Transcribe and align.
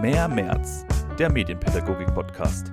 Mehr 0.00 0.28
März, 0.28 0.86
der 1.18 1.30
Medienpädagogik-Podcast. 1.30 2.72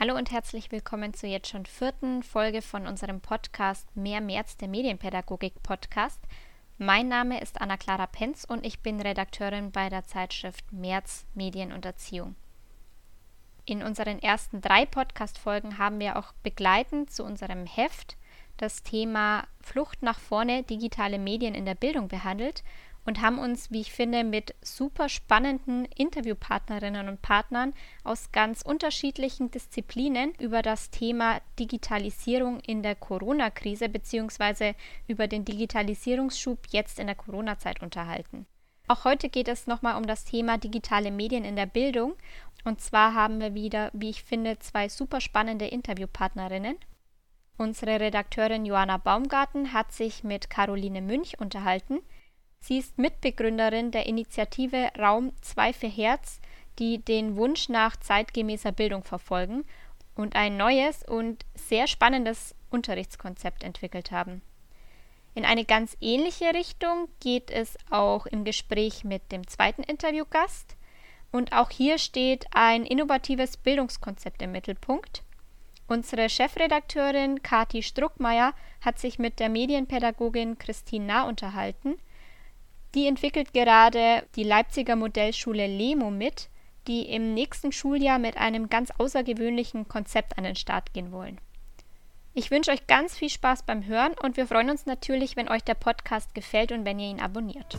Hallo 0.00 0.16
und 0.16 0.30
herzlich 0.30 0.72
willkommen 0.72 1.12
zur 1.12 1.28
jetzt 1.28 1.48
schon 1.50 1.66
vierten 1.66 2.22
Folge 2.22 2.62
von 2.62 2.86
unserem 2.86 3.20
Podcast 3.20 3.94
Mehr 3.94 4.22
März, 4.22 4.56
der 4.56 4.68
Medienpädagogik-Podcast. 4.68 6.18
Mein 6.78 7.08
Name 7.08 7.42
ist 7.42 7.60
Anna-Clara 7.60 8.06
Penz 8.06 8.46
und 8.48 8.64
ich 8.64 8.80
bin 8.80 9.02
Redakteurin 9.02 9.70
bei 9.70 9.90
der 9.90 10.04
Zeitschrift 10.04 10.72
März 10.72 11.26
Medien 11.34 11.70
und 11.70 11.84
Erziehung. 11.84 12.36
In 13.66 13.82
unseren 13.82 14.18
ersten 14.18 14.62
drei 14.62 14.86
Podcast-Folgen 14.86 15.76
haben 15.76 16.00
wir 16.00 16.16
auch 16.16 16.32
begleitend 16.42 17.10
zu 17.10 17.22
unserem 17.22 17.66
Heft 17.66 18.16
das 18.56 18.82
Thema 18.82 19.46
Flucht 19.60 20.02
nach 20.02 20.18
vorne, 20.18 20.62
digitale 20.62 21.18
Medien 21.18 21.54
in 21.54 21.66
der 21.66 21.74
Bildung 21.74 22.08
behandelt 22.08 22.64
und 23.08 23.22
haben 23.22 23.38
uns, 23.38 23.70
wie 23.70 23.80
ich 23.80 23.90
finde, 23.90 24.22
mit 24.22 24.54
super 24.60 25.08
spannenden 25.08 25.86
Interviewpartnerinnen 25.86 27.08
und 27.08 27.22
Partnern 27.22 27.72
aus 28.04 28.32
ganz 28.32 28.60
unterschiedlichen 28.60 29.50
Disziplinen 29.50 30.34
über 30.38 30.60
das 30.60 30.90
Thema 30.90 31.40
Digitalisierung 31.58 32.60
in 32.60 32.82
der 32.82 32.94
Corona-Krise 32.94 33.88
bzw. 33.88 34.74
über 35.06 35.26
den 35.26 35.46
Digitalisierungsschub 35.46 36.58
jetzt 36.68 36.98
in 36.98 37.06
der 37.06 37.16
Corona-Zeit 37.16 37.82
unterhalten. 37.82 38.46
Auch 38.88 39.04
heute 39.04 39.30
geht 39.30 39.48
es 39.48 39.66
nochmal 39.66 39.96
um 39.96 40.06
das 40.06 40.26
Thema 40.26 40.58
digitale 40.58 41.10
Medien 41.10 41.46
in 41.46 41.56
der 41.56 41.66
Bildung. 41.66 42.14
Und 42.64 42.82
zwar 42.82 43.14
haben 43.14 43.40
wir 43.40 43.54
wieder, 43.54 43.90
wie 43.94 44.10
ich 44.10 44.22
finde, 44.22 44.58
zwei 44.58 44.90
super 44.90 45.22
spannende 45.22 45.66
Interviewpartnerinnen. 45.66 46.76
Unsere 47.56 48.00
Redakteurin 48.00 48.66
Joanna 48.66 48.98
Baumgarten 48.98 49.72
hat 49.72 49.92
sich 49.92 50.24
mit 50.24 50.50
Caroline 50.50 51.00
Münch 51.00 51.40
unterhalten. 51.40 52.00
Sie 52.60 52.78
ist 52.78 52.98
Mitbegründerin 52.98 53.92
der 53.92 54.06
Initiative 54.06 54.90
Raum 54.98 55.32
2 55.40 55.72
für 55.72 55.88
Herz, 55.88 56.40
die 56.78 56.98
den 56.98 57.36
Wunsch 57.36 57.68
nach 57.68 57.96
zeitgemäßer 57.96 58.72
Bildung 58.72 59.04
verfolgen 59.04 59.64
und 60.14 60.36
ein 60.36 60.56
neues 60.56 61.02
und 61.02 61.46
sehr 61.54 61.86
spannendes 61.86 62.54
Unterrichtskonzept 62.70 63.62
entwickelt 63.62 64.10
haben. 64.10 64.42
In 65.34 65.44
eine 65.44 65.64
ganz 65.64 65.96
ähnliche 66.00 66.52
Richtung 66.52 67.08
geht 67.20 67.50
es 67.50 67.78
auch 67.90 68.26
im 68.26 68.44
Gespräch 68.44 69.04
mit 69.04 69.32
dem 69.32 69.46
zweiten 69.46 69.82
Interviewgast. 69.82 70.76
Und 71.30 71.52
auch 71.52 71.70
hier 71.70 71.98
steht 71.98 72.46
ein 72.52 72.84
innovatives 72.84 73.56
Bildungskonzept 73.56 74.42
im 74.42 74.52
Mittelpunkt. 74.52 75.22
Unsere 75.86 76.28
Chefredakteurin 76.28 77.42
Kati 77.42 77.82
Struckmeier 77.82 78.52
hat 78.80 78.98
sich 78.98 79.18
mit 79.18 79.38
der 79.38 79.48
Medienpädagogin 79.48 80.58
Christine 80.58 81.06
Nah 81.06 81.22
unterhalten 81.22 81.96
die 82.98 83.06
entwickelt 83.06 83.54
gerade 83.54 84.26
die 84.34 84.42
Leipziger 84.42 84.96
Modellschule 84.96 85.68
Lemo 85.68 86.10
mit, 86.10 86.48
die 86.88 87.02
im 87.02 87.32
nächsten 87.32 87.70
Schuljahr 87.70 88.18
mit 88.18 88.36
einem 88.36 88.68
ganz 88.68 88.90
außergewöhnlichen 88.98 89.86
Konzept 89.86 90.36
an 90.36 90.42
den 90.42 90.56
Start 90.56 90.92
gehen 90.92 91.12
wollen. 91.12 91.40
Ich 92.34 92.50
wünsche 92.50 92.72
euch 92.72 92.88
ganz 92.88 93.16
viel 93.16 93.30
Spaß 93.30 93.62
beim 93.62 93.86
Hören 93.86 94.14
und 94.20 94.36
wir 94.36 94.48
freuen 94.48 94.70
uns 94.70 94.84
natürlich, 94.84 95.36
wenn 95.36 95.48
euch 95.48 95.62
der 95.62 95.74
Podcast 95.74 96.34
gefällt 96.34 96.72
und 96.72 96.84
wenn 96.84 96.98
ihr 96.98 97.08
ihn 97.08 97.20
abonniert. 97.20 97.78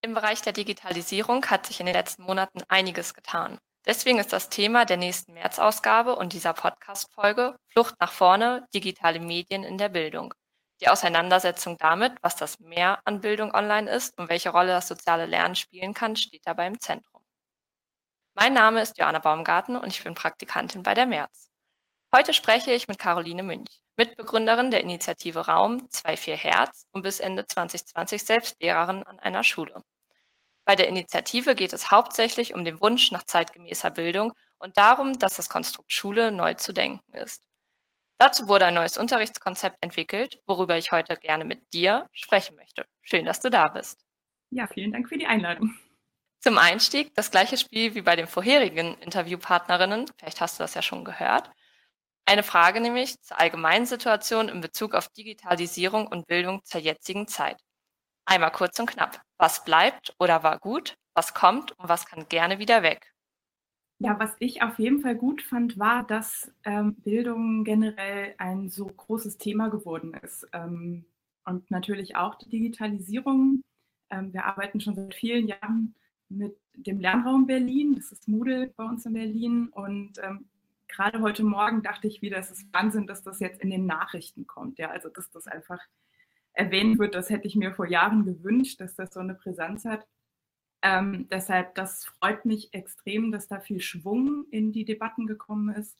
Im 0.00 0.14
Bereich 0.14 0.40
der 0.40 0.54
Digitalisierung 0.54 1.44
hat 1.44 1.66
sich 1.66 1.80
in 1.80 1.86
den 1.86 1.94
letzten 1.94 2.22
Monaten 2.22 2.62
einiges 2.68 3.12
getan. 3.12 3.58
Deswegen 3.86 4.18
ist 4.18 4.32
das 4.32 4.48
Thema 4.48 4.84
der 4.84 4.96
nächsten 4.96 5.34
März-Ausgabe 5.34 6.16
und 6.16 6.32
dieser 6.32 6.52
Podcast-Folge 6.52 7.56
Flucht 7.70 7.94
nach 8.00 8.10
vorne, 8.10 8.66
digitale 8.74 9.20
Medien 9.20 9.62
in 9.62 9.78
der 9.78 9.88
Bildung. 9.88 10.34
Die 10.80 10.88
Auseinandersetzung 10.88 11.78
damit, 11.78 12.12
was 12.20 12.34
das 12.34 12.58
Mehr 12.58 13.00
an 13.04 13.20
Bildung 13.20 13.54
online 13.54 13.88
ist 13.88 14.18
und 14.18 14.28
welche 14.28 14.50
Rolle 14.50 14.72
das 14.72 14.88
soziale 14.88 15.26
Lernen 15.26 15.54
spielen 15.54 15.94
kann, 15.94 16.16
steht 16.16 16.42
dabei 16.44 16.66
im 16.66 16.80
Zentrum. 16.80 17.22
Mein 18.34 18.54
Name 18.54 18.82
ist 18.82 18.98
Joanna 18.98 19.20
Baumgarten 19.20 19.76
und 19.76 19.88
ich 19.88 20.02
bin 20.02 20.14
Praktikantin 20.14 20.82
bei 20.82 20.94
der 20.94 21.06
März. 21.06 21.48
Heute 22.14 22.34
spreche 22.34 22.72
ich 22.72 22.88
mit 22.88 22.98
Caroline 22.98 23.44
Münch, 23.44 23.80
Mitbegründerin 23.96 24.72
der 24.72 24.80
Initiative 24.80 25.46
Raum 25.46 25.78
24 25.92 26.42
Herz 26.42 26.86
und 26.90 27.02
bis 27.02 27.20
Ende 27.20 27.46
2020 27.46 28.24
selbst 28.24 28.60
Lehrerin 28.60 29.04
an 29.04 29.20
einer 29.20 29.44
Schule. 29.44 29.82
Bei 30.66 30.74
der 30.76 30.88
Initiative 30.88 31.54
geht 31.54 31.72
es 31.72 31.92
hauptsächlich 31.92 32.52
um 32.52 32.64
den 32.64 32.80
Wunsch 32.80 33.12
nach 33.12 33.22
zeitgemäßer 33.22 33.90
Bildung 33.90 34.32
und 34.58 34.76
darum, 34.76 35.18
dass 35.18 35.36
das 35.36 35.48
Konstrukt 35.48 35.92
Schule 35.92 36.32
neu 36.32 36.54
zu 36.54 36.72
denken 36.72 37.14
ist. 37.14 37.44
Dazu 38.18 38.48
wurde 38.48 38.66
ein 38.66 38.74
neues 38.74 38.98
Unterrichtskonzept 38.98 39.76
entwickelt, 39.80 40.40
worüber 40.46 40.76
ich 40.76 40.90
heute 40.90 41.16
gerne 41.16 41.44
mit 41.44 41.72
dir 41.72 42.08
sprechen 42.12 42.56
möchte. 42.56 42.84
Schön, 43.02 43.26
dass 43.26 43.40
du 43.40 43.48
da 43.48 43.68
bist. 43.68 44.04
Ja, 44.50 44.66
vielen 44.66 44.92
Dank 44.92 45.08
für 45.08 45.18
die 45.18 45.26
Einladung. 45.26 45.74
Zum 46.40 46.58
Einstieg 46.58 47.14
das 47.14 47.30
gleiche 47.30 47.56
Spiel 47.56 47.94
wie 47.94 48.02
bei 48.02 48.16
den 48.16 48.26
vorherigen 48.26 48.96
Interviewpartnerinnen. 48.98 50.06
Vielleicht 50.18 50.40
hast 50.40 50.58
du 50.58 50.64
das 50.64 50.74
ja 50.74 50.82
schon 50.82 51.04
gehört. 51.04 51.50
Eine 52.24 52.42
Frage 52.42 52.80
nämlich 52.80 53.20
zur 53.22 53.38
allgemeinen 53.38 53.86
Situation 53.86 54.48
in 54.48 54.60
Bezug 54.60 54.94
auf 54.94 55.08
Digitalisierung 55.10 56.08
und 56.08 56.26
Bildung 56.26 56.64
zur 56.64 56.80
jetzigen 56.80 57.28
Zeit. 57.28 57.60
Einmal 58.26 58.50
kurz 58.50 58.78
und 58.80 58.90
knapp. 58.90 59.22
Was 59.38 59.64
bleibt 59.64 60.14
oder 60.18 60.42
war 60.42 60.58
gut? 60.58 60.96
Was 61.14 61.32
kommt 61.32 61.72
und 61.78 61.88
was 61.88 62.06
kann 62.06 62.28
gerne 62.28 62.58
wieder 62.58 62.82
weg? 62.82 63.14
Ja, 63.98 64.18
was 64.18 64.36
ich 64.40 64.62
auf 64.62 64.78
jeden 64.78 65.00
Fall 65.00 65.14
gut 65.14 65.40
fand, 65.40 65.78
war, 65.78 66.04
dass 66.06 66.52
ähm, 66.64 66.96
Bildung 66.96 67.64
generell 67.64 68.34
ein 68.36 68.68
so 68.68 68.84
großes 68.84 69.38
Thema 69.38 69.68
geworden 69.68 70.12
ist. 70.22 70.46
Ähm, 70.52 71.06
und 71.46 71.70
natürlich 71.70 72.16
auch 72.16 72.34
die 72.34 72.50
Digitalisierung. 72.50 73.62
Ähm, 74.10 74.34
wir 74.34 74.44
arbeiten 74.44 74.80
schon 74.80 74.96
seit 74.96 75.14
vielen 75.14 75.46
Jahren 75.46 75.94
mit 76.28 76.58
dem 76.74 77.00
Lernraum 77.00 77.46
Berlin. 77.46 77.94
Das 77.94 78.12
ist 78.12 78.28
Moodle 78.28 78.74
bei 78.76 78.84
uns 78.84 79.06
in 79.06 79.14
Berlin. 79.14 79.68
Und 79.68 80.18
ähm, 80.22 80.46
gerade 80.88 81.20
heute 81.20 81.44
Morgen 81.44 81.82
dachte 81.82 82.08
ich 82.08 82.20
wieder, 82.20 82.38
es 82.38 82.50
ist 82.50 82.66
Wahnsinn, 82.74 83.06
dass 83.06 83.22
das 83.22 83.40
jetzt 83.40 83.62
in 83.62 83.70
den 83.70 83.86
Nachrichten 83.86 84.46
kommt. 84.46 84.78
Ja, 84.78 84.90
also 84.90 85.08
dass 85.08 85.30
das 85.30 85.46
einfach 85.46 85.78
erwähnt 86.56 86.98
wird, 86.98 87.14
das 87.14 87.30
hätte 87.30 87.46
ich 87.46 87.54
mir 87.54 87.72
vor 87.74 87.86
Jahren 87.86 88.24
gewünscht, 88.24 88.80
dass 88.80 88.94
das 88.96 89.12
so 89.12 89.20
eine 89.20 89.34
Präsenz 89.34 89.84
hat. 89.84 90.06
Ähm, 90.82 91.28
deshalb, 91.30 91.74
das 91.74 92.06
freut 92.06 92.44
mich 92.44 92.72
extrem, 92.72 93.30
dass 93.30 93.46
da 93.46 93.60
viel 93.60 93.80
Schwung 93.80 94.46
in 94.50 94.72
die 94.72 94.84
Debatten 94.84 95.26
gekommen 95.26 95.74
ist. 95.74 95.96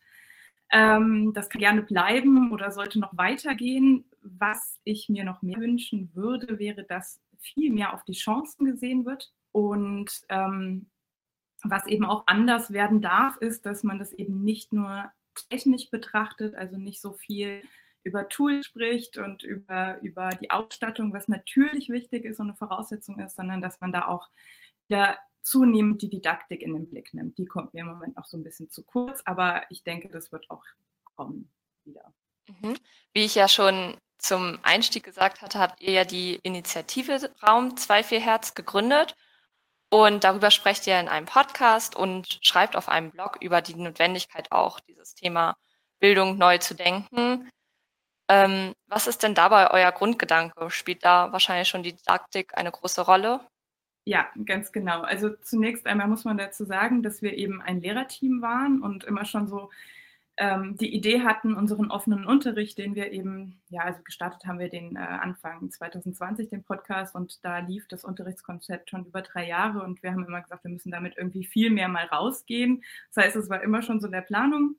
Ähm, 0.72 1.32
das 1.34 1.48
kann 1.48 1.60
gerne 1.60 1.82
bleiben 1.82 2.52
oder 2.52 2.70
sollte 2.70 2.98
noch 2.98 3.16
weitergehen. 3.16 4.04
Was 4.22 4.80
ich 4.84 5.08
mir 5.08 5.24
noch 5.24 5.42
mehr 5.42 5.58
wünschen 5.58 6.10
würde, 6.14 6.58
wäre, 6.58 6.84
dass 6.84 7.20
viel 7.38 7.72
mehr 7.72 7.94
auf 7.94 8.04
die 8.04 8.14
Chancen 8.14 8.64
gesehen 8.64 9.04
wird. 9.04 9.32
Und 9.52 10.22
ähm, 10.28 10.86
was 11.62 11.86
eben 11.86 12.04
auch 12.04 12.26
anders 12.26 12.72
werden 12.72 13.00
darf, 13.00 13.36
ist, 13.38 13.66
dass 13.66 13.82
man 13.82 13.98
das 13.98 14.12
eben 14.12 14.42
nicht 14.42 14.72
nur 14.72 15.10
technisch 15.50 15.90
betrachtet, 15.90 16.54
also 16.54 16.76
nicht 16.76 17.00
so 17.00 17.12
viel 17.12 17.62
über 18.06 18.28
Tools 18.28 18.66
spricht 18.66 19.18
und 19.18 19.42
über, 19.42 20.00
über 20.00 20.30
die 20.30 20.50
Ausstattung, 20.50 21.12
was 21.12 21.26
natürlich 21.26 21.88
wichtig 21.88 22.24
ist 22.24 22.38
und 22.38 22.48
eine 22.48 22.56
Voraussetzung 22.56 23.18
ist, 23.18 23.34
sondern 23.34 23.60
dass 23.60 23.80
man 23.80 23.92
da 23.92 24.06
auch 24.06 24.28
wieder 24.86 25.18
zunehmend 25.42 26.02
die 26.02 26.08
Didaktik 26.08 26.62
in 26.62 26.72
den 26.72 26.88
Blick 26.88 27.12
nimmt. 27.14 27.36
Die 27.36 27.46
kommt 27.46 27.74
mir 27.74 27.80
im 27.80 27.88
Moment 27.88 28.16
noch 28.16 28.24
so 28.24 28.36
ein 28.36 28.44
bisschen 28.44 28.70
zu 28.70 28.84
kurz, 28.84 29.22
aber 29.24 29.64
ich 29.70 29.82
denke, 29.82 30.08
das 30.08 30.30
wird 30.30 30.48
auch 30.50 30.62
kommen 31.16 31.50
wieder. 31.84 32.14
Mhm. 32.46 32.76
Wie 33.12 33.24
ich 33.24 33.34
ja 33.34 33.48
schon 33.48 33.96
zum 34.18 34.58
Einstieg 34.62 35.02
gesagt 35.02 35.42
hatte, 35.42 35.58
habt 35.58 35.82
ihr 35.82 35.92
ja 35.92 36.04
die 36.04 36.36
Initiative 36.42 37.30
Raum 37.42 37.76
24 37.76 38.24
Hertz 38.24 38.54
gegründet 38.54 39.16
und 39.90 40.22
darüber 40.22 40.52
sprecht 40.52 40.86
ihr 40.86 41.00
in 41.00 41.08
einem 41.08 41.26
Podcast 41.26 41.96
und 41.96 42.38
schreibt 42.42 42.76
auf 42.76 42.88
einem 42.88 43.10
Blog 43.10 43.38
über 43.40 43.62
die 43.62 43.74
Notwendigkeit 43.74 44.52
auch, 44.52 44.78
dieses 44.78 45.14
Thema 45.14 45.56
Bildung 45.98 46.38
neu 46.38 46.58
zu 46.58 46.74
denken. 46.74 47.50
Ähm, 48.28 48.72
was 48.88 49.06
ist 49.06 49.22
denn 49.22 49.34
dabei 49.34 49.70
euer 49.70 49.92
Grundgedanke? 49.92 50.70
Spielt 50.70 51.04
da 51.04 51.32
wahrscheinlich 51.32 51.68
schon 51.68 51.82
die 51.82 51.94
Didaktik 51.94 52.56
eine 52.56 52.70
große 52.70 53.02
Rolle? 53.02 53.40
Ja, 54.04 54.28
ganz 54.44 54.72
genau. 54.72 55.02
Also 55.02 55.30
zunächst 55.42 55.86
einmal 55.86 56.08
muss 56.08 56.24
man 56.24 56.38
dazu 56.38 56.64
sagen, 56.64 57.02
dass 57.02 57.22
wir 57.22 57.34
eben 57.34 57.60
ein 57.60 57.80
Lehrerteam 57.80 58.40
waren 58.40 58.80
und 58.80 59.04
immer 59.04 59.24
schon 59.24 59.48
so 59.48 59.70
ähm, 60.38 60.76
die 60.76 60.94
Idee 60.94 61.22
hatten, 61.22 61.54
unseren 61.54 61.90
offenen 61.90 62.26
Unterricht, 62.26 62.78
den 62.78 62.94
wir 62.94 63.10
eben, 63.12 63.60
ja, 63.68 63.82
also 63.82 64.02
gestartet 64.02 64.44
haben 64.46 64.58
wir 64.58 64.68
den 64.68 64.96
äh, 64.96 64.98
Anfang 64.98 65.70
2020, 65.70 66.48
den 66.50 66.62
Podcast, 66.62 67.14
und 67.14 67.42
da 67.44 67.58
lief 67.60 67.88
das 67.88 68.04
Unterrichtskonzept 68.04 68.90
schon 68.90 69.06
über 69.06 69.22
drei 69.22 69.48
Jahre 69.48 69.82
und 69.82 70.02
wir 70.02 70.12
haben 70.12 70.26
immer 70.26 70.42
gesagt, 70.42 70.64
wir 70.64 70.70
müssen 70.70 70.90
damit 70.90 71.14
irgendwie 71.16 71.44
viel 71.44 71.70
mehr 71.70 71.88
mal 71.88 72.04
rausgehen. 72.06 72.84
Das 73.14 73.24
heißt, 73.24 73.36
es 73.36 73.48
war 73.48 73.62
immer 73.62 73.82
schon 73.82 74.00
so 74.00 74.06
in 74.06 74.12
der 74.12 74.20
Planung 74.20 74.76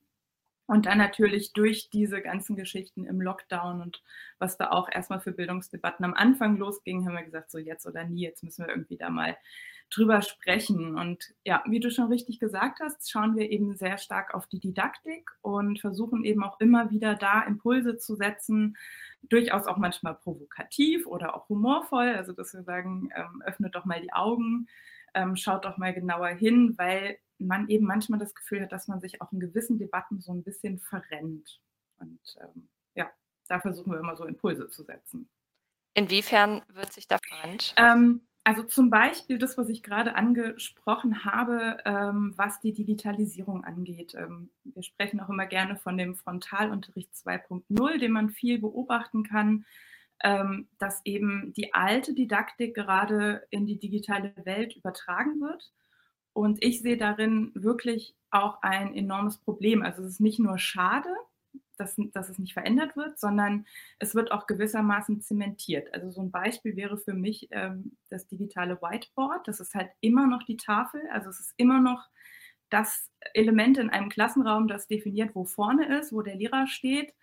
Und 0.68 0.86
dann 0.86 0.98
natürlich 0.98 1.54
durch 1.54 1.90
diese 1.90 2.22
ganzen 2.22 2.58
Geschichten 2.58 3.06
im 3.06 3.22
Lockdown 3.22 3.82
und 3.82 4.04
was 4.38 4.58
da 4.58 4.70
auch 4.72 4.90
erstmal 4.92 5.22
für 5.22 5.32
Bildungsdebatten 5.32 6.04
am 6.04 6.14
Anfang 6.14 6.58
losging, 6.58 7.06
haben 7.08 7.16
wir 7.16 7.24
gesagt, 7.24 7.50
so 7.52 7.58
jetzt 7.58 7.88
oder 7.88 8.04
nie, 8.04 8.24
jetzt 8.24 8.44
müssen 8.44 8.66
wir 8.66 8.70
irgendwie 8.70 8.98
da 8.98 9.10
mal 9.10 9.38
drüber 9.90 10.22
sprechen. 10.22 10.98
Und 10.98 11.34
ja, 11.46 11.64
wie 11.68 11.80
du 11.80 11.90
schon 11.90 12.08
richtig 12.08 12.40
gesagt 12.40 12.80
hast, 12.82 13.10
schauen 13.10 13.38
wir 13.38 13.50
eben 13.50 13.76
sehr 13.76 13.98
stark 13.98 14.34
auf 14.34 14.46
die 14.48 14.60
Didaktik 14.60 15.32
und 15.42 15.80
versuchen 15.80 16.26
eben 16.26 16.44
auch 16.44 16.60
immer 16.60 16.92
wieder 16.92 17.16
da 17.16 17.44
Impulse 17.44 17.98
zu 17.98 18.16
setzen, 18.16 18.78
durchaus 19.24 19.68
auch 19.68 19.78
manchmal 19.78 20.16
provokativ 20.16 21.08
oder 21.08 21.36
auch 21.36 21.48
humorvoll. 21.50 22.10
Also 22.10 22.34
dass 22.34 22.54
wir 22.54 22.64
sagen, 22.64 23.10
ähm, 23.16 23.42
öffnet 23.46 23.76
doch 23.76 23.86
mal 23.86 24.02
die 24.02 24.12
Augen, 24.14 24.68
ähm, 25.14 25.36
schaut 25.38 25.64
doch 25.64 25.78
mal 25.78 25.94
genauer 25.94 26.30
hin, 26.30 26.74
weil 26.78 27.18
man 27.40 27.70
eben 27.70 27.86
manchmal 27.86 28.20
das 28.20 28.34
Gefühl 28.36 28.62
hat, 28.62 28.72
dass 28.72 28.88
man 28.88 29.00
sich 29.00 29.22
auch 29.22 29.32
in 29.32 29.40
gewissen 29.40 29.78
Debatten 29.78 30.20
so 30.22 30.32
ein 30.32 30.44
bisschen 30.44 30.80
verrennt. 30.80 31.62
Und 32.00 32.20
ähm, 32.42 32.70
ja, 32.96 33.10
da 33.48 33.60
versuchen 33.60 33.92
wir 33.92 34.00
immer 34.00 34.16
so 34.16 34.26
Impulse 34.26 34.70
zu 34.70 34.84
setzen. 34.84 35.30
Inwiefern 35.94 36.62
wird 36.74 36.94
sich 36.94 37.08
da 37.08 37.18
verrennt? 37.18 37.74
Ähm, 37.78 38.22
also 38.44 38.64
zum 38.64 38.90
Beispiel 38.90 39.40
das, 39.40 39.58
was 39.58 39.68
ich 39.68 39.84
gerade 39.84 40.16
angesprochen 40.16 41.26
habe, 41.26 41.80
ähm, 41.86 42.34
was 42.38 42.60
die 42.60 42.72
Digitalisierung 42.72 43.64
angeht. 43.66 44.14
Ähm, 44.16 44.52
wir 44.64 44.84
sprechen 44.84 45.20
auch 45.20 45.30
immer 45.30 45.48
gerne 45.48 45.76
von 45.76 45.98
dem 45.98 46.16
Frontalunterricht 46.16 47.14
2.0, 47.14 47.98
den 47.98 48.12
man 48.12 48.30
viel 48.30 48.60
beobachten 48.60 49.24
kann, 49.24 49.66
ähm, 50.24 50.68
dass 50.80 51.02
eben 51.04 51.52
die 51.54 51.74
alte 51.74 52.14
Didaktik 52.14 52.74
gerade 52.74 53.46
in 53.50 53.66
die 53.66 53.80
digitale 53.80 54.34
Welt 54.46 54.76
übertragen 54.76 55.42
wird 55.42 55.72
und 56.38 56.64
ich 56.64 56.84
sehe 56.84 56.98
darin 56.98 57.50
wirklich 57.56 58.16
auch 58.30 58.62
ein 58.62 58.94
enormes 58.94 59.40
Problem. 59.40 59.82
Also 59.82 60.04
es 60.04 60.12
ist 60.12 60.20
nicht 60.20 60.38
nur 60.38 60.60
schade, 60.60 61.10
dass, 61.78 61.96
dass 62.14 62.30
es 62.30 62.38
nicht 62.38 62.54
verändert 62.54 62.96
wird, 62.96 63.18
sondern 63.18 63.66
es 63.98 64.14
wird 64.14 64.32
auch 64.32 64.46
gewissermaßen 64.46 65.20
zementiert. 65.22 65.92
Also 65.96 66.12
so 66.12 66.22
ein 66.22 66.30
Beispiel 66.30 66.76
wäre 66.76 67.00
für 67.00 67.14
mich 67.14 67.48
ähm, 67.50 67.98
das 68.12 68.28
digitale 68.28 68.80
Whiteboard. 68.80 69.48
Das 69.48 69.60
ist 69.60 69.74
halt 69.74 69.90
immer 70.00 70.28
noch 70.28 70.44
die 70.44 70.58
Tafel. 70.58 71.02
Also 71.12 71.32
es 71.32 71.40
ist 71.40 71.56
immer 71.58 71.82
noch 71.82 72.08
das 72.70 73.10
Element 73.34 73.80
in 73.80 73.90
einem 73.90 74.10
Klassenraum, 74.10 74.68
das 74.68 74.86
definiert, 74.86 75.34
wo 75.34 75.44
vorne 75.44 75.98
ist, 75.98 76.14
wo 76.14 76.22
der 76.22 76.36
Lehrer 76.36 76.68
steht. 76.68 77.16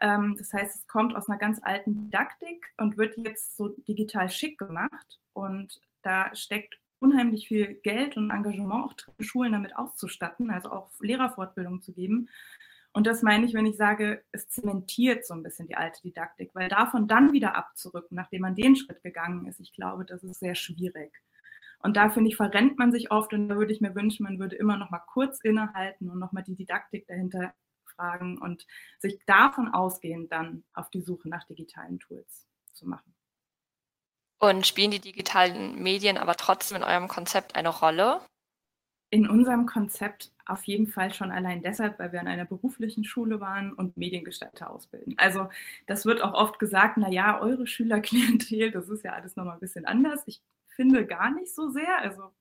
Ähm, 0.00 0.36
das 0.38 0.52
heißt, 0.52 0.76
es 0.76 0.86
kommt 0.86 1.16
aus 1.16 1.28
einer 1.28 1.38
ganz 1.38 1.58
alten 1.64 1.96
Didaktik 1.96 2.72
und 2.76 2.96
wird 2.96 3.16
jetzt 3.16 3.56
so 3.56 3.70
digital 3.88 4.30
schick 4.30 4.56
gemacht. 4.56 5.18
Und 5.32 5.80
da 6.02 6.32
steckt 6.36 6.78
unheimlich 7.02 7.48
viel 7.48 7.74
Geld 7.82 8.16
und 8.16 8.30
Engagement 8.30 8.84
auch 8.84 8.94
Schulen 9.18 9.52
damit 9.52 9.76
auszustatten, 9.76 10.50
also 10.50 10.70
auch 10.70 10.90
Lehrerfortbildung 11.00 11.82
zu 11.82 11.92
geben. 11.92 12.28
Und 12.92 13.06
das 13.06 13.22
meine 13.22 13.46
ich, 13.46 13.54
wenn 13.54 13.66
ich 13.66 13.76
sage, 13.76 14.22
es 14.32 14.48
zementiert 14.48 15.26
so 15.26 15.34
ein 15.34 15.42
bisschen 15.42 15.66
die 15.66 15.76
alte 15.76 16.02
Didaktik, 16.02 16.54
weil 16.54 16.68
davon 16.68 17.08
dann 17.08 17.32
wieder 17.32 17.56
abzurücken, 17.56 18.16
nachdem 18.16 18.42
man 18.42 18.54
den 18.54 18.76
Schritt 18.76 19.02
gegangen 19.02 19.46
ist, 19.46 19.60
ich 19.60 19.72
glaube, 19.72 20.04
das 20.04 20.22
ist 20.22 20.40
sehr 20.40 20.54
schwierig. 20.54 21.10
Und 21.78 21.96
da 21.96 22.10
finde 22.10 22.28
ich, 22.28 22.36
verrennt 22.36 22.78
man 22.78 22.92
sich 22.92 23.10
oft 23.10 23.32
und 23.32 23.48
da 23.48 23.56
würde 23.56 23.72
ich 23.72 23.80
mir 23.80 23.94
wünschen, 23.94 24.24
man 24.24 24.38
würde 24.38 24.56
immer 24.56 24.76
noch 24.76 24.90
mal 24.90 25.00
kurz 25.00 25.40
innehalten 25.40 26.10
und 26.10 26.18
noch 26.18 26.32
mal 26.32 26.42
die 26.42 26.54
Didaktik 26.54 27.06
dahinter 27.08 27.54
fragen 27.86 28.38
und 28.38 28.66
sich 28.98 29.18
davon 29.26 29.68
ausgehend 29.68 30.30
dann 30.30 30.64
auf 30.74 30.90
die 30.90 31.00
Suche 31.00 31.28
nach 31.28 31.44
digitalen 31.44 31.98
Tools 31.98 32.46
zu 32.72 32.86
machen. 32.88 33.14
Und 34.42 34.66
spielen 34.66 34.90
die 34.90 34.98
digitalen 34.98 35.80
Medien 35.80 36.18
aber 36.18 36.34
trotzdem 36.34 36.78
in 36.78 36.82
eurem 36.82 37.06
Konzept 37.06 37.54
eine 37.54 37.68
Rolle? 37.68 38.20
In 39.10 39.28
unserem 39.28 39.66
Konzept 39.66 40.32
auf 40.46 40.64
jeden 40.64 40.88
Fall 40.88 41.14
schon 41.14 41.30
allein 41.30 41.62
deshalb, 41.62 42.00
weil 42.00 42.10
wir 42.10 42.20
an 42.20 42.26
einer 42.26 42.44
beruflichen 42.44 43.04
Schule 43.04 43.38
waren 43.38 43.72
und 43.72 43.96
Mediengestalter 43.96 44.68
ausbilden. 44.68 45.14
Also 45.16 45.48
das 45.86 46.06
wird 46.06 46.22
auch 46.22 46.34
oft 46.34 46.58
gesagt, 46.58 46.96
na 46.96 47.08
ja, 47.08 47.40
eure 47.40 47.68
Schülerklientel, 47.68 48.72
das 48.72 48.88
ist 48.88 49.04
ja 49.04 49.12
alles 49.12 49.36
nochmal 49.36 49.54
ein 49.54 49.60
bisschen 49.60 49.84
anders. 49.84 50.24
Ich 50.26 50.42
finde 50.74 51.06
gar 51.06 51.30
nicht 51.30 51.54
so 51.54 51.68
sehr. 51.68 51.98
Also 52.00 52.32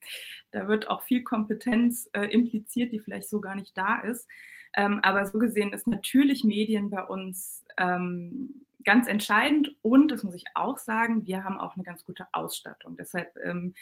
da 0.49 0.67
wird 0.67 0.89
auch 0.89 1.03
viel 1.03 1.23
Kompetenz 1.23 2.09
äh, 2.13 2.25
impliziert, 2.25 2.93
die 2.93 2.99
vielleicht 2.99 3.29
so 3.29 3.39
gar 3.39 3.53
nicht 3.53 3.77
da 3.77 3.99
ist. 3.99 4.27
Ähm, 4.73 5.01
aber 5.03 5.27
so 5.27 5.37
gesehen 5.37 5.71
ist 5.71 5.85
natürlich 5.85 6.43
Medien 6.43 6.89
bei 6.89 7.03
uns 7.03 7.63
ähm, 7.77 8.65
ganz 8.83 9.07
entscheidend 9.07 9.75
und, 9.81 10.11
das 10.11 10.23
muss 10.23 10.35
ich 10.35 10.45
auch 10.55 10.77
sagen, 10.77 11.25
wir 11.25 11.43
haben 11.43 11.59
auch 11.59 11.75
eine 11.75 11.83
ganz 11.83 12.05
gute 12.05 12.27
Ausstattung. 12.33 12.97
Deshalb, 12.97 13.35
ähm, 13.43 13.73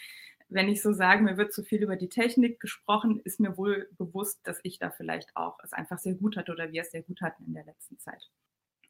wenn 0.49 0.67
ich 0.67 0.81
so 0.81 0.93
sage, 0.93 1.23
mir 1.23 1.37
wird 1.37 1.53
zu 1.53 1.63
viel 1.63 1.83
über 1.83 1.95
die 1.95 2.09
Technik 2.09 2.59
gesprochen, 2.59 3.21
ist 3.23 3.39
mir 3.39 3.55
wohl 3.57 3.87
bewusst, 3.97 4.39
dass 4.43 4.59
ich 4.63 4.79
da 4.79 4.89
vielleicht 4.89 5.35
auch 5.35 5.59
es 5.63 5.73
einfach 5.73 5.99
sehr 5.99 6.15
gut 6.15 6.37
hatte 6.37 6.51
oder 6.51 6.71
wir 6.71 6.81
es 6.81 6.91
sehr 6.91 7.03
gut 7.03 7.21
hatten 7.21 7.45
in 7.45 7.53
der 7.53 7.65
letzten 7.65 7.99
Zeit. 7.99 8.29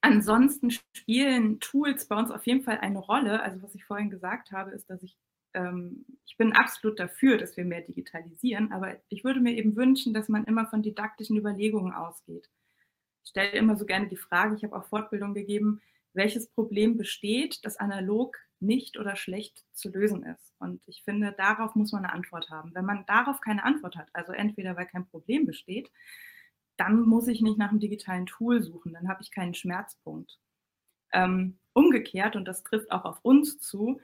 Ansonsten 0.02 0.72
spielen 0.72 1.60
Tools 1.60 2.08
bei 2.08 2.16
uns 2.16 2.32
auf 2.32 2.48
jeden 2.48 2.64
Fall 2.64 2.78
eine 2.78 3.00
Rolle. 3.00 3.42
Also 3.42 3.62
was 3.62 3.76
ich 3.76 3.84
vorhin 3.84 4.10
gesagt 4.10 4.52
habe, 4.52 4.72
ist, 4.72 4.90
dass 4.90 5.04
ich, 5.04 5.18
ähm, 5.54 6.06
ich 6.26 6.38
bin 6.38 6.54
absolut 6.54 7.00
dafür, 7.00 7.38
dass 7.38 7.58
wir 7.58 7.66
mehr 7.66 7.82
digitalisieren, 7.82 8.72
aber 8.72 8.96
ich 9.10 9.26
würde 9.26 9.42
mir 9.42 9.52
eben 9.58 9.76
wünschen, 9.76 10.14
dass 10.14 10.30
man 10.30 10.46
immer 10.46 10.68
von 10.68 10.82
didaktischen 10.82 11.36
Überlegungen 11.36 11.94
ausgeht. 11.94 12.50
Ich 13.24 13.32
stelle 13.32 13.52
immer 13.52 13.76
so 13.76 13.86
gerne 13.86 14.08
die 14.08 14.16
Frage, 14.16 14.56
ich 14.56 14.64
habe 14.64 14.78
auch 14.78 14.86
Fortbildung 14.86 15.34
gegeben, 15.34 15.82
welches 16.14 16.50
Problem 16.50 16.98
besteht, 16.98 17.60
das 17.64 17.78
analog 17.78 18.38
nicht 18.60 18.98
oder 18.98 19.16
schlecht 19.16 19.66
zu 19.74 19.90
lösen 19.90 20.24
ist. 20.24 20.54
Und 20.60 20.82
ich 20.88 21.04
finde, 21.04 21.34
darauf 21.38 21.76
muss 21.76 21.92
man 21.92 22.04
eine 22.04 22.14
Antwort 22.14 22.50
haben. 22.50 22.76
Wenn 22.76 22.86
man 22.86 23.06
darauf 23.06 23.40
keine 23.42 23.64
Antwort 23.64 23.96
hat, 23.96 24.10
also 24.14 24.34
entweder 24.34 24.76
weil 24.76 24.88
kein 24.88 25.08
Problem 25.08 25.46
besteht, 25.46 25.90
dann 26.78 27.02
muss 27.02 27.28
ich 27.28 27.42
nicht 27.42 27.58
nach 27.58 27.70
einem 27.70 27.80
digitalen 27.80 28.26
Tool 28.26 28.62
suchen, 28.62 28.94
dann 28.94 29.08
habe 29.08 29.22
ich 29.22 29.32
keinen 29.32 29.54
Schmerzpunkt. 29.54 30.40
Ähm, 31.12 31.58
umgekehrt, 31.74 32.36
und 32.36 32.46
das 32.46 32.64
trifft 32.64 32.92
auch 32.92 33.06
auf 33.06 33.20
uns 33.24 33.60
zu, 33.60 34.00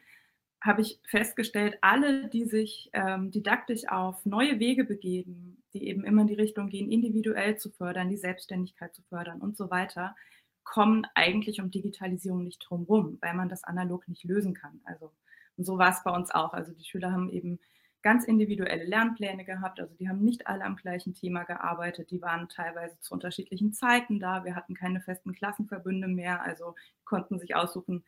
habe 0.62 0.82
ich 0.82 1.00
festgestellt, 1.06 1.78
alle, 1.82 2.28
die 2.28 2.46
sich 2.46 2.90
ähm, 2.94 3.32
didaktisch 3.32 3.88
auf 3.88 4.26
neue 4.26 4.60
Wege 4.60 4.84
begeben, 4.84 5.64
die 5.74 5.88
eben 5.88 6.04
immer 6.04 6.22
in 6.22 6.28
die 6.28 6.34
Richtung 6.34 6.70
gehen, 6.70 6.92
individuell 6.92 7.58
zu 7.58 7.70
fördern, 7.70 8.10
die 8.10 8.18
Selbstständigkeit 8.18 8.94
zu 8.96 9.04
fördern 9.04 9.42
und 9.42 9.56
so 9.58 9.70
weiter, 9.70 10.16
kommen 10.66 11.08
eigentlich 11.14 11.62
um 11.62 11.72
Digitalisierung 11.72 12.44
nicht 12.44 12.60
drumherum, 12.68 13.18
weil 13.22 13.34
man 13.34 13.48
das 13.48 13.64
analog 13.64 14.08
nicht 14.10 14.26
lösen 14.26 14.54
kann. 14.54 14.82
Also, 14.84 15.12
und 15.56 15.64
so 15.64 15.78
war 15.78 15.92
es 15.92 16.04
bei 16.04 16.12
uns 16.12 16.32
auch. 16.32 16.54
Also 16.54 16.74
die 16.74 16.84
Schüler 16.84 17.14
haben 17.14 17.30
eben 17.30 17.60
ganz 18.02 18.26
individuelle 18.26 18.84
Lernpläne 18.84 19.46
gehabt. 19.46 19.80
Also 19.80 19.96
die 19.96 20.10
haben 20.10 20.24
nicht 20.24 20.48
alle 20.48 20.66
am 20.66 20.76
gleichen 20.76 21.14
Thema 21.14 21.44
gearbeitet. 21.44 22.12
Die 22.12 22.22
waren 22.22 22.50
teilweise 22.50 23.00
zu 23.00 23.14
unterschiedlichen 23.14 23.74
Zeiten 23.74 24.20
da. 24.20 24.44
Wir 24.44 24.56
hatten 24.56 24.76
keine 24.76 25.02
festen 25.02 25.34
Klassenverbünde 25.34 26.08
mehr. 26.08 26.42
Also 26.42 26.76
konnten 27.06 27.40
sich 27.40 27.56
aussuchen, 27.56 28.04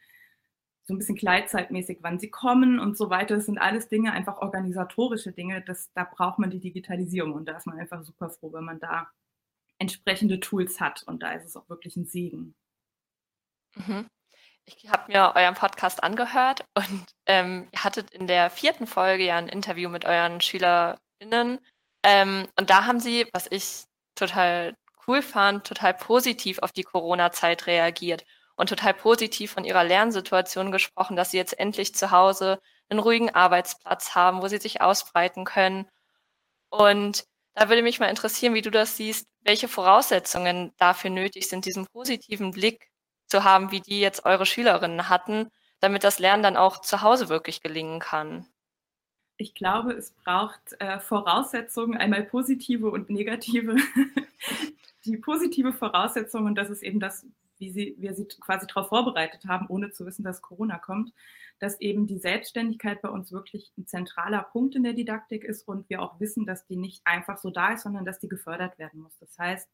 so 0.83 0.93
ein 0.93 0.99
bisschen 0.99 1.15
gleitzeitmäßig, 1.15 1.99
wann 2.01 2.19
sie 2.19 2.29
kommen 2.29 2.79
und 2.79 2.97
so 2.97 3.09
weiter. 3.09 3.35
Das 3.35 3.45
sind 3.45 3.57
alles 3.57 3.89
Dinge, 3.89 4.13
einfach 4.13 4.37
organisatorische 4.37 5.31
Dinge. 5.31 5.61
Das, 5.61 5.91
da 5.93 6.03
braucht 6.05 6.39
man 6.39 6.49
die 6.49 6.59
Digitalisierung. 6.59 7.33
Und 7.33 7.45
da 7.47 7.57
ist 7.57 7.67
man 7.67 7.79
einfach 7.79 8.03
super 8.03 8.29
froh, 8.29 8.53
wenn 8.53 8.63
man 8.63 8.79
da 8.79 9.11
entsprechende 9.79 10.39
Tools 10.39 10.79
hat. 10.79 11.03
Und 11.03 11.23
da 11.23 11.31
ist 11.31 11.45
es 11.45 11.55
auch 11.55 11.69
wirklich 11.69 11.95
ein 11.95 12.05
Segen. 12.05 12.55
Mhm. 13.75 14.07
Ich 14.65 14.89
habe 14.89 15.11
mir 15.11 15.33
euren 15.35 15.55
Podcast 15.55 16.03
angehört 16.03 16.65
und 16.73 17.05
ähm, 17.25 17.69
ihr 17.71 17.83
hattet 17.85 18.11
in 18.11 18.27
der 18.27 18.49
vierten 18.49 18.85
Folge 18.85 19.23
ja 19.23 19.37
ein 19.37 19.47
Interview 19.47 19.89
mit 19.89 20.03
euren 20.03 20.41
SchülerInnen. 20.41 21.59
Ähm, 22.03 22.47
und 22.59 22.69
da 22.69 22.85
haben 22.85 22.99
sie, 22.99 23.27
was 23.31 23.47
ich 23.49 23.85
total 24.15 24.75
cool 25.07 25.21
fand, 25.21 25.65
total 25.65 25.93
positiv 25.93 26.59
auf 26.59 26.73
die 26.73 26.83
Corona-Zeit 26.83 27.65
reagiert 27.67 28.25
und 28.57 28.67
total 28.67 28.93
positiv 28.93 29.51
von 29.51 29.63
ihrer 29.63 29.85
Lernsituation 29.85 30.71
gesprochen, 30.71 31.15
dass 31.15 31.31
sie 31.31 31.37
jetzt 31.37 31.57
endlich 31.57 31.95
zu 31.95 32.11
Hause 32.11 32.59
einen 32.89 32.99
ruhigen 32.99 33.33
Arbeitsplatz 33.33 34.15
haben, 34.15 34.41
wo 34.41 34.47
sie 34.49 34.57
sich 34.57 34.81
ausbreiten 34.81 35.45
können. 35.45 35.87
Und 36.69 37.25
da 37.57 37.69
würde 37.69 37.81
mich 37.81 37.99
mal 37.99 38.05
interessieren, 38.05 38.53
wie 38.53 38.61
du 38.61 38.69
das 38.69 38.97
siehst, 38.97 39.27
welche 39.41 39.67
Voraussetzungen 39.67 40.73
dafür 40.77 41.09
nötig 41.09 41.49
sind, 41.49 41.65
diesen 41.65 41.87
positiven 41.87 42.51
Blick 42.51 42.91
zu 43.25 43.43
haben, 43.43 43.71
wie 43.71 43.81
die 43.81 43.99
jetzt 43.99 44.25
eure 44.25 44.45
Schülerinnen 44.45 45.09
hatten, 45.09 45.49
damit 45.79 46.03
das 46.03 46.19
Lernen 46.19 46.43
dann 46.43 46.55
auch 46.55 46.81
zu 46.81 47.01
Hause 47.01 47.29
wirklich 47.29 47.63
gelingen 47.63 47.99
kann. 47.99 48.45
Ich 49.37 49.55
glaube, 49.55 49.93
es 49.93 50.11
braucht 50.11 50.79
äh, 50.79 50.99
Voraussetzungen, 50.99 51.97
einmal 51.97 52.21
positive 52.21 52.91
und 52.91 53.09
negative. 53.09 53.75
die 55.05 55.17
positive 55.17 55.73
Voraussetzung, 55.73 56.45
und 56.45 56.55
das 56.55 56.69
ist 56.69 56.83
eben 56.83 56.99
das, 56.99 57.25
wie 57.57 57.71
sie, 57.71 57.95
wir 57.97 58.13
sie 58.13 58.27
quasi 58.39 58.67
darauf 58.67 58.89
vorbereitet 58.89 59.45
haben, 59.47 59.65
ohne 59.67 59.89
zu 59.89 60.05
wissen, 60.05 60.23
dass 60.23 60.43
Corona 60.43 60.77
kommt, 60.77 61.11
dass 61.59 61.79
eben 61.81 62.07
die 62.07 62.19
Selbstständigkeit 62.19 63.01
bei 63.01 63.09
uns 63.09 63.31
wirklich 63.31 63.71
ein 63.77 63.87
zentraler 63.87 64.43
Punkt 64.43 64.75
in 64.75 64.83
der 64.83 64.93
Didaktik 64.93 65.43
ist 65.43 65.67
und 65.67 65.89
wir 65.89 66.01
auch 66.01 66.19
wissen, 66.19 66.45
dass 66.45 66.65
die 66.65 66.77
nicht 66.77 67.01
einfach 67.05 67.37
so 67.37 67.49
da 67.49 67.73
ist, 67.73 67.83
sondern 67.83 68.05
dass 68.05 68.19
die 68.19 68.27
gefördert 68.27 68.77
werden 68.77 69.01
muss. 69.01 69.17
Das 69.19 69.37
heißt, 69.37 69.67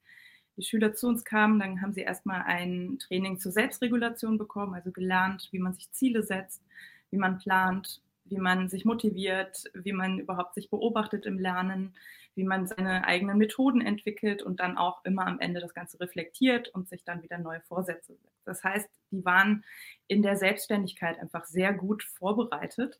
die 0.55 0.63
Schüler 0.63 0.93
zu 0.93 1.07
uns 1.07 1.23
kamen, 1.25 1.59
dann 1.59 1.81
haben 1.81 1.93
sie 1.93 2.01
erstmal 2.01 2.43
ein 2.43 2.99
Training 2.99 3.39
zur 3.39 3.51
Selbstregulation 3.51 4.37
bekommen, 4.37 4.75
also 4.75 4.91
gelernt, 4.91 5.49
wie 5.51 5.59
man 5.59 5.73
sich 5.73 5.91
Ziele 5.91 6.23
setzt, 6.23 6.63
wie 7.09 7.17
man 7.17 7.37
plant, 7.39 8.01
wie 8.25 8.37
man 8.37 8.69
sich 8.69 8.85
motiviert, 8.85 9.63
wie 9.73 9.93
man 9.93 10.19
überhaupt 10.19 10.55
sich 10.55 10.69
beobachtet 10.69 11.25
im 11.25 11.39
Lernen, 11.39 11.95
wie 12.35 12.43
man 12.43 12.67
seine 12.67 13.05
eigenen 13.05 13.37
Methoden 13.37 13.81
entwickelt 13.81 14.41
und 14.41 14.59
dann 14.59 14.77
auch 14.77 15.03
immer 15.05 15.27
am 15.27 15.39
Ende 15.39 15.59
das 15.59 15.73
Ganze 15.73 15.99
reflektiert 15.99 16.69
und 16.69 16.87
sich 16.87 17.03
dann 17.03 17.23
wieder 17.23 17.37
neue 17.37 17.61
Vorsätze 17.61 18.15
setzt. 18.15 18.32
Das 18.45 18.63
heißt, 18.63 18.89
die 19.11 19.23
waren 19.25 19.63
in 20.07 20.21
der 20.21 20.35
Selbstständigkeit 20.35 21.19
einfach 21.19 21.45
sehr 21.45 21.73
gut 21.73 22.03
vorbereitet. 22.03 22.99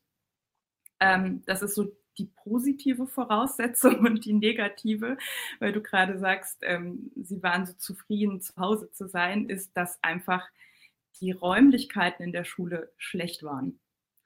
Ähm, 1.00 1.42
das 1.46 1.62
ist 1.62 1.74
so 1.74 1.96
die 2.18 2.30
positive 2.44 3.06
Voraussetzung 3.06 4.00
und 4.00 4.24
die 4.24 4.32
negative, 4.32 5.16
weil 5.58 5.72
du 5.72 5.82
gerade 5.82 6.18
sagst, 6.18 6.58
ähm, 6.62 7.10
sie 7.16 7.42
waren 7.42 7.66
so 7.66 7.72
zufrieden, 7.74 8.40
zu 8.40 8.54
Hause 8.56 8.90
zu 8.90 9.08
sein, 9.08 9.48
ist, 9.48 9.76
dass 9.76 10.02
einfach 10.02 10.46
die 11.20 11.32
Räumlichkeiten 11.32 12.22
in 12.22 12.32
der 12.32 12.44
Schule 12.44 12.92
schlecht 12.96 13.42
waren. 13.42 13.80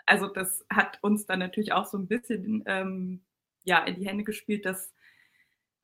Also 0.06 0.26
das 0.26 0.64
hat 0.70 0.98
uns 1.02 1.26
dann 1.26 1.38
natürlich 1.38 1.72
auch 1.72 1.86
so 1.86 1.98
ein 1.98 2.06
bisschen 2.06 2.62
ähm, 2.66 3.24
ja, 3.64 3.84
in 3.84 3.96
die 3.96 4.06
Hände 4.06 4.24
gespielt, 4.24 4.64
dass 4.64 4.92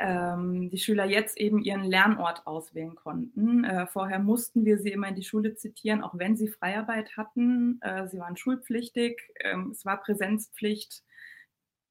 die 0.01 0.79
Schüler 0.79 1.05
jetzt 1.05 1.39
eben 1.39 1.63
ihren 1.63 1.85
Lernort 1.85 2.47
auswählen 2.47 2.97
konnten. 2.97 3.63
Äh, 3.63 3.87
vorher 3.87 4.19
mussten 4.19 4.65
wir 4.65 4.79
sie 4.79 4.91
immer 4.91 5.09
in 5.09 5.15
die 5.15 5.23
Schule 5.23 5.55
zitieren, 5.55 6.03
auch 6.03 6.19
wenn 6.19 6.37
sie 6.37 6.49
Freiarbeit 6.49 7.17
hatten. 7.17 7.81
Äh, 7.81 8.09
sie 8.09 8.19
waren 8.19 8.37
schulpflichtig, 8.37 9.23
ähm, 9.41 9.71
es 9.71 9.85
war 9.85 10.03
Präsenzpflicht 10.03 11.05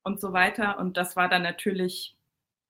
und 0.03 0.19
so 0.19 0.33
weiter. 0.33 0.79
Und 0.79 0.98
das 0.98 1.15
war 1.15 1.29
dann 1.29 1.43
natürlich 1.43 2.17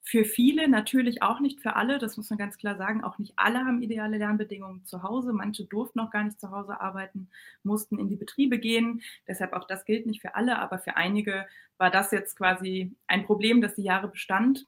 für 0.06 0.26
viele, 0.26 0.68
natürlich 0.68 1.24
auch 1.24 1.40
nicht 1.40 1.62
für 1.62 1.78
alle, 1.78 1.98
das 1.98 2.18
muss 2.18 2.30
man 2.30 2.38
ganz 2.38 2.58
klar 2.58 2.76
sagen, 2.76 3.04
auch 3.04 3.18
nicht 3.20 3.34
alle 3.38 3.60
haben 3.60 3.82
ideale 3.82 4.18
Lernbedingungen 4.18 4.86
zu 4.86 5.02
Hause. 5.02 5.32
Manche 5.32 5.64
durften 5.66 6.00
noch 6.00 6.12
gar 6.12 6.26
nicht 6.26 6.42
zu 6.42 6.52
Hause 6.52 6.82
arbeiten, 6.82 7.30
mussten 7.64 7.98
in 7.98 8.10
die 8.10 8.18
Betriebe 8.18 8.60
gehen. 8.60 9.02
Deshalb 9.28 9.54
auch 9.54 9.66
das 9.66 9.86
gilt 9.86 10.06
nicht 10.06 10.22
für 10.22 10.36
alle, 10.36 10.60
aber 10.60 10.78
für 10.78 10.98
einige 10.98 11.48
war 11.78 11.90
das 11.90 12.12
jetzt 12.12 12.36
quasi 12.36 12.94
ein 13.08 13.26
Problem, 13.26 13.62
das 13.62 13.76
die 13.76 13.84
Jahre 13.84 14.10
bestand, 14.10 14.68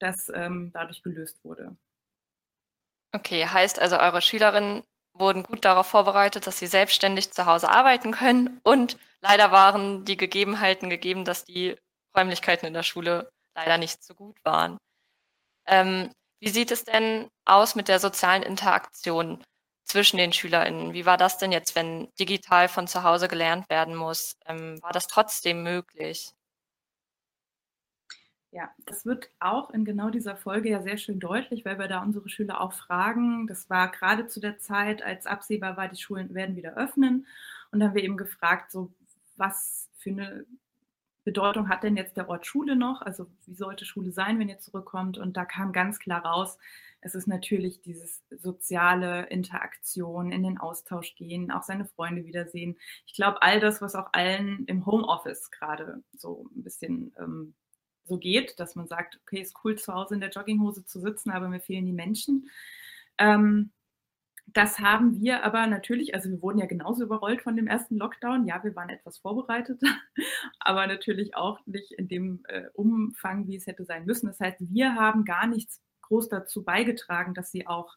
das 0.00 0.30
ähm, 0.34 0.70
dadurch 0.72 1.02
gelöst 1.02 1.42
wurde. 1.44 1.76
Okay, 3.12 3.46
heißt 3.46 3.78
also, 3.80 3.98
eure 3.98 4.22
Schülerinnen 4.22 4.82
wurden 5.14 5.42
gut 5.42 5.64
darauf 5.64 5.86
vorbereitet, 5.88 6.46
dass 6.46 6.58
sie 6.58 6.66
selbstständig 6.66 7.32
zu 7.32 7.46
Hause 7.46 7.68
arbeiten 7.68 8.12
können 8.12 8.60
und 8.62 8.98
leider 9.20 9.50
waren 9.50 10.04
die 10.04 10.16
Gegebenheiten 10.16 10.88
gegeben, 10.90 11.24
dass 11.24 11.44
die 11.44 11.76
Räumlichkeiten 12.16 12.66
in 12.66 12.74
der 12.74 12.82
Schule 12.84 13.30
leider 13.54 13.78
nicht 13.78 14.02
so 14.04 14.14
gut 14.14 14.36
waren. 14.44 14.78
Ähm, 15.66 16.12
wie 16.40 16.50
sieht 16.50 16.70
es 16.70 16.84
denn 16.84 17.28
aus 17.46 17.74
mit 17.74 17.88
der 17.88 18.00
sozialen 18.00 18.42
Interaktion 18.42 19.44
zwischen 19.84 20.18
den 20.18 20.32
SchülerInnen? 20.32 20.92
Wie 20.94 21.06
war 21.06 21.16
das 21.16 21.38
denn 21.38 21.52
jetzt, 21.52 21.74
wenn 21.76 22.08
digital 22.18 22.68
von 22.68 22.88
zu 22.88 23.04
Hause 23.04 23.28
gelernt 23.28 23.68
werden 23.70 23.94
muss? 23.96 24.36
Ähm, 24.46 24.82
war 24.82 24.92
das 24.92 25.08
trotzdem 25.08 25.62
möglich? 25.62 26.32
Ja, 28.52 28.68
das 28.84 29.06
wird 29.06 29.30
auch 29.38 29.70
in 29.70 29.84
genau 29.84 30.10
dieser 30.10 30.36
Folge 30.36 30.70
ja 30.70 30.82
sehr 30.82 30.96
schön 30.96 31.20
deutlich, 31.20 31.64
weil 31.64 31.78
wir 31.78 31.86
da 31.86 32.02
unsere 32.02 32.28
Schüler 32.28 32.60
auch 32.60 32.72
fragen. 32.72 33.46
Das 33.46 33.70
war 33.70 33.90
gerade 33.90 34.26
zu 34.26 34.40
der 34.40 34.58
Zeit, 34.58 35.02
als 35.02 35.26
absehbar 35.26 35.76
war, 35.76 35.88
die 35.88 36.00
Schulen 36.00 36.34
werden 36.34 36.56
wieder 36.56 36.76
öffnen. 36.76 37.26
Und 37.70 37.78
dann 37.78 37.90
haben 37.90 37.94
wir 37.94 38.02
eben 38.02 38.16
gefragt, 38.16 38.72
so 38.72 38.92
was 39.36 39.88
für 39.98 40.10
eine 40.10 40.44
Bedeutung 41.24 41.68
hat 41.68 41.84
denn 41.84 41.96
jetzt 41.96 42.16
der 42.16 42.28
Ort 42.28 42.46
Schule 42.46 42.74
noch? 42.74 43.02
Also 43.02 43.26
wie 43.46 43.54
sollte 43.54 43.84
Schule 43.84 44.10
sein, 44.10 44.38
wenn 44.38 44.48
ihr 44.48 44.58
zurückkommt? 44.58 45.18
Und 45.18 45.36
da 45.36 45.44
kam 45.44 45.72
ganz 45.72 45.98
klar 45.98 46.24
raus, 46.24 46.58
es 47.02 47.14
ist 47.14 47.26
natürlich 47.28 47.80
dieses 47.82 48.22
soziale 48.30 49.26
Interaktion, 49.26 50.32
in 50.32 50.42
den 50.42 50.58
Austausch 50.58 51.14
gehen, 51.14 51.50
auch 51.50 51.62
seine 51.62 51.84
Freunde 51.84 52.26
wiedersehen. 52.26 52.76
Ich 53.06 53.14
glaube, 53.14 53.42
all 53.42 53.60
das, 53.60 53.80
was 53.80 53.94
auch 53.94 54.08
allen 54.12 54.64
im 54.66 54.86
Homeoffice 54.86 55.50
gerade 55.50 56.02
so 56.16 56.46
ein 56.56 56.62
bisschen 56.62 57.14
ähm, 57.18 57.54
so 58.10 58.18
geht, 58.18 58.60
dass 58.60 58.74
man 58.74 58.88
sagt, 58.88 59.18
okay, 59.22 59.40
ist 59.40 59.56
cool 59.64 59.76
zu 59.76 59.94
Hause 59.94 60.14
in 60.14 60.20
der 60.20 60.30
Jogginghose 60.30 60.84
zu 60.84 61.00
sitzen, 61.00 61.30
aber 61.30 61.48
mir 61.48 61.60
fehlen 61.60 61.86
die 61.86 61.92
Menschen. 61.92 62.50
Ähm, 63.16 63.70
das 64.46 64.80
haben 64.80 65.20
wir 65.20 65.44
aber 65.44 65.66
natürlich, 65.68 66.14
also 66.14 66.28
wir 66.28 66.42
wurden 66.42 66.58
ja 66.58 66.66
genauso 66.66 67.04
überrollt 67.04 67.40
von 67.42 67.54
dem 67.54 67.68
ersten 67.68 67.96
Lockdown. 67.96 68.46
Ja, 68.46 68.62
wir 68.64 68.74
waren 68.74 68.88
etwas 68.88 69.18
vorbereitet, 69.18 69.80
aber 70.58 70.86
natürlich 70.86 71.36
auch 71.36 71.64
nicht 71.66 71.92
in 71.92 72.08
dem 72.08 72.42
äh, 72.48 72.64
Umfang, 72.74 73.46
wie 73.46 73.56
es 73.56 73.66
hätte 73.66 73.84
sein 73.84 74.06
müssen. 74.06 74.26
Das 74.26 74.40
heißt, 74.40 74.58
wir 74.60 74.96
haben 74.96 75.24
gar 75.24 75.46
nichts 75.46 75.80
groß 76.02 76.28
dazu 76.28 76.64
beigetragen, 76.64 77.34
dass 77.34 77.52
sie 77.52 77.68
auch 77.68 77.94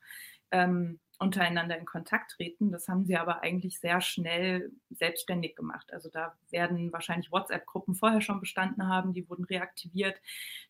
ähm, 0.51 1.00
untereinander 1.20 1.77
in 1.77 1.86
Kontakt 1.86 2.32
treten. 2.32 2.72
Das 2.72 2.88
haben 2.88 3.05
sie 3.05 3.15
aber 3.17 3.43
eigentlich 3.43 3.79
sehr 3.79 4.01
schnell 4.01 4.72
selbstständig 4.89 5.55
gemacht. 5.55 5.93
Also 5.93 6.10
da 6.10 6.36
werden 6.50 6.91
wahrscheinlich 6.91 7.32
WhatsApp-Gruppen 7.32 7.96
vorher 7.96 8.22
schon 8.22 8.39
bestanden 8.39 8.88
haben, 8.88 9.13
die 9.13 9.29
wurden 9.29 9.46
reaktiviert. 9.46 10.20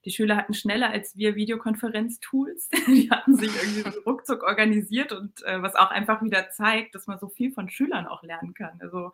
Die 0.05 0.11
Schüler 0.11 0.37
hatten 0.37 0.53
schneller 0.53 0.89
als 0.89 1.17
wir 1.17 1.35
Videokonferenz-Tools. 1.35 2.69
Die 2.87 3.09
hatten 3.09 3.37
sich 3.37 3.51
irgendwie 3.55 3.97
ruckzuck 4.05 4.43
organisiert 4.43 5.11
und 5.11 5.43
äh, 5.43 5.61
was 5.61 5.75
auch 5.75 5.91
einfach 5.91 6.21
wieder 6.21 6.49
zeigt, 6.49 6.95
dass 6.95 7.07
man 7.07 7.19
so 7.19 7.29
viel 7.29 7.51
von 7.51 7.69
Schülern 7.69 8.07
auch 8.07 8.23
lernen 8.23 8.53
kann. 8.53 8.79
Also 8.81 9.11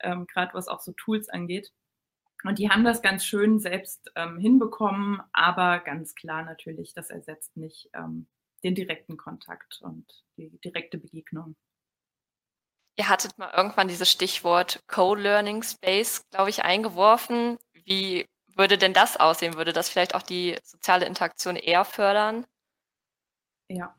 ähm, 0.00 0.26
gerade 0.26 0.54
was 0.54 0.68
auch 0.68 0.80
so 0.80 0.92
Tools 0.92 1.28
angeht. 1.28 1.72
Und 2.42 2.58
die 2.58 2.68
haben 2.68 2.84
das 2.84 3.00
ganz 3.00 3.24
schön 3.24 3.58
selbst 3.58 4.12
ähm, 4.16 4.38
hinbekommen, 4.38 5.22
aber 5.32 5.78
ganz 5.78 6.14
klar 6.14 6.42
natürlich, 6.42 6.92
das 6.92 7.08
ersetzt 7.08 7.56
nicht 7.56 7.88
ähm, 7.94 8.26
den 8.64 8.74
direkten 8.74 9.16
Kontakt 9.16 9.80
und 9.82 10.06
die 10.36 10.50
direkte 10.64 10.98
Begegnung. 10.98 11.54
Ihr 12.96 13.08
hattet 13.08 13.36
mal 13.38 13.52
irgendwann 13.56 13.88
dieses 13.88 14.10
Stichwort 14.10 14.80
Co-Learning 14.86 15.62
Space, 15.62 16.24
glaube 16.30 16.50
ich, 16.50 16.64
eingeworfen. 16.64 17.58
Wie 17.72 18.26
würde 18.54 18.78
denn 18.78 18.92
das 18.92 19.16
aussehen? 19.16 19.56
Würde 19.56 19.72
das 19.72 19.88
vielleicht 19.88 20.14
auch 20.14 20.22
die 20.22 20.56
soziale 20.62 21.06
Interaktion 21.06 21.56
eher 21.56 21.84
fördern? 21.84 22.46
Ja, 23.68 23.94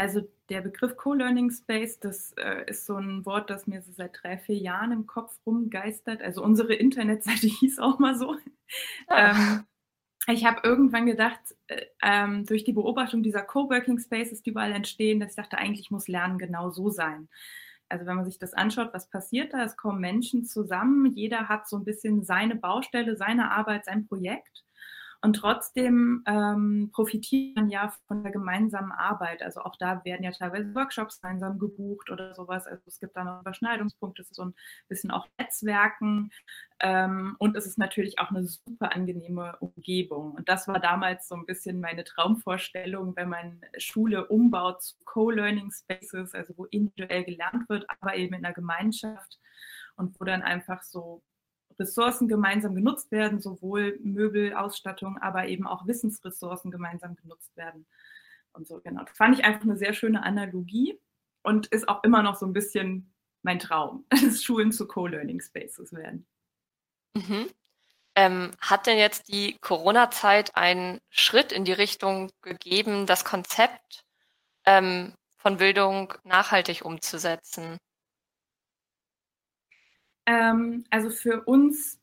also 0.00 0.22
der 0.48 0.62
Begriff 0.62 0.96
Co-Learning 0.96 1.50
Space, 1.50 2.00
das 2.00 2.32
äh, 2.32 2.64
ist 2.66 2.86
so 2.86 2.96
ein 2.96 3.26
Wort, 3.26 3.50
das 3.50 3.66
mir 3.66 3.82
so 3.82 3.92
seit 3.92 4.18
drei, 4.22 4.38
vier 4.38 4.56
Jahren 4.56 4.92
im 4.92 5.06
Kopf 5.06 5.38
rumgeistert. 5.44 6.22
Also 6.22 6.42
unsere 6.42 6.74
Internetseite 6.74 7.46
hieß 7.60 7.78
auch 7.78 7.98
mal 7.98 8.16
so. 8.16 8.36
Ah. 9.08 9.30
Ähm, 9.30 9.64
ich 10.28 10.44
habe 10.44 10.60
irgendwann 10.64 11.06
gedacht, 11.06 11.40
äh, 11.68 11.86
ähm, 12.02 12.44
durch 12.46 12.64
die 12.64 12.72
Beobachtung 12.72 13.22
dieser 13.22 13.42
Coworking 13.42 13.98
Spaces, 13.98 14.42
die 14.42 14.50
überall 14.50 14.72
entstehen, 14.72 15.20
dass 15.20 15.30
ich 15.30 15.36
dachte, 15.36 15.58
eigentlich 15.58 15.90
muss 15.90 16.08
Lernen 16.08 16.38
genau 16.38 16.70
so 16.70 16.90
sein. 16.90 17.28
Also 17.88 18.06
wenn 18.06 18.16
man 18.16 18.24
sich 18.24 18.38
das 18.38 18.54
anschaut, 18.54 18.90
was 18.92 19.10
passiert 19.10 19.52
da? 19.52 19.64
Es 19.64 19.76
kommen 19.76 20.00
Menschen 20.00 20.44
zusammen, 20.44 21.12
jeder 21.12 21.48
hat 21.48 21.68
so 21.68 21.76
ein 21.76 21.84
bisschen 21.84 22.22
seine 22.22 22.54
Baustelle, 22.54 23.16
seine 23.16 23.50
Arbeit, 23.50 23.84
sein 23.84 24.06
Projekt. 24.06 24.64
Und 25.22 25.34
trotzdem 25.34 26.24
ähm, 26.26 26.90
profitiert 26.92 27.54
man 27.54 27.68
ja 27.68 27.92
von 28.06 28.22
der 28.22 28.32
gemeinsamen 28.32 28.90
Arbeit. 28.90 29.42
Also 29.42 29.60
auch 29.60 29.76
da 29.76 30.02
werden 30.04 30.24
ja 30.24 30.30
teilweise 30.30 30.74
Workshops 30.74 31.20
gemeinsam 31.20 31.58
gebucht 31.58 32.10
oder 32.10 32.34
sowas. 32.34 32.66
Also 32.66 32.82
es 32.86 32.98
gibt 32.98 33.16
da 33.16 33.24
noch 33.24 33.42
Überschneidungspunkte, 33.42 34.22
es 34.22 34.30
ist 34.30 34.36
so 34.36 34.44
ein 34.44 34.54
bisschen 34.88 35.10
auch 35.10 35.26
Netzwerken. 35.38 36.30
Ähm, 36.80 37.36
und 37.38 37.54
es 37.54 37.66
ist 37.66 37.76
natürlich 37.76 38.18
auch 38.18 38.30
eine 38.30 38.44
super 38.44 38.94
angenehme 38.94 39.58
Umgebung. 39.60 40.32
Und 40.32 40.48
das 40.48 40.66
war 40.66 40.80
damals 40.80 41.28
so 41.28 41.34
ein 41.34 41.44
bisschen 41.44 41.80
meine 41.80 42.04
Traumvorstellung, 42.04 43.14
wenn 43.14 43.28
man 43.28 43.60
Schule 43.76 44.26
umbaut 44.26 44.82
zu 44.82 44.94
Co-Learning 45.04 45.70
Spaces, 45.70 46.34
also 46.34 46.54
wo 46.56 46.64
individuell 46.64 47.24
gelernt 47.24 47.68
wird, 47.68 47.84
aber 48.00 48.16
eben 48.16 48.34
in 48.34 48.42
der 48.42 48.54
Gemeinschaft 48.54 49.38
und 49.96 50.18
wo 50.18 50.24
dann 50.24 50.40
einfach 50.40 50.82
so 50.82 51.22
Ressourcen 51.80 52.28
gemeinsam 52.28 52.74
genutzt 52.74 53.10
werden, 53.10 53.40
sowohl 53.40 53.98
Möbel, 54.02 54.54
Ausstattung, 54.54 55.18
aber 55.18 55.48
eben 55.48 55.66
auch 55.66 55.86
Wissensressourcen 55.86 56.70
gemeinsam 56.70 57.16
genutzt 57.16 57.56
werden. 57.56 57.86
Und 58.52 58.68
so, 58.68 58.80
genau. 58.80 59.02
Das 59.02 59.16
fand 59.16 59.38
ich 59.38 59.44
einfach 59.44 59.62
eine 59.62 59.76
sehr 59.76 59.94
schöne 59.94 60.22
Analogie 60.22 61.00
und 61.42 61.66
ist 61.68 61.88
auch 61.88 62.04
immer 62.04 62.22
noch 62.22 62.36
so 62.36 62.46
ein 62.46 62.52
bisschen 62.52 63.12
mein 63.42 63.58
Traum, 63.58 64.04
dass 64.10 64.42
Schulen 64.42 64.70
zu 64.70 64.86
Co-Learning 64.86 65.40
Spaces 65.40 65.92
werden. 65.92 66.26
Mhm. 67.14 67.50
Ähm, 68.16 68.50
hat 68.60 68.86
denn 68.86 68.98
jetzt 68.98 69.28
die 69.28 69.56
Corona-Zeit 69.60 70.56
einen 70.56 71.00
Schritt 71.10 71.52
in 71.52 71.64
die 71.64 71.72
Richtung 71.72 72.30
gegeben, 72.42 73.06
das 73.06 73.24
Konzept 73.24 74.04
ähm, 74.66 75.14
von 75.38 75.56
Bildung 75.56 76.12
nachhaltig 76.24 76.84
umzusetzen? 76.84 77.78
Ähm, 80.30 80.84
also 80.90 81.10
für 81.10 81.42
uns 81.42 81.98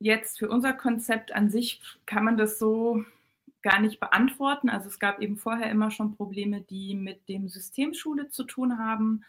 jetzt, 0.00 0.38
für 0.38 0.50
unser 0.50 0.74
Konzept 0.74 1.34
an 1.34 1.48
sich 1.48 1.80
kann 2.04 2.24
man 2.24 2.36
das 2.36 2.58
so 2.58 3.04
gar 3.62 3.80
nicht 3.80 4.00
beantworten. 4.00 4.68
Also 4.68 4.88
es 4.88 4.98
gab 4.98 5.20
eben 5.20 5.38
vorher 5.38 5.70
immer 5.70 5.90
schon 5.90 6.14
Probleme, 6.14 6.60
die 6.60 6.94
mit 6.94 7.26
dem 7.28 7.48
System 7.48 7.94
Schule 7.94 8.28
zu 8.28 8.44
tun 8.44 8.78
haben, 8.78 9.24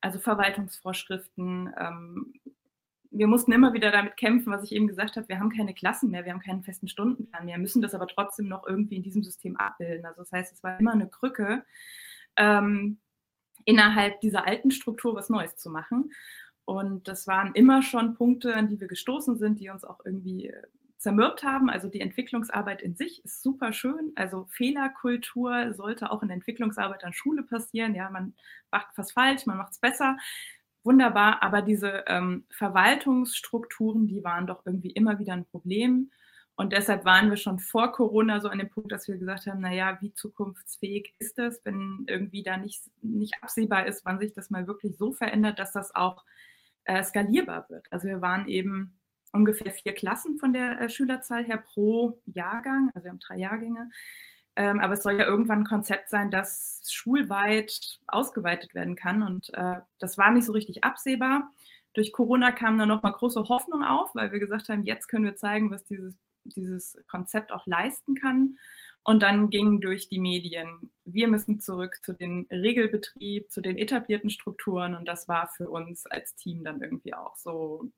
also 0.00 0.18
Verwaltungsvorschriften. 0.18 1.72
Ähm, 1.78 2.34
wir 3.12 3.28
mussten 3.28 3.52
immer 3.52 3.72
wieder 3.72 3.92
damit 3.92 4.16
kämpfen, 4.16 4.52
was 4.52 4.64
ich 4.64 4.72
eben 4.72 4.88
gesagt 4.88 5.16
habe, 5.16 5.28
wir 5.28 5.38
haben 5.38 5.50
keine 5.50 5.74
Klassen 5.74 6.10
mehr, 6.10 6.24
wir 6.24 6.32
haben 6.32 6.40
keinen 6.40 6.64
festen 6.64 6.88
Stundenplan 6.88 7.44
mehr, 7.44 7.58
müssen 7.58 7.82
das 7.82 7.94
aber 7.94 8.08
trotzdem 8.08 8.48
noch 8.48 8.66
irgendwie 8.66 8.96
in 8.96 9.04
diesem 9.04 9.22
System 9.22 9.56
abbilden. 9.56 10.06
Also 10.06 10.22
das 10.22 10.32
heißt, 10.32 10.52
es 10.52 10.62
war 10.64 10.80
immer 10.80 10.92
eine 10.92 11.08
Krücke, 11.08 11.64
ähm, 12.36 12.98
innerhalb 13.64 14.20
dieser 14.22 14.44
alten 14.44 14.72
Struktur 14.72 15.14
was 15.14 15.28
Neues 15.28 15.54
zu 15.54 15.70
machen. 15.70 16.10
Und 16.64 17.08
das 17.08 17.26
waren 17.26 17.54
immer 17.54 17.82
schon 17.82 18.14
Punkte, 18.14 18.54
an 18.54 18.68
die 18.68 18.80
wir 18.80 18.88
gestoßen 18.88 19.36
sind, 19.36 19.60
die 19.60 19.70
uns 19.70 19.84
auch 19.84 20.00
irgendwie 20.04 20.48
äh, 20.48 20.62
zermürbt 21.02 21.42
haben. 21.42 21.68
Also 21.68 21.88
die 21.88 22.00
Entwicklungsarbeit 22.00 22.80
in 22.80 22.94
sich 22.94 23.24
ist 23.24 23.42
super 23.42 23.72
schön. 23.72 24.12
Also 24.14 24.46
Fehlerkultur 24.50 25.74
sollte 25.74 26.10
auch 26.12 26.22
in 26.22 26.30
Entwicklungsarbeit 26.30 27.04
an 27.04 27.12
Schule 27.12 27.42
passieren. 27.42 27.94
Ja, 27.94 28.08
man 28.08 28.34
macht 28.70 28.96
was 28.96 29.12
falsch, 29.12 29.44
man 29.46 29.58
macht 29.58 29.72
es 29.72 29.78
besser. 29.78 30.16
Wunderbar, 30.84 31.42
aber 31.42 31.62
diese 31.62 32.04
ähm, 32.06 32.44
Verwaltungsstrukturen, 32.50 34.06
die 34.06 34.24
waren 34.24 34.46
doch 34.46 34.64
irgendwie 34.64 34.90
immer 34.90 35.18
wieder 35.18 35.32
ein 35.32 35.44
Problem. 35.44 36.10
Und 36.54 36.72
deshalb 36.72 37.04
waren 37.04 37.30
wir 37.30 37.36
schon 37.36 37.58
vor 37.58 37.92
Corona 37.92 38.40
so 38.40 38.48
an 38.48 38.58
dem 38.58 38.70
Punkt, 38.70 38.92
dass 38.92 39.08
wir 39.08 39.16
gesagt 39.16 39.46
haben, 39.46 39.60
naja, 39.60 39.98
wie 40.00 40.12
zukunftsfähig 40.12 41.14
ist 41.18 41.38
das, 41.38 41.60
wenn 41.64 42.04
irgendwie 42.06 42.42
da 42.42 42.56
nicht, 42.56 42.82
nicht 43.00 43.34
absehbar 43.42 43.86
ist, 43.86 44.04
wann 44.04 44.20
sich 44.20 44.34
das 44.34 44.50
mal 44.50 44.66
wirklich 44.66 44.96
so 44.96 45.12
verändert, 45.12 45.58
dass 45.58 45.72
das 45.72 45.94
auch 45.94 46.24
äh, 46.84 47.02
skalierbar 47.02 47.66
wird. 47.68 47.86
Also 47.90 48.08
wir 48.08 48.20
waren 48.20 48.48
eben 48.48 48.98
ungefähr 49.32 49.72
vier 49.72 49.94
Klassen 49.94 50.38
von 50.38 50.52
der 50.52 50.80
äh, 50.80 50.88
Schülerzahl 50.88 51.44
her 51.44 51.58
pro 51.58 52.20
Jahrgang, 52.26 52.90
also 52.94 53.04
wir 53.04 53.10
haben 53.10 53.20
drei 53.20 53.38
Jahrgänge. 53.38 53.90
Ähm, 54.54 54.80
aber 54.80 54.94
es 54.94 55.02
soll 55.02 55.14
ja 55.14 55.24
irgendwann 55.24 55.60
ein 55.60 55.66
Konzept 55.66 56.10
sein, 56.10 56.30
das 56.30 56.82
schulweit 56.90 57.98
ausgeweitet 58.06 58.74
werden 58.74 58.96
kann. 58.96 59.22
Und 59.22 59.52
äh, 59.54 59.76
das 59.98 60.18
war 60.18 60.30
nicht 60.30 60.44
so 60.44 60.52
richtig 60.52 60.84
absehbar. 60.84 61.50
Durch 61.94 62.12
Corona 62.12 62.52
kam 62.52 62.78
dann 62.78 62.88
nochmal 62.88 63.12
große 63.12 63.48
Hoffnung 63.48 63.82
auf, 63.82 64.14
weil 64.14 64.30
wir 64.30 64.38
gesagt 64.38 64.68
haben, 64.68 64.84
jetzt 64.84 65.08
können 65.08 65.24
wir 65.24 65.36
zeigen, 65.36 65.70
was 65.70 65.84
dieses, 65.84 66.14
dieses 66.44 66.98
Konzept 67.08 67.50
auch 67.50 67.66
leisten 67.66 68.14
kann. 68.14 68.58
Und 69.04 69.22
dann 69.22 69.50
ging 69.50 69.80
durch 69.80 70.08
die 70.08 70.20
Medien, 70.20 70.92
wir 71.04 71.26
müssen 71.26 71.60
zurück 71.60 71.98
zu 72.04 72.12
den 72.12 72.46
Regelbetrieb, 72.50 73.50
zu 73.50 73.60
den 73.60 73.76
etablierten 73.76 74.30
Strukturen. 74.30 74.94
Und 74.94 75.06
das 75.06 75.26
war 75.26 75.48
für 75.48 75.68
uns 75.68 76.06
als 76.06 76.36
Team 76.36 76.62
dann 76.62 76.80
irgendwie 76.80 77.14
auch 77.14 77.36
so 77.36 77.90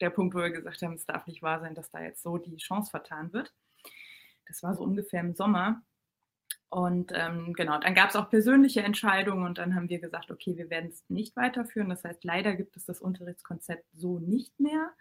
der 0.00 0.10
Punkt, 0.10 0.34
wo 0.34 0.38
wir 0.38 0.50
gesagt 0.50 0.80
haben, 0.82 0.94
es 0.94 1.06
darf 1.06 1.26
nicht 1.26 1.42
wahr 1.42 1.60
sein, 1.60 1.74
dass 1.74 1.90
da 1.90 2.00
jetzt 2.02 2.22
so 2.22 2.38
die 2.38 2.56
Chance 2.56 2.90
vertan 2.90 3.32
wird. 3.32 3.52
Das 4.46 4.62
war 4.62 4.74
so 4.74 4.84
ungefähr 4.84 5.20
im 5.20 5.34
Sommer. 5.34 5.82
Und 6.70 7.12
ähm, 7.14 7.54
genau, 7.54 7.78
dann 7.78 7.94
gab 7.94 8.10
es 8.10 8.16
auch 8.16 8.28
persönliche 8.28 8.82
Entscheidungen 8.82 9.44
und 9.46 9.58
dann 9.58 9.74
haben 9.74 9.88
wir 9.88 10.00
gesagt, 10.00 10.30
okay, 10.30 10.56
wir 10.56 10.68
werden 10.68 10.90
es 10.90 11.02
nicht 11.08 11.34
weiterführen. 11.34 11.88
Das 11.88 12.04
heißt, 12.04 12.22
leider 12.24 12.54
gibt 12.54 12.76
es 12.76 12.84
das 12.84 13.00
Unterrichtskonzept 13.00 13.86
so 13.94 14.18
nicht 14.18 14.60
mehr. 14.60 14.92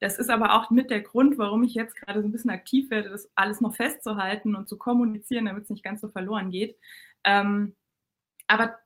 Das 0.00 0.18
ist 0.18 0.30
aber 0.30 0.54
auch 0.54 0.70
mit 0.70 0.90
der 0.90 1.00
Grund, 1.00 1.38
warum 1.38 1.64
ich 1.64 1.74
jetzt 1.74 1.96
gerade 1.96 2.20
so 2.20 2.28
ein 2.28 2.32
bisschen 2.32 2.50
aktiv 2.50 2.90
werde, 2.90 3.08
das 3.08 3.30
alles 3.34 3.60
noch 3.60 3.74
festzuhalten 3.74 4.54
und 4.54 4.68
zu 4.68 4.76
kommunizieren, 4.76 5.46
damit 5.46 5.64
es 5.64 5.70
nicht 5.70 5.84
ganz 5.84 6.00
so 6.00 6.08
verloren 6.08 6.50
geht. 6.50 6.76
Ähm, 7.24 7.74
aber 8.46 8.78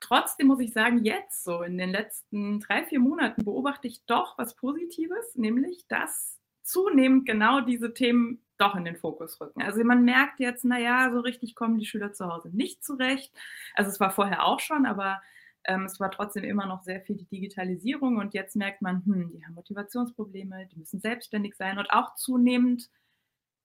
trotzdem 0.00 0.48
muss 0.48 0.60
ich 0.60 0.72
sagen, 0.72 1.04
jetzt 1.04 1.44
so 1.44 1.62
in 1.62 1.78
den 1.78 1.90
letzten 1.90 2.60
drei, 2.60 2.84
vier 2.84 3.00
Monaten 3.00 3.44
beobachte 3.44 3.86
ich 3.86 4.04
doch 4.06 4.36
was 4.38 4.56
Positives, 4.56 5.36
nämlich 5.36 5.86
dass 5.88 6.38
zunehmend 6.62 7.26
genau 7.26 7.60
diese 7.60 7.94
Themen 7.94 8.42
doch 8.58 8.74
in 8.74 8.84
den 8.84 8.96
Fokus 8.96 9.40
rücken. 9.40 9.62
Also 9.62 9.84
man 9.84 10.04
merkt 10.04 10.40
jetzt, 10.40 10.64
naja, 10.64 11.10
so 11.12 11.20
richtig 11.20 11.54
kommen 11.54 11.78
die 11.78 11.86
Schüler 11.86 12.12
zu 12.12 12.26
Hause 12.26 12.50
nicht 12.52 12.84
zurecht. 12.84 13.32
Also 13.74 13.90
es 13.90 14.00
war 14.00 14.10
vorher 14.10 14.44
auch 14.44 14.60
schon, 14.60 14.86
aber 14.86 15.22
ähm, 15.66 15.84
es 15.84 16.00
war 16.00 16.10
trotzdem 16.10 16.44
immer 16.44 16.66
noch 16.66 16.82
sehr 16.82 17.00
viel 17.00 17.16
die 17.16 17.26
Digitalisierung 17.26 18.18
und 18.18 18.34
jetzt 18.34 18.56
merkt 18.56 18.82
man, 18.82 19.04
hm, 19.04 19.32
die 19.32 19.44
haben 19.44 19.54
Motivationsprobleme, 19.54 20.68
die 20.72 20.78
müssen 20.78 21.00
selbstständig 21.00 21.54
sein 21.56 21.78
und 21.78 21.90
auch 21.90 22.14
zunehmend 22.14 22.90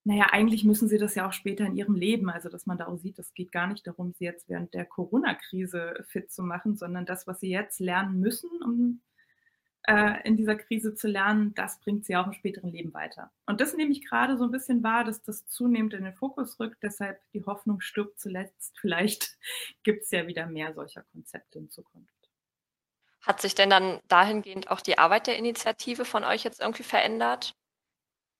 naja, 0.03 0.27
eigentlich 0.31 0.63
müssen 0.63 0.87
sie 0.87 0.97
das 0.97 1.13
ja 1.13 1.27
auch 1.27 1.33
später 1.33 1.65
in 1.65 1.75
ihrem 1.75 1.93
Leben, 1.93 2.29
also 2.29 2.49
dass 2.49 2.65
man 2.65 2.77
da 2.77 2.87
auch 2.87 2.97
sieht, 2.97 3.19
es 3.19 3.33
geht 3.35 3.51
gar 3.51 3.67
nicht 3.67 3.85
darum, 3.85 4.13
sie 4.13 4.25
jetzt 4.25 4.49
während 4.49 4.73
der 4.73 4.85
Corona-Krise 4.85 6.03
fit 6.07 6.31
zu 6.31 6.41
machen, 6.41 6.75
sondern 6.75 7.05
das, 7.05 7.27
was 7.27 7.39
sie 7.39 7.49
jetzt 7.51 7.79
lernen 7.79 8.19
müssen, 8.19 8.49
um 8.63 9.01
äh, 9.83 10.21
in 10.27 10.37
dieser 10.37 10.55
Krise 10.55 10.93
zu 10.93 11.07
lernen, 11.07 11.53
das 11.55 11.79
bringt 11.79 12.05
sie 12.05 12.15
auch 12.15 12.27
im 12.27 12.33
späteren 12.33 12.71
Leben 12.71 12.93
weiter. 12.93 13.31
Und 13.45 13.61
das 13.61 13.75
nehme 13.75 13.91
ich 13.91 14.05
gerade 14.05 14.37
so 14.37 14.43
ein 14.43 14.51
bisschen 14.51 14.83
wahr, 14.83 15.03
dass 15.03 15.23
das 15.23 15.47
zunehmend 15.47 15.93
in 15.93 16.03
den 16.03 16.13
Fokus 16.13 16.59
rückt, 16.59 16.83
deshalb 16.83 17.19
die 17.31 17.43
Hoffnung 17.45 17.81
stirbt 17.81 18.19
zuletzt. 18.19 18.77
Vielleicht 18.79 19.37
gibt 19.83 20.03
es 20.03 20.11
ja 20.11 20.27
wieder 20.27 20.45
mehr 20.45 20.73
solcher 20.73 21.03
Konzepte 21.11 21.59
in 21.59 21.69
Zukunft. 21.69 22.13
Hat 23.21 23.39
sich 23.41 23.53
denn 23.53 23.69
dann 23.69 23.99
dahingehend 24.07 24.71
auch 24.71 24.81
die 24.81 24.97
Arbeit 24.97 25.27
der 25.27 25.37
Initiative 25.37 26.05
von 26.05 26.23
euch 26.23 26.43
jetzt 26.43 26.59
irgendwie 26.59 26.83
verändert? 26.83 27.53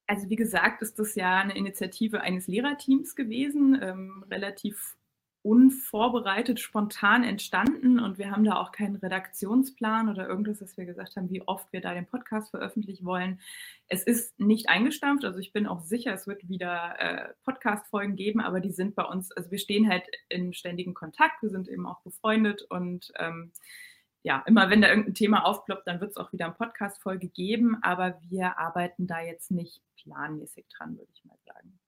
Also 0.08 0.30
wie 0.30 0.36
gesagt, 0.36 0.82
ist 0.82 0.98
das 1.00 1.16
ja 1.16 1.40
eine 1.40 1.56
Initiative 1.56 2.22
eines 2.22 2.48
Lehrerteams 2.48 3.16
gewesen, 3.16 3.80
ähm, 3.82 4.26
relativ 4.30 4.98
unvorbereitet, 5.44 6.60
spontan 6.60 7.24
entstanden 7.24 8.00
und 8.00 8.20
wir 8.20 8.30
haben 8.30 8.44
da 8.44 8.58
auch 8.58 8.72
keinen 8.72 8.98
Redaktionsplan 8.98 10.08
oder 10.08 10.28
irgendwas, 10.28 10.60
dass 10.60 10.78
wir 10.78 10.86
gesagt 10.86 11.16
haben, 11.16 11.32
wie 11.32 11.42
oft 11.48 11.72
wir 11.74 11.82
da 11.82 11.94
den 11.94 12.06
Podcast 12.06 12.52
veröffentlichen 12.52 13.06
wollen. 13.06 13.40
Es 13.88 14.04
ist 14.04 14.40
nicht 14.40 14.70
eingestampft, 14.70 15.26
also 15.26 15.40
ich 15.40 15.52
bin 15.52 15.66
auch 15.66 15.82
sicher, 15.82 16.14
es 16.14 16.28
wird 16.28 16.48
wieder 16.48 16.96
äh, 17.00 17.30
Podcast-Folgen 17.44 18.16
geben, 18.16 18.40
aber 18.40 18.60
die 18.60 18.72
sind 18.72 18.94
bei 18.94 19.04
uns, 19.04 19.32
also 19.32 19.50
wir 19.50 19.58
stehen 19.58 19.90
halt 19.90 20.04
in 20.30 20.54
ständigen 20.54 20.94
Kontakt, 20.94 21.42
wir 21.42 21.50
sind 21.50 21.68
eben 21.68 21.88
auch 21.88 22.02
befreundet 22.02 22.62
und 22.70 23.12
ähm, 23.18 23.52
ja, 24.24 24.44
immer 24.46 24.70
wenn 24.70 24.82
da 24.82 24.90
irgendein 24.90 25.16
Thema 25.16 25.46
aufploppt, 25.46 25.88
dann 25.88 26.00
wird 26.00 26.12
es 26.12 26.18
auch 26.18 26.32
wieder 26.32 26.46
eine 26.46 26.54
Podcast-Folge 26.54 27.30
geben, 27.30 27.82
aber 27.82 28.20
wir 28.30 28.60
arbeiten 28.60 29.08
da 29.08 29.22
jetzt 29.22 29.50
nicht 29.50 29.82
planmäßig 29.96 30.68
dran, 30.78 30.98
würde 30.98 31.12
ich 31.12 31.26
mal 31.26 31.38
sagen. 31.46 31.80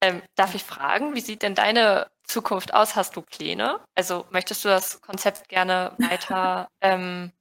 Ähm, 0.00 0.22
darf 0.36 0.54
ich 0.54 0.62
fragen, 0.62 1.16
wie 1.16 1.20
sieht 1.20 1.42
denn 1.42 1.56
deine 1.56 2.06
Zukunft 2.28 2.74
aus? 2.74 2.94
Hast 2.94 3.16
du 3.16 3.22
Pläne? 3.22 3.80
Also 3.94 4.26
möchtest 4.30 4.64
du 4.64 4.68
das 4.68 5.00
Konzept 5.00 5.48
gerne 5.48 5.92
weiter, 5.98 6.68
ähm, 6.80 7.32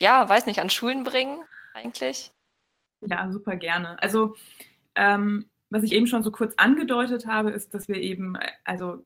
ja, 0.00 0.28
weiß 0.28 0.46
nicht, 0.46 0.60
an 0.60 0.70
Schulen 0.70 1.04
bringen 1.04 1.44
eigentlich? 1.74 2.32
Ja, 3.02 3.30
super 3.30 3.56
gerne. 3.56 4.02
Also 4.02 4.34
ähm, 4.94 5.48
was 5.70 5.82
ich 5.82 5.92
eben 5.92 6.06
schon 6.06 6.22
so 6.22 6.30
kurz 6.30 6.54
angedeutet 6.56 7.26
habe, 7.26 7.50
ist, 7.50 7.74
dass 7.74 7.88
wir 7.88 7.96
eben, 7.96 8.34
äh, 8.36 8.50
also 8.64 9.04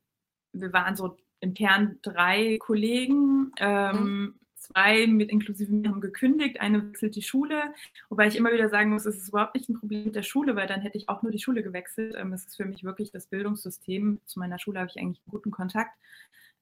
wir 0.52 0.72
waren 0.72 0.96
so 0.96 1.16
im 1.40 1.54
Kern 1.54 1.98
drei 2.02 2.58
Kollegen. 2.58 3.52
Ähm, 3.58 3.96
mhm. 3.96 4.40
Zwei 4.60 5.06
mit 5.06 5.30
inklusive 5.30 5.72
mir 5.72 5.88
haben 5.88 6.02
gekündigt, 6.02 6.60
eine 6.60 6.86
wechselt 6.86 7.16
die 7.16 7.22
Schule, 7.22 7.74
wobei 8.10 8.26
ich 8.26 8.36
immer 8.36 8.52
wieder 8.52 8.68
sagen 8.68 8.90
muss, 8.90 9.06
es 9.06 9.16
ist 9.16 9.30
überhaupt 9.30 9.54
nicht 9.54 9.70
ein 9.70 9.78
Problem 9.78 10.04
mit 10.04 10.14
der 10.14 10.22
Schule, 10.22 10.54
weil 10.54 10.66
dann 10.66 10.82
hätte 10.82 10.98
ich 10.98 11.08
auch 11.08 11.22
nur 11.22 11.32
die 11.32 11.38
Schule 11.38 11.62
gewechselt. 11.62 12.14
Ähm, 12.16 12.34
es 12.34 12.44
ist 12.44 12.56
für 12.56 12.66
mich 12.66 12.84
wirklich 12.84 13.10
das 13.10 13.26
Bildungssystem. 13.26 14.20
Zu 14.26 14.38
meiner 14.38 14.58
Schule 14.58 14.78
habe 14.78 14.90
ich 14.94 15.00
eigentlich 15.00 15.20
einen 15.20 15.30
guten 15.30 15.50
Kontakt. 15.50 15.96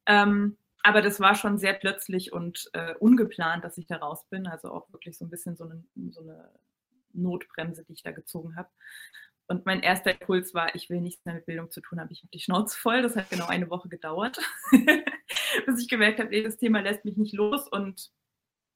Ähm, 0.06 0.56
aber 0.84 1.02
das 1.02 1.18
war 1.18 1.34
schon 1.34 1.58
sehr 1.58 1.74
plötzlich 1.74 2.32
und 2.32 2.70
äh, 2.72 2.94
ungeplant, 3.00 3.64
dass 3.64 3.76
ich 3.78 3.88
da 3.88 3.96
raus 3.96 4.24
bin. 4.30 4.46
Also 4.46 4.70
auch 4.70 4.92
wirklich 4.92 5.18
so 5.18 5.24
ein 5.24 5.30
bisschen 5.30 5.56
so 5.56 5.64
eine, 5.64 5.82
so 6.11 6.20
eine 6.20 6.50
Notbremse, 7.12 7.84
die 7.84 7.94
ich 7.94 8.04
da 8.04 8.12
gezogen 8.12 8.54
habe. 8.54 8.68
Und 9.48 9.66
mein 9.66 9.80
erster 9.80 10.12
Impuls 10.12 10.54
war, 10.54 10.74
ich 10.74 10.88
will 10.88 11.00
nichts 11.00 11.24
mehr 11.24 11.34
mit 11.34 11.46
Bildung 11.46 11.70
zu 11.70 11.80
tun 11.80 11.98
haben. 11.98 12.11
Ich 12.12 12.20
habe 12.20 12.30
die 12.32 12.38
Schnauze 12.38 12.78
voll. 12.78 13.02
Das 13.02 13.16
hat 13.16 13.30
genau 13.30 13.46
eine 13.46 13.70
Woche 13.70 13.88
gedauert, 13.88 14.38
bis 15.66 15.80
ich 15.80 15.88
gemerkt 15.88 16.18
habe, 16.18 16.30
nee, 16.30 16.42
das 16.42 16.56
Thema 16.56 16.80
lässt 16.80 17.04
mich 17.04 17.16
nicht 17.16 17.34
los. 17.34 17.68
Und 17.68 18.11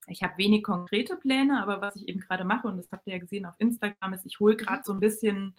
ich 0.06 0.22
habe 0.22 0.36
wenig 0.38 0.62
konkrete 0.62 1.16
Pläne, 1.16 1.62
aber 1.62 1.80
was 1.80 1.96
ich 1.96 2.08
eben 2.08 2.20
gerade 2.20 2.44
mache, 2.44 2.68
und 2.68 2.76
das 2.76 2.90
habt 2.90 3.06
ihr 3.06 3.14
ja 3.14 3.18
gesehen 3.18 3.46
auf 3.46 3.54
Instagram, 3.58 4.14
ist, 4.14 4.26
ich 4.26 4.40
hole 4.40 4.56
gerade 4.56 4.80
mhm. 4.80 4.84
so 4.84 4.92
ein 4.92 5.00
bisschen 5.00 5.54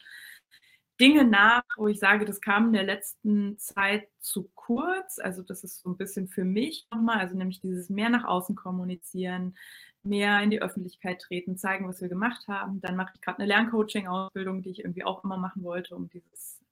Dinge 1.00 1.26
nach, 1.26 1.64
wo 1.78 1.88
ich 1.88 2.00
sage, 2.00 2.26
das 2.26 2.40
kam 2.40 2.68
in 2.68 2.74
der 2.74 2.84
letzten 2.84 3.58
Zeit 3.58 4.08
zu 4.20 4.50
kurz. 4.54 5.20
Also 5.20 5.42
das 5.42 5.64
ist 5.64 5.82
so 5.82 5.90
ein 5.90 5.98
bisschen 5.98 6.28
für 6.28 6.46
mich 6.46 6.88
nochmal, 6.92 7.20
also 7.20 7.36
nämlich 7.36 7.62
dieses 7.62 7.90
mehr 7.90 8.10
nach 8.10 8.26
außen 8.26 8.56
kommunizieren, 8.56 9.58
mehr 10.04 10.42
in 10.42 10.52
die 10.52 10.62
Öffentlichkeit 10.62 11.22
treten, 11.22 11.58
zeigen, 11.58 11.88
was 11.88 12.02
wir 12.02 12.10
gemacht 12.10 12.48
haben. 12.48 12.80
Dann 12.82 12.96
mache 12.96 13.14
ich 13.16 13.22
gerade 13.22 13.40
eine 13.40 13.48
Lerncoaching-Ausbildung, 13.48 14.62
die 14.62 14.70
ich 14.70 14.80
irgendwie 14.80 15.04
auch 15.04 15.24
immer 15.24 15.38
machen 15.38 15.64
wollte, 15.64 15.96
um 15.96 16.10
dieses 16.10 16.63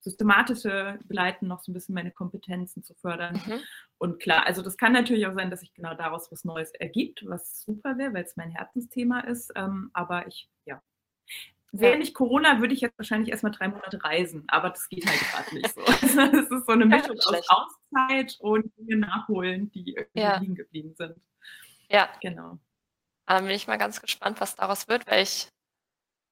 systematische 0.00 0.98
Begleiten 1.02 1.46
noch 1.46 1.60
so 1.60 1.70
ein 1.70 1.74
bisschen 1.74 1.94
meine 1.94 2.10
Kompetenzen 2.10 2.82
zu 2.82 2.94
fördern. 2.94 3.40
Mhm. 3.46 3.60
Und 3.98 4.20
klar, 4.20 4.46
also 4.46 4.62
das 4.62 4.76
kann 4.76 4.92
natürlich 4.92 5.26
auch 5.26 5.34
sein, 5.34 5.50
dass 5.50 5.60
sich 5.60 5.74
genau 5.74 5.94
daraus 5.94 6.32
was 6.32 6.44
Neues 6.44 6.70
ergibt, 6.72 7.22
was 7.26 7.62
super 7.62 7.98
wäre, 7.98 8.14
weil 8.14 8.24
es 8.24 8.36
mein 8.36 8.50
Herzensthema 8.50 9.20
ist. 9.20 9.52
Ähm, 9.56 9.90
aber 9.92 10.26
ich, 10.26 10.48
ja. 10.64 10.82
Wäre 11.72 11.98
nicht 11.98 12.14
Corona, 12.14 12.60
würde 12.60 12.74
ich 12.74 12.80
jetzt 12.80 12.98
wahrscheinlich 12.98 13.30
erstmal 13.30 13.52
drei 13.52 13.68
Monate 13.68 14.02
reisen, 14.02 14.44
aber 14.48 14.70
das 14.70 14.88
geht 14.88 15.06
halt 15.06 15.20
gerade 15.20 15.54
nicht 15.54 15.72
so. 15.72 15.80
Es 16.40 16.50
ist 16.50 16.66
so 16.66 16.72
eine 16.72 16.84
Mischung 16.84 17.16
ja, 17.16 17.38
aus 17.38 17.48
Auszeit 17.48 18.36
und 18.40 18.72
Dinge 18.76 18.96
nachholen, 18.96 19.70
die 19.70 19.92
irgendwie 19.92 20.20
ja. 20.20 20.38
liegen 20.38 20.56
geblieben 20.56 20.94
sind. 20.96 21.14
Ja. 21.88 22.08
Genau. 22.20 22.58
Dann 23.26 23.44
bin 23.44 23.54
ich 23.54 23.68
mal 23.68 23.78
ganz 23.78 24.00
gespannt, 24.00 24.40
was 24.40 24.56
daraus 24.56 24.88
wird, 24.88 25.06
weil 25.06 25.22
ich 25.22 25.48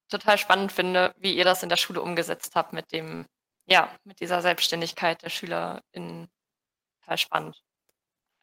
total 0.09 0.39
spannend 0.39 0.73
finde, 0.73 1.15
wie 1.19 1.37
ihr 1.37 1.45
das 1.45 1.63
in 1.63 1.69
der 1.69 1.77
Schule 1.77 2.03
umgesetzt 2.03 2.57
habt 2.57 2.73
mit 2.73 2.91
dem, 2.93 3.27
ja, 3.69 3.91
mit 4.05 4.21
dieser 4.21 4.43
Selbstständigkeit 4.43 5.23
der 5.23 5.31
SchülerInnen. 5.31 6.29
Total 7.01 7.19
spannend. 7.19 7.63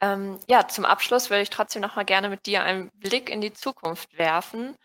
Ähm, 0.02 0.40
ja, 0.48 0.68
zum 0.68 0.86
Abschluss 0.86 1.30
würde 1.30 1.42
ich 1.42 1.50
trotzdem 1.50 1.82
noch 1.82 1.96
mal 1.96 2.06
gerne 2.06 2.30
mit 2.30 2.46
dir 2.46 2.64
einen 2.64 2.92
Blick 2.96 3.30
in 3.30 3.42
die 3.42 3.54
Zukunft 3.54 4.18
werfen. 4.18 4.76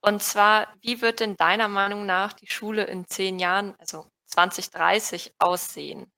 Und 0.00 0.22
zwar, 0.22 0.68
wie 0.80 1.02
wird 1.02 1.20
denn 1.20 1.36
deiner 1.36 1.68
Meinung 1.68 2.06
nach 2.06 2.32
die 2.32 2.50
Schule 2.50 2.84
in 2.84 3.06
zehn 3.06 3.38
Jahren, 3.38 3.74
also 3.78 4.06
2030, 4.26 5.34
aussehen? 5.38 6.10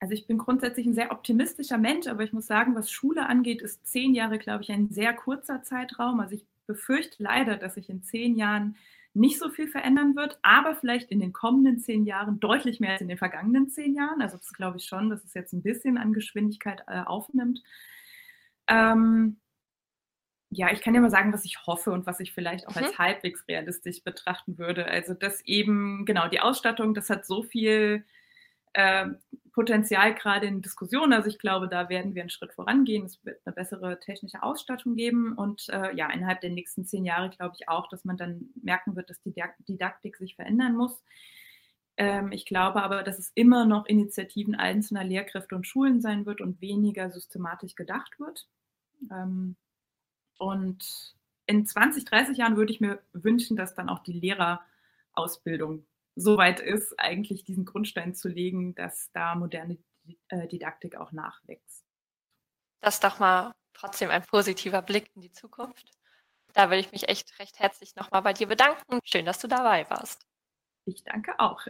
Also 0.00 0.14
ich 0.14 0.28
bin 0.28 0.38
grundsätzlich 0.38 0.86
ein 0.86 0.94
sehr 0.94 1.10
optimistischer 1.10 1.78
Mensch, 1.78 2.06
aber 2.06 2.22
ich 2.22 2.32
muss 2.32 2.46
sagen, 2.46 2.76
was 2.76 2.90
Schule 2.90 3.26
angeht, 3.26 3.62
ist 3.62 3.84
zehn 3.84 4.14
Jahre, 4.14 4.38
glaube 4.38 4.62
ich, 4.62 4.70
ein 4.70 4.90
sehr 4.90 5.12
kurzer 5.12 5.64
Zeitraum. 5.64 6.20
Also 6.20 6.36
ich 6.36 6.46
befürchte 6.66 7.20
leider, 7.20 7.56
dass 7.56 7.74
sich 7.74 7.88
in 7.88 8.04
zehn 8.04 8.36
Jahren 8.36 8.76
nicht 9.14 9.38
so 9.38 9.50
viel 9.50 9.68
verändern 9.68 10.16
wird, 10.16 10.38
aber 10.42 10.76
vielleicht 10.76 11.10
in 11.10 11.20
den 11.20 11.32
kommenden 11.32 11.78
zehn 11.78 12.04
Jahren 12.04 12.40
deutlich 12.40 12.78
mehr 12.80 12.92
als 12.92 13.00
in 13.00 13.08
den 13.08 13.18
vergangenen 13.18 13.68
zehn 13.68 13.94
Jahren. 13.94 14.22
Also 14.22 14.36
das 14.36 14.52
glaube 14.52 14.78
ich 14.78 14.84
schon, 14.84 15.10
dass 15.10 15.24
es 15.24 15.34
jetzt 15.34 15.52
ein 15.52 15.62
bisschen 15.62 15.98
an 15.98 16.12
Geschwindigkeit 16.12 16.82
äh, 16.86 17.00
aufnimmt. 17.00 17.62
Ähm, 18.68 19.38
ja, 20.50 20.72
ich 20.72 20.80
kann 20.80 20.94
ja 20.94 21.00
mal 21.00 21.10
sagen, 21.10 21.32
was 21.32 21.44
ich 21.44 21.66
hoffe 21.66 21.90
und 21.90 22.06
was 22.06 22.20
ich 22.20 22.32
vielleicht 22.32 22.68
auch 22.68 22.74
mhm. 22.74 22.84
als 22.84 22.98
halbwegs 22.98 23.46
realistisch 23.48 24.02
betrachten 24.02 24.58
würde. 24.58 24.86
Also, 24.86 25.14
dass 25.14 25.44
eben, 25.44 26.04
genau, 26.06 26.28
die 26.28 26.40
Ausstattung, 26.40 26.94
das 26.94 27.10
hat 27.10 27.26
so 27.26 27.42
viel 27.42 28.04
äh, 28.78 29.08
Potenzial 29.52 30.14
gerade 30.14 30.46
in 30.46 30.62
Diskussionen. 30.62 31.12
Also, 31.12 31.28
ich 31.28 31.40
glaube, 31.40 31.68
da 31.68 31.88
werden 31.88 32.14
wir 32.14 32.22
einen 32.22 32.30
Schritt 32.30 32.52
vorangehen. 32.52 33.06
Es 33.06 33.24
wird 33.24 33.40
eine 33.44 33.52
bessere 33.52 33.98
technische 33.98 34.44
Ausstattung 34.44 34.94
geben. 34.94 35.32
Und 35.32 35.68
äh, 35.70 35.96
ja, 35.96 36.08
innerhalb 36.10 36.40
der 36.42 36.50
nächsten 36.50 36.84
zehn 36.84 37.04
Jahre 37.04 37.28
glaube 37.30 37.56
ich 37.58 37.68
auch, 37.68 37.88
dass 37.88 38.04
man 38.04 38.16
dann 38.16 38.50
merken 38.62 38.94
wird, 38.94 39.10
dass 39.10 39.20
die 39.22 39.34
Didaktik 39.68 40.16
sich 40.16 40.36
verändern 40.36 40.76
muss. 40.76 41.02
Ähm, 41.96 42.30
ich 42.30 42.46
glaube 42.46 42.80
aber, 42.84 43.02
dass 43.02 43.18
es 43.18 43.32
immer 43.34 43.64
noch 43.66 43.86
Initiativen 43.86 44.54
einzelner 44.54 45.02
Lehrkräfte 45.02 45.56
und 45.56 45.66
Schulen 45.66 46.00
sein 46.00 46.24
wird 46.24 46.40
und 46.40 46.60
weniger 46.60 47.10
systematisch 47.10 47.74
gedacht 47.74 48.20
wird. 48.20 48.46
Ähm, 49.10 49.56
und 50.38 51.16
in 51.46 51.66
20, 51.66 52.04
30 52.04 52.38
Jahren 52.38 52.56
würde 52.56 52.72
ich 52.72 52.80
mir 52.80 53.00
wünschen, 53.12 53.56
dass 53.56 53.74
dann 53.74 53.88
auch 53.88 54.04
die 54.04 54.12
Lehrerausbildung 54.12 55.84
so 56.18 56.36
weit 56.36 56.60
ist, 56.60 56.98
eigentlich 56.98 57.44
diesen 57.44 57.64
Grundstein 57.64 58.14
zu 58.14 58.28
legen, 58.28 58.74
dass 58.74 59.10
da 59.12 59.36
moderne 59.36 59.78
äh, 60.28 60.48
Didaktik 60.48 60.96
auch 60.96 61.12
nachwächst. 61.12 61.84
Das 62.80 62.94
ist 62.94 63.04
doch 63.04 63.18
mal 63.20 63.54
trotzdem 63.72 64.10
ein 64.10 64.24
positiver 64.24 64.82
Blick 64.82 65.10
in 65.14 65.22
die 65.22 65.32
Zukunft. 65.32 65.92
Da 66.54 66.70
will 66.70 66.80
ich 66.80 66.90
mich 66.90 67.08
echt 67.08 67.38
recht 67.38 67.60
herzlich 67.60 67.94
nochmal 67.94 68.22
bei 68.22 68.32
dir 68.32 68.48
bedanken. 68.48 68.98
Schön, 69.04 69.26
dass 69.26 69.38
du 69.38 69.46
dabei 69.46 69.88
warst. 69.90 70.26
Ich 70.86 71.04
danke 71.04 71.38
auch. 71.38 71.64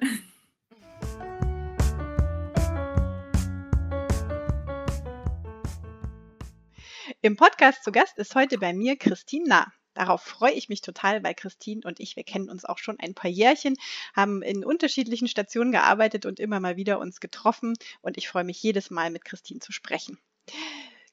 Im 7.20 7.37
Podcast 7.37 7.84
zu 7.84 7.92
Gast 7.92 8.16
ist 8.16 8.34
heute 8.34 8.58
bei 8.58 8.72
mir 8.72 8.96
Christine 8.96 9.48
Nah. 9.48 9.72
Darauf 9.98 10.22
freue 10.22 10.52
ich 10.52 10.68
mich 10.68 10.80
total, 10.80 11.24
weil 11.24 11.34
Christine 11.34 11.80
und 11.84 11.98
ich, 11.98 12.14
wir 12.14 12.22
kennen 12.22 12.48
uns 12.48 12.64
auch 12.64 12.78
schon 12.78 13.00
ein 13.00 13.14
paar 13.14 13.32
Jährchen, 13.32 13.76
haben 14.14 14.42
in 14.42 14.64
unterschiedlichen 14.64 15.26
Stationen 15.26 15.72
gearbeitet 15.72 16.24
und 16.24 16.38
immer 16.38 16.61
mal 16.61 16.76
wieder 16.76 17.00
uns 17.00 17.18
getroffen 17.18 17.74
und 18.00 18.16
ich 18.16 18.28
freue 18.28 18.44
mich 18.44 18.62
jedes 18.62 18.90
Mal 18.90 19.11
mit 19.11 19.24
Christine 19.24 19.58
zu 19.58 19.72
sprechen. 19.72 20.16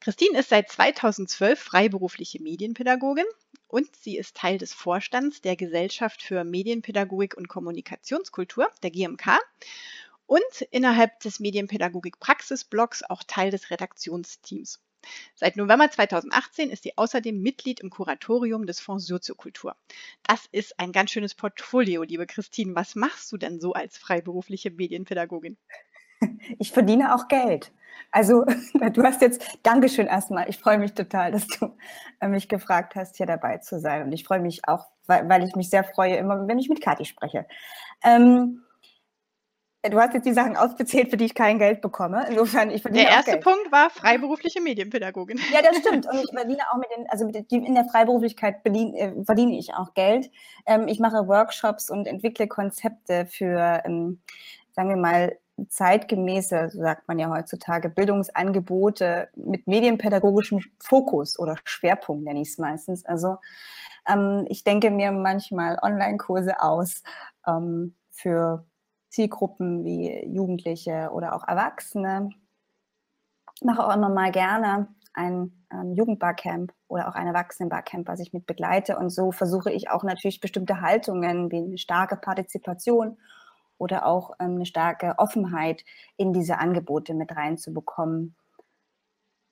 Christine 0.01 0.37
ist 0.37 0.49
seit 0.49 0.69
2012 0.69 1.59
freiberufliche 1.59 2.39
Medienpädagogin 2.43 3.25
und 3.67 3.89
sie 3.95 4.17
ist 4.17 4.37
Teil 4.37 4.59
des 4.59 4.71
Vorstands 4.71 5.41
der 5.41 5.55
Gesellschaft 5.55 6.21
für 6.21 6.43
Medienpädagogik 6.43 7.35
und 7.35 7.47
Kommunikationskultur, 7.47 8.69
der 8.83 8.91
GMK, 8.91 9.39
und 10.27 10.61
innerhalb 10.69 11.19
des 11.21 11.39
Medienpädagogik 11.39 12.19
Praxisblocks 12.19 13.01
auch 13.01 13.23
Teil 13.23 13.49
des 13.49 13.71
Redaktionsteams. 13.71 14.79
Seit 15.35 15.57
November 15.57 15.89
2018 15.89 16.69
ist 16.69 16.83
sie 16.83 16.97
außerdem 16.97 17.41
Mitglied 17.41 17.79
im 17.79 17.89
Kuratorium 17.89 18.65
des 18.65 18.79
Fonds 18.79 19.05
Soziokultur. 19.05 19.75
Das 20.23 20.47
ist 20.51 20.79
ein 20.79 20.91
ganz 20.91 21.11
schönes 21.11 21.35
Portfolio, 21.35 22.03
liebe 22.03 22.25
Christine. 22.25 22.75
Was 22.75 22.95
machst 22.95 23.31
du 23.31 23.37
denn 23.37 23.59
so 23.59 23.73
als 23.73 23.97
freiberufliche 23.97 24.71
Medienpädagogin? 24.71 25.57
Ich 26.59 26.71
verdiene 26.71 27.13
auch 27.13 27.27
Geld. 27.27 27.71
Also 28.11 28.45
du 28.93 29.03
hast 29.03 29.21
jetzt, 29.21 29.59
Dankeschön 29.63 30.07
erstmal. 30.07 30.49
Ich 30.49 30.57
freue 30.57 30.77
mich 30.77 30.93
total, 30.93 31.31
dass 31.31 31.47
du 31.47 31.75
äh, 32.19 32.27
mich 32.27 32.49
gefragt 32.49 32.95
hast, 32.95 33.17
hier 33.17 33.25
dabei 33.25 33.57
zu 33.57 33.79
sein. 33.79 34.03
Und 34.03 34.11
ich 34.11 34.23
freue 34.23 34.39
mich 34.39 34.67
auch, 34.67 34.87
weil, 35.07 35.43
ich 35.43 35.55
mich 35.55 35.69
sehr 35.69 35.83
freue, 35.83 36.15
immer 36.15 36.47
wenn 36.47 36.59
ich 36.59 36.69
mit 36.69 36.81
Kathi 36.81 37.05
spreche. 37.05 37.45
Ähm, 38.03 38.64
Du 39.89 39.99
hast 39.99 40.13
jetzt 40.13 40.25
die 40.25 40.33
Sachen 40.33 40.55
ausgezählt, 40.55 41.09
für 41.09 41.17
die 41.17 41.25
ich 41.25 41.35
kein 41.35 41.59
Geld 41.59 41.81
bekomme. 41.81 42.25
Insofern, 42.29 42.69
ich 42.71 42.81
verdiene 42.81 43.05
Der 43.05 43.13
erste 43.13 43.31
Geld. 43.31 43.43
Punkt 43.43 43.71
war 43.71 43.89
freiberufliche 43.89 44.61
Medienpädagogin. 44.61 45.39
Ja, 45.53 45.61
das 45.61 45.77
stimmt. 45.77 46.07
Und 46.07 46.23
ich 46.23 46.31
verdiene 46.31 46.63
auch 46.71 46.77
mit 46.77 46.87
den, 46.95 47.09
also 47.09 47.25
mit 47.25 47.51
in 47.51 47.75
der 47.75 47.85
Freiberuflichkeit 47.85 48.61
verdiene, 48.61 48.97
äh, 48.97 49.23
verdiene 49.23 49.57
ich 49.57 49.73
auch 49.73 49.93
Geld. 49.93 50.31
Ähm, 50.65 50.87
ich 50.87 50.99
mache 50.99 51.27
Workshops 51.27 51.89
und 51.89 52.07
entwickle 52.07 52.47
Konzepte 52.47 53.25
für, 53.25 53.81
ähm, 53.85 54.21
sagen 54.71 54.89
wir 54.89 54.97
mal, 54.97 55.37
zeitgemäße, 55.69 56.69
so 56.69 56.79
sagt 56.79 57.07
man 57.07 57.17
ja 57.17 57.29
heutzutage, 57.29 57.89
Bildungsangebote 57.89 59.29
mit 59.35 59.67
medienpädagogischem 59.67 60.59
Fokus 60.83 61.39
oder 61.39 61.55
Schwerpunkt 61.63 62.25
nenne 62.25 62.41
ich 62.41 62.49
es 62.49 62.57
meistens. 62.57 63.05
Also 63.05 63.37
ähm, 64.07 64.45
ich 64.49 64.63
denke 64.63 64.91
mir 64.91 65.11
manchmal 65.11 65.79
Online-Kurse 65.81 66.61
aus 66.61 67.03
für 68.11 68.65
Zielgruppen 69.15 69.85
wie 69.85 70.25
Jugendliche 70.27 71.09
oder 71.13 71.33
auch 71.35 71.47
Erwachsene. 71.47 72.31
Ich 73.55 73.63
mache 73.63 73.85
auch 73.85 73.95
immer 73.95 74.09
mal 74.09 74.31
gerne 74.31 74.89
ein 75.13 75.65
ähm, 75.71 75.93
Jugendbarcamp 75.93 76.73
oder 76.89 77.07
auch 77.07 77.15
ein 77.15 77.27
Erwachsenenbarcamp, 77.27 78.09
was 78.09 78.19
ich 78.19 78.33
mit 78.33 78.45
begleite. 78.45 78.97
Und 78.97 79.09
so 79.09 79.31
versuche 79.31 79.71
ich 79.71 79.89
auch 79.89 80.03
natürlich 80.03 80.41
bestimmte 80.41 80.81
Haltungen 80.81 81.49
wie 81.49 81.59
eine 81.59 81.77
starke 81.77 82.17
Partizipation 82.17 83.17
oder 83.77 84.05
auch 84.05 84.31
ähm, 84.39 84.55
eine 84.55 84.65
starke 84.65 85.15
Offenheit 85.17 85.85
in 86.17 86.33
diese 86.33 86.57
Angebote 86.57 87.13
mit 87.13 87.33
reinzubekommen. 87.33 88.35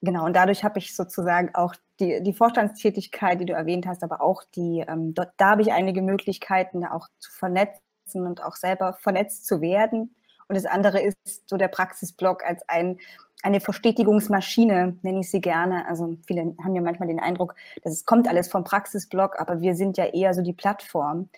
Genau, 0.01 0.25
und 0.25 0.35
dadurch 0.35 0.65
habe 0.65 0.79
ich 0.79 0.93
sozusagen 0.93 1.55
auch 1.55 1.73
die, 2.01 2.21
die 2.21 2.33
Vorstandstätigkeit, 2.33 3.39
die 3.39 3.45
du 3.45 3.53
erwähnt 3.53 3.87
hast, 3.87 4.03
aber 4.03 4.19
auch 4.19 4.43
die, 4.55 4.83
ähm, 4.85 5.13
dort, 5.13 5.31
da 5.37 5.51
habe 5.51 5.61
ich 5.61 5.71
einige 5.71 6.01
Möglichkeiten, 6.01 6.85
auch 6.85 7.07
zu 7.19 7.31
vernetzen 7.31 7.81
vernetzen 8.13 8.27
und 8.27 8.43
auch 8.43 8.55
selber 8.55 8.93
vernetzt 8.93 9.45
zu 9.45 9.61
werden. 9.61 10.15
Und 10.47 10.55
das 10.55 10.65
andere 10.65 11.01
ist 11.01 11.49
so 11.49 11.57
der 11.57 11.67
Praxisblock 11.67 12.43
als 12.43 12.67
ein, 12.67 12.99
eine 13.43 13.59
Verstetigungsmaschine, 13.59 14.97
nenne 15.01 15.19
ich 15.19 15.31
sie 15.31 15.41
gerne. 15.41 15.87
Also 15.87 16.17
viele 16.27 16.55
haben 16.63 16.75
ja 16.75 16.81
manchmal 16.81 17.07
den 17.07 17.19
Eindruck, 17.19 17.55
dass 17.83 17.93
es 17.93 18.05
kommt 18.05 18.27
alles 18.27 18.49
vom 18.49 18.63
Praxisblock, 18.63 19.39
aber 19.39 19.61
wir 19.61 19.75
sind 19.75 19.97
ja 19.97 20.05
eher 20.05 20.33
so 20.33 20.41
die 20.41 20.53
Plattform. 20.53 21.29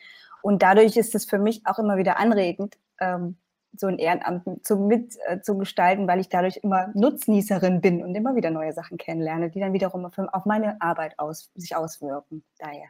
Und 0.42 0.62
dadurch 0.62 0.96
ist 0.98 1.16
es 1.16 1.26
für 1.26 1.40
mich 1.40 1.62
auch 1.66 1.80
immer 1.80 1.98
wieder 1.98 2.20
anregend, 2.20 2.78
ähm, 3.00 3.38
so 3.78 3.88
ein 3.88 3.98
Ehrenamt 3.98 4.66
zu, 4.66 4.78
mit 4.78 5.16
äh, 5.28 5.42
zu 5.42 5.58
gestalten, 5.58 6.08
weil 6.08 6.20
ich 6.20 6.30
dadurch 6.30 6.58
immer 6.58 6.92
Nutznießerin 6.94 7.82
bin 7.82 8.04
und 8.04 8.16
immer 8.16 8.36
wieder 8.36 8.52
neue 8.52 8.72
Sachen 8.72 8.98
kennenlerne, 8.98 9.50
die 9.50 9.60
dann 9.60 9.74
wiederum 9.74 10.06
auf, 10.06 10.18
auf 10.18 10.46
meine 10.46 10.80
Arbeit 10.82 11.20
aus, 11.20 11.52
sich 11.56 11.76
auswirken. 11.76 12.44
Daher 12.58 12.88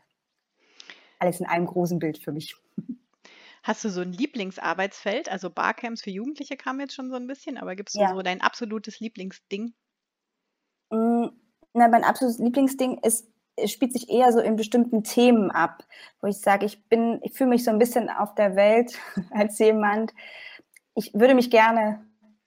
alles 1.17 1.39
in 1.39 1.47
einem 1.47 1.65
großen 1.65 1.97
Bild 1.97 2.19
für 2.19 2.31
mich. 2.31 2.55
Hast 3.65 3.83
du 3.83 3.89
so 3.89 4.01
ein 4.01 4.13
Lieblingsarbeitsfeld? 4.13 5.27
Also 5.27 5.49
Barcamps 5.49 6.03
für 6.03 6.11
Jugendliche 6.11 6.55
kam 6.55 6.79
jetzt 6.79 6.93
schon 6.93 7.09
so 7.09 7.15
ein 7.15 7.25
bisschen, 7.25 7.57
aber 7.57 7.75
gibst 7.75 7.95
du 7.95 7.99
Ja. 8.01 8.09
so 8.15 8.21
dein 8.21 8.41
absolutes 8.41 8.99
Lieblingsding? 8.99 9.73
Hm, 10.91 11.31
na, 11.73 11.87
mein 11.87 12.03
absolutes 12.03 12.37
Lieblingsding 12.39 12.99
ist 13.03 13.27
es 13.57 13.71
spielt 13.71 13.93
sich 13.93 14.09
eher 14.09 14.33
so 14.33 14.39
in 14.41 14.57
bestimmten 14.57 15.03
Themen 15.03 15.49
ab, 15.49 15.85
wo 16.21 16.27
ich 16.27 16.39
sage, 16.41 16.65
ich 16.65 16.89
bin 16.89 17.19
ich 17.23 17.33
fühle 17.33 17.51
mich 17.51 17.63
so 17.63 17.71
ein 17.71 17.79
bisschen 17.79 18.09
auf 18.09 18.35
der 18.35 18.55
Welt 18.55 18.99
als 19.31 19.57
jemand 19.59 20.13
ich 20.95 21.13
würde 21.13 21.35
mich 21.35 21.49
gerne 21.51 22.05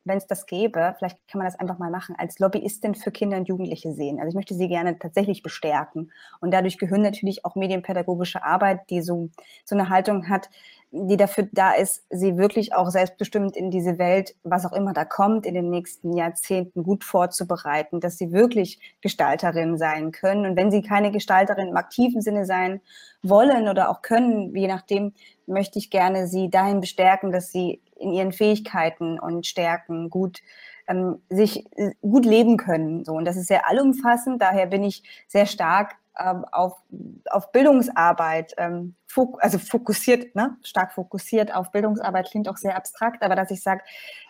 wenn 0.08 0.18
es 0.18 0.26
das 0.26 0.46
gäbe, 0.46 0.94
vielleicht 0.98 1.18
kann 1.28 1.38
man 1.38 1.46
das 1.46 1.58
einfach 1.58 1.78
mal 1.78 1.90
machen, 1.90 2.14
als 2.18 2.38
Lobbyistin 2.38 2.94
für 2.94 3.10
Kinder 3.10 3.36
und 3.36 3.48
Jugendliche 3.48 3.92
sehen. 3.92 4.18
Also 4.18 4.30
ich 4.30 4.34
möchte 4.34 4.54
sie 4.54 4.68
gerne 4.68 4.98
tatsächlich 4.98 5.42
bestärken. 5.42 6.10
Und 6.40 6.52
dadurch 6.52 6.78
gehören 6.78 7.02
natürlich 7.02 7.44
auch 7.44 7.54
medienpädagogische 7.54 8.42
Arbeit, 8.42 8.90
die 8.90 9.02
so, 9.02 9.28
so 9.64 9.76
eine 9.76 9.90
Haltung 9.90 10.28
hat, 10.28 10.48
die 10.90 11.18
dafür 11.18 11.48
da 11.52 11.72
ist, 11.72 12.06
sie 12.08 12.38
wirklich 12.38 12.74
auch 12.74 12.88
selbstbestimmt 12.88 13.56
in 13.56 13.70
diese 13.70 13.98
Welt, 13.98 14.34
was 14.42 14.64
auch 14.64 14.72
immer 14.72 14.94
da 14.94 15.04
kommt, 15.04 15.44
in 15.44 15.52
den 15.52 15.68
nächsten 15.68 16.16
Jahrzehnten 16.16 16.82
gut 16.82 17.04
vorzubereiten, 17.04 18.00
dass 18.00 18.16
sie 18.16 18.32
wirklich 18.32 18.80
Gestalterin 19.02 19.76
sein 19.76 20.12
können. 20.12 20.46
Und 20.46 20.56
wenn 20.56 20.70
sie 20.70 20.80
keine 20.80 21.10
Gestalterin 21.10 21.68
im 21.68 21.76
aktiven 21.76 22.22
Sinne 22.22 22.46
sein 22.46 22.80
wollen 23.22 23.68
oder 23.68 23.90
auch 23.90 24.00
können, 24.00 24.54
je 24.56 24.66
nachdem, 24.66 25.12
möchte 25.46 25.78
ich 25.78 25.90
gerne 25.90 26.26
sie 26.26 26.50
dahin 26.50 26.80
bestärken, 26.80 27.32
dass 27.32 27.50
sie 27.50 27.80
in 27.98 28.12
ihren 28.12 28.32
Fähigkeiten 28.32 29.18
und 29.18 29.46
Stärken 29.46 30.10
gut 30.10 30.40
ähm, 30.88 31.22
sich 31.28 31.66
äh, 31.76 31.92
gut 32.00 32.24
leben 32.24 32.56
können. 32.56 33.04
So 33.04 33.12
und 33.12 33.24
das 33.24 33.36
ist 33.36 33.48
sehr 33.48 33.68
allumfassend. 33.68 34.40
Daher 34.40 34.66
bin 34.66 34.84
ich 34.84 35.02
sehr 35.28 35.46
stark 35.46 35.96
ähm, 36.18 36.44
auf, 36.50 36.82
auf 37.30 37.52
Bildungsarbeit, 37.52 38.54
ähm, 38.58 38.94
fok 39.06 39.42
also 39.42 39.58
fokussiert, 39.58 40.34
ne? 40.34 40.56
stark 40.62 40.92
fokussiert 40.92 41.54
auf 41.54 41.70
Bildungsarbeit 41.70 42.30
klingt 42.30 42.48
auch 42.48 42.56
sehr 42.56 42.76
abstrakt, 42.76 43.22
aber 43.22 43.36
dass 43.36 43.50
ich 43.50 43.62
sage, 43.62 43.82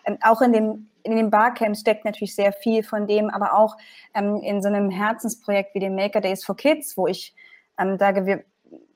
ähm, 0.05 0.17
auch 0.21 0.41
in 0.41 0.53
dem 0.53 0.89
in 1.03 1.15
den 1.15 1.31
Barcamps 1.31 1.79
steckt 1.79 2.05
natürlich 2.05 2.35
sehr 2.35 2.51
viel 2.53 2.83
von 2.83 3.07
dem, 3.07 3.29
aber 3.29 3.53
auch 3.53 3.77
ähm, 4.13 4.37
in 4.43 4.61
so 4.61 4.67
einem 4.67 4.89
Herzensprojekt 4.89 5.73
wie 5.73 5.79
dem 5.79 5.95
Maker 5.95 6.21
Days 6.21 6.43
for 6.43 6.55
Kids, 6.55 6.97
wo 6.97 7.07
ich 7.07 7.33
ähm, 7.79 7.97
sage, 7.97 8.25
wir 8.25 8.43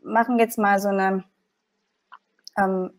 machen 0.04 0.38
jetzt 0.38 0.58
mal 0.58 0.80
so 0.80 0.90
eine 0.90 1.24
ähm, 2.58 2.92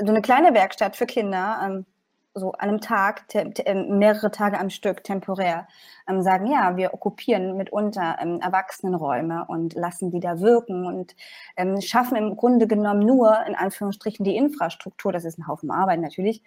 so 0.00 0.10
eine 0.10 0.22
kleine 0.22 0.54
Werkstatt 0.54 0.96
für 0.96 1.06
Kinder, 1.06 1.60
ähm, 1.64 1.86
so 2.34 2.52
an 2.52 2.68
einem 2.68 2.80
Tag, 2.80 3.24
äh, 3.34 3.74
mehrere 3.74 4.30
Tage 4.30 4.58
am 4.58 4.70
Stück 4.70 5.02
temporär, 5.02 5.66
ähm, 6.08 6.22
sagen, 6.22 6.46
ja, 6.46 6.76
wir 6.76 6.94
okkupieren 6.94 7.56
mitunter 7.56 8.16
ähm, 8.20 8.40
Erwachsenenräume 8.40 9.46
und 9.48 9.74
lassen 9.74 10.10
die 10.10 10.20
da 10.20 10.40
wirken 10.40 10.86
und 10.86 11.16
ähm, 11.56 11.80
schaffen 11.80 12.16
im 12.16 12.36
Grunde 12.36 12.66
genommen 12.66 13.00
nur, 13.00 13.44
in 13.46 13.54
Anführungsstrichen, 13.54 14.24
die 14.24 14.36
Infrastruktur, 14.36 15.12
das 15.12 15.24
ist 15.24 15.38
ein 15.38 15.48
Haufen 15.48 15.70
Arbeit 15.70 16.00
natürlich, 16.00 16.42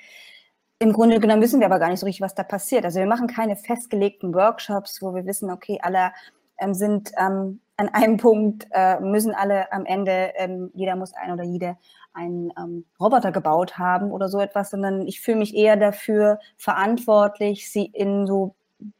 im 0.80 0.94
Grunde 0.94 1.20
genommen 1.20 1.42
wissen 1.42 1.60
wir 1.60 1.68
aber 1.68 1.80
gar 1.80 1.90
nicht 1.90 2.00
so 2.00 2.06
richtig, 2.06 2.22
was 2.22 2.36
da 2.36 2.44
passiert. 2.44 2.84
Also 2.84 3.00
wir 3.00 3.08
machen 3.08 3.28
keine 3.28 3.56
festgelegten 3.56 4.34
Workshops, 4.34 5.02
wo 5.02 5.14
wir 5.16 5.26
wissen, 5.26 5.50
okay, 5.50 5.80
alle 5.82 6.12
ähm, 6.60 6.74
sind 6.74 7.12
ähm, 7.18 7.62
an 7.84 7.90
einem 7.90 8.18
Punkt, 8.18 8.68
äh, 8.72 9.00
müssen 9.00 9.34
alle 9.34 9.72
am 9.72 9.86
Ende, 9.86 10.32
ähm, 10.36 10.72
jeder 10.74 10.96
muss 10.96 11.14
ein 11.14 11.32
oder 11.32 11.44
jede 11.44 11.78
einen 12.14 12.54
ähm, 12.58 12.86
Roboter 13.00 13.32
gebaut 13.32 13.78
haben 13.78 14.12
oder 14.12 14.30
so 14.30 14.40
etwas, 14.40 14.70
sondern 14.70 15.08
ich 15.08 15.20
fühle 15.22 15.38
mich 15.38 15.56
eher 15.56 15.76
dafür 15.76 16.40
verantwortlich, 16.58 17.72
sie 17.72 17.86
in 17.86 18.28
so 18.28 18.56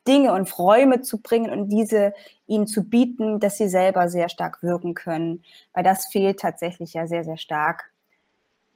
Dinge 0.08 0.34
und 0.34 0.58
Räume 0.58 1.02
zu 1.02 1.22
bringen 1.22 1.52
und 1.52 1.70
diese 1.70 2.14
ihnen 2.48 2.68
zu 2.68 2.84
bieten, 2.84 3.40
dass 3.40 3.58
sie 3.58 3.68
selber 3.68 4.10
sehr 4.10 4.30
stark 4.30 4.64
wirken 4.64 4.94
können, 4.94 5.44
weil 5.74 5.84
das 5.84 6.08
fehlt 6.08 6.40
tatsächlich 6.40 6.94
ja 6.94 7.08
sehr, 7.08 7.24
sehr 7.24 7.38
stark. 7.38 7.92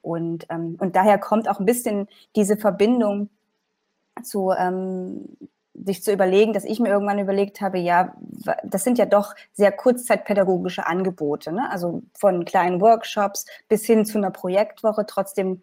Und, 0.02 0.46
ähm, 0.50 0.78
und 0.80 0.96
daher 0.96 1.18
kommt 1.18 1.50
auch 1.50 1.60
ein 1.60 1.66
bisschen 1.66 2.08
diese 2.36 2.58
Verbindung 2.58 3.30
zu, 4.24 4.52
ähm, 4.58 5.38
sich 5.86 6.04
zu 6.04 6.12
überlegen, 6.12 6.54
dass 6.54 6.64
ich 6.64 6.80
mir 6.80 6.90
irgendwann 6.90 7.20
überlegt 7.20 7.62
habe, 7.62 7.78
ja, 7.78 8.16
das 8.64 8.84
sind 8.84 8.98
ja 8.98 9.06
doch 9.06 9.36
sehr 9.54 9.72
kurzzeitpädagogische 9.72 10.88
Angebote, 10.88 11.52
ne? 11.52 11.70
also 11.70 12.02
von 12.14 12.46
kleinen 12.46 12.82
Workshops 12.82 13.46
bis 13.68 13.86
hin 13.86 14.06
zu 14.06 14.18
einer 14.18 14.32
Projektwoche, 14.32 15.06
trotzdem, 15.06 15.62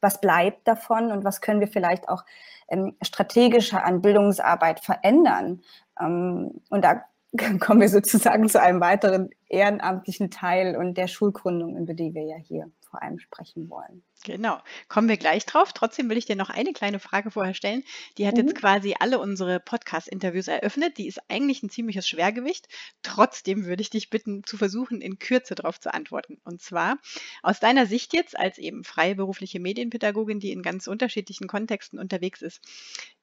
was 0.00 0.20
bleibt 0.20 0.66
davon 0.68 1.10
und 1.12 1.24
was 1.24 1.40
können 1.40 1.60
wir 1.60 1.68
vielleicht 1.68 2.08
auch 2.08 2.24
ähm, 2.68 2.96
strategischer 3.02 3.84
an 3.84 4.02
Bildungsarbeit 4.02 4.80
verändern? 4.80 5.62
Ähm, 6.00 6.60
und 6.70 6.84
da 6.84 7.04
kommen 7.60 7.80
wir 7.80 7.88
sozusagen 7.88 8.48
zu 8.48 8.60
einem 8.60 8.80
weiteren 8.80 9.30
ehrenamtlichen 9.48 10.30
Teil 10.30 10.76
und 10.76 10.94
der 10.94 11.08
Schulgründung, 11.08 11.76
über 11.76 11.94
die 11.94 12.14
wir 12.14 12.22
ja 12.22 12.36
hier 12.36 12.70
vor 12.80 13.02
allem 13.02 13.18
sprechen 13.18 13.68
wollen. 13.68 14.04
Genau, 14.24 14.58
kommen 14.88 15.10
wir 15.10 15.18
gleich 15.18 15.44
drauf. 15.44 15.74
Trotzdem 15.74 16.08
will 16.08 16.16
ich 16.16 16.24
dir 16.24 16.34
noch 16.34 16.48
eine 16.48 16.72
kleine 16.72 16.98
Frage 16.98 17.30
vorher 17.30 17.52
stellen. 17.52 17.84
Die 18.16 18.26
hat 18.26 18.36
mhm. 18.36 18.40
jetzt 18.40 18.54
quasi 18.54 18.94
alle 18.98 19.18
unsere 19.18 19.60
Podcast-Interviews 19.60 20.48
eröffnet. 20.48 20.96
Die 20.96 21.06
ist 21.06 21.20
eigentlich 21.28 21.62
ein 21.62 21.68
ziemliches 21.68 22.08
Schwergewicht. 22.08 22.66
Trotzdem 23.02 23.66
würde 23.66 23.82
ich 23.82 23.90
dich 23.90 24.08
bitten, 24.08 24.42
zu 24.42 24.56
versuchen, 24.56 25.02
in 25.02 25.18
Kürze 25.18 25.54
darauf 25.54 25.78
zu 25.78 25.92
antworten. 25.92 26.40
Und 26.42 26.62
zwar 26.62 26.96
aus 27.42 27.60
deiner 27.60 27.84
Sicht 27.84 28.14
jetzt 28.14 28.38
als 28.38 28.56
eben 28.56 28.82
freiberufliche 28.82 29.60
Medienpädagogin, 29.60 30.40
die 30.40 30.52
in 30.52 30.62
ganz 30.62 30.86
unterschiedlichen 30.86 31.46
Kontexten 31.46 31.98
unterwegs 31.98 32.40
ist, 32.40 32.62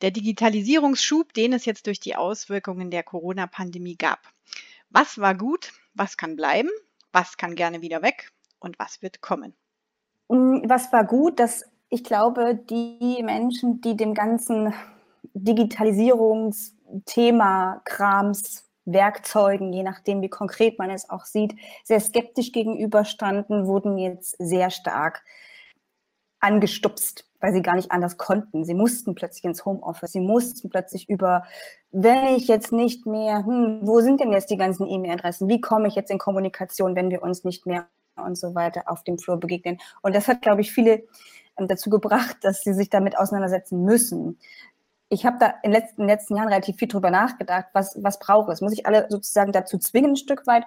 der 0.03 0.11
Digitalisierungsschub, 0.11 1.33
den 1.33 1.53
es 1.53 1.65
jetzt 1.65 1.87
durch 1.87 1.99
die 1.99 2.15
Auswirkungen 2.15 2.91
der 2.91 3.01
Corona-Pandemie 3.01 3.95
gab. 3.95 4.31
Was 4.91 5.17
war 5.17 5.33
gut? 5.33 5.73
Was 5.95 6.15
kann 6.15 6.35
bleiben? 6.35 6.69
Was 7.11 7.37
kann 7.37 7.55
gerne 7.55 7.81
wieder 7.81 8.03
weg? 8.03 8.31
Und 8.59 8.77
was 8.77 9.01
wird 9.01 9.21
kommen? 9.21 9.55
Mm, 10.31 10.63
was 10.65 10.91
war 10.93 11.05
gut, 11.05 11.39
dass 11.39 11.65
ich 11.89 12.03
glaube, 12.05 12.55
die 12.55 13.21
Menschen, 13.21 13.81
die 13.81 13.97
dem 13.97 14.13
ganzen 14.13 14.73
Digitalisierungsthema, 15.33 17.81
Krams, 17.83 18.63
Werkzeugen, 18.85 19.73
je 19.73 19.83
nachdem, 19.83 20.21
wie 20.21 20.29
konkret 20.29 20.79
man 20.79 20.89
es 20.89 21.09
auch 21.09 21.25
sieht, 21.25 21.53
sehr 21.83 21.99
skeptisch 21.99 22.53
gegenüberstanden, 22.53 23.67
wurden 23.67 23.97
jetzt 23.97 24.37
sehr 24.39 24.69
stark 24.69 25.21
angestupst, 26.39 27.25
weil 27.41 27.51
sie 27.53 27.61
gar 27.61 27.75
nicht 27.75 27.91
anders 27.91 28.17
konnten. 28.17 28.63
Sie 28.63 28.73
mussten 28.73 29.15
plötzlich 29.15 29.43
ins 29.43 29.65
Homeoffice, 29.65 30.13
sie 30.13 30.21
mussten 30.21 30.69
plötzlich 30.69 31.09
über, 31.09 31.43
wenn 31.91 32.37
ich 32.37 32.47
jetzt 32.47 32.71
nicht 32.71 33.05
mehr, 33.05 33.45
hm, 33.45 33.81
wo 33.83 33.99
sind 33.99 34.21
denn 34.21 34.31
jetzt 34.31 34.49
die 34.49 34.57
ganzen 34.57 34.87
E-Mail-Adressen? 34.87 35.49
Wie 35.49 35.59
komme 35.61 35.89
ich 35.89 35.95
jetzt 35.95 36.09
in 36.09 36.19
Kommunikation, 36.19 36.95
wenn 36.95 37.11
wir 37.11 37.21
uns 37.21 37.43
nicht 37.43 37.65
mehr 37.65 37.87
und 38.21 38.37
so 38.37 38.55
weiter 38.55 38.83
auf 38.85 39.03
dem 39.03 39.17
Flur 39.17 39.39
begegnen. 39.39 39.79
Und 40.01 40.15
das 40.15 40.27
hat, 40.27 40.41
glaube 40.41 40.61
ich, 40.61 40.71
viele 40.71 41.03
ähm, 41.57 41.67
dazu 41.67 41.89
gebracht, 41.89 42.37
dass 42.41 42.61
sie 42.61 42.73
sich 42.73 42.89
damit 42.89 43.17
auseinandersetzen 43.17 43.83
müssen. 43.83 44.39
Ich 45.09 45.25
habe 45.25 45.37
da 45.39 45.47
in 45.63 45.71
den 45.71 45.81
letzten, 45.81 46.07
letzten 46.07 46.35
Jahren 46.37 46.47
relativ 46.47 46.77
viel 46.77 46.87
drüber 46.87 47.11
nachgedacht, 47.11 47.67
was, 47.73 48.01
was 48.01 48.19
braucht 48.19 48.49
es? 48.49 48.61
Muss 48.61 48.73
ich 48.73 48.85
alle 48.85 49.07
sozusagen 49.09 49.51
dazu 49.51 49.77
zwingen, 49.77 50.11
ein 50.11 50.15
Stück 50.15 50.47
weit? 50.47 50.63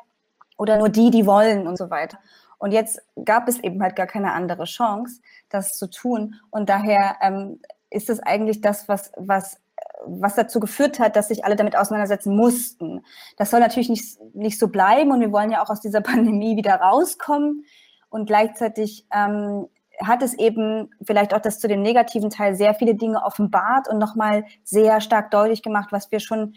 Oder 0.57 0.79
nur 0.79 0.89
die, 0.89 1.11
die 1.11 1.27
wollen 1.27 1.67
und 1.67 1.79
so 1.79 1.91
weiter? 1.91 2.19
Und 2.59 2.73
jetzt 2.73 3.03
gab 3.25 3.49
es 3.49 3.59
eben 3.59 3.83
halt 3.83 3.97
gar 3.97 4.07
keine 4.07 4.33
andere 4.33 4.65
Chance, 4.65 5.21
das 5.49 5.77
zu 5.77 5.89
tun. 5.89 6.37
Und 6.51 6.69
daher 6.69 7.17
ähm, 7.21 7.61
ist 7.91 8.11
es 8.11 8.21
eigentlich 8.21 8.61
das, 8.61 8.89
was, 8.89 9.13
was 9.17 9.61
was 10.07 10.35
dazu 10.35 10.61
geführt 10.61 10.99
hat, 10.99 11.17
dass 11.17 11.29
sich 11.29 11.45
alle 11.45 11.57
damit 11.57 11.77
auseinandersetzen 11.77 12.35
mussten. 12.35 13.05
Das 13.37 13.51
soll 13.51 13.61
natürlich 13.61 13.89
nicht, 13.89 14.19
nicht 14.35 14.59
so 14.59 14.69
bleiben 14.69 15.11
und 15.11 15.21
wir 15.21 15.33
wollen 15.33 15.51
ja 15.51 15.63
auch 15.63 15.71
aus 15.71 15.81
dieser 15.81 16.01
Pandemie 16.03 16.57
wieder 16.57 16.77
rauskommen. 16.77 17.65
Und 18.11 18.27
gleichzeitig 18.27 19.07
ähm, 19.13 19.67
hat 20.01 20.23
es 20.23 20.35
eben 20.35 20.91
vielleicht 21.03 21.35
auch 21.35 21.41
das 21.41 21.61
zu 21.61 21.69
dem 21.69 21.83
negativen 21.83 22.31
Teil 22.31 22.55
sehr 22.55 22.75
viele 22.75 22.95
Dinge 22.95 23.23
offenbart 23.23 23.89
und 23.89 23.99
nochmal 23.99 24.45
sehr 24.63 25.01
stark 25.01 25.31
deutlich 25.31 25.63
gemacht, 25.63 25.89
was 25.91 26.11
wir 26.11 26.21
schon 26.21 26.55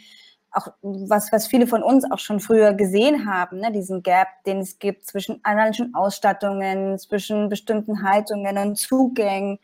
auch, 0.52 0.70
was, 0.82 1.32
was 1.32 1.48
viele 1.48 1.68
von 1.68 1.84
uns 1.84 2.10
auch 2.10 2.20
schon 2.20 2.40
früher 2.40 2.74
gesehen 2.74 3.32
haben, 3.32 3.60
ne? 3.60 3.72
diesen 3.72 4.02
Gap, 4.02 4.28
den 4.46 4.60
es 4.60 4.80
gibt 4.80 5.06
zwischen 5.06 5.40
analytischen 5.44 5.94
Ausstattungen, 5.94 6.98
zwischen 6.98 7.50
bestimmten 7.50 8.04
Haltungen 8.04 8.58
und 8.58 8.78
Zugängen 8.78 9.60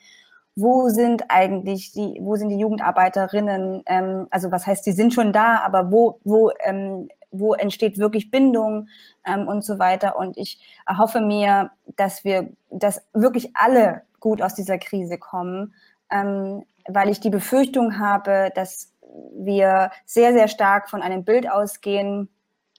wo 0.55 0.89
sind 0.89 1.23
eigentlich 1.29 1.93
die, 1.93 2.19
wo 2.21 2.35
sind 2.35 2.49
die 2.49 2.59
Jugendarbeiterinnen? 2.59 3.83
Ähm, 3.85 4.27
also 4.29 4.51
was 4.51 4.67
heißt, 4.67 4.85
die 4.85 4.91
sind 4.91 5.13
schon 5.13 5.33
da, 5.33 5.59
aber 5.59 5.91
wo, 5.91 6.19
wo, 6.23 6.51
ähm, 6.63 7.09
wo 7.31 7.53
entsteht 7.53 7.97
wirklich 7.97 8.29
Bindung 8.29 8.87
ähm, 9.25 9.47
und 9.47 9.65
so 9.65 9.79
weiter. 9.79 10.17
Und 10.17 10.37
ich 10.37 10.59
erhoffe 10.85 11.21
mir, 11.21 11.71
dass 11.95 12.23
wir, 12.23 12.49
dass 12.69 13.01
wirklich 13.13 13.55
alle 13.55 14.03
gut 14.19 14.41
aus 14.41 14.53
dieser 14.53 14.77
Krise 14.77 15.17
kommen, 15.17 15.73
ähm, 16.11 16.63
weil 16.87 17.09
ich 17.09 17.19
die 17.19 17.31
Befürchtung 17.31 17.97
habe, 17.97 18.51
dass 18.55 18.93
wir 19.35 19.91
sehr, 20.05 20.33
sehr 20.33 20.47
stark 20.47 20.89
von 20.89 21.01
einem 21.01 21.23
Bild 21.23 21.49
ausgehen, 21.49 22.29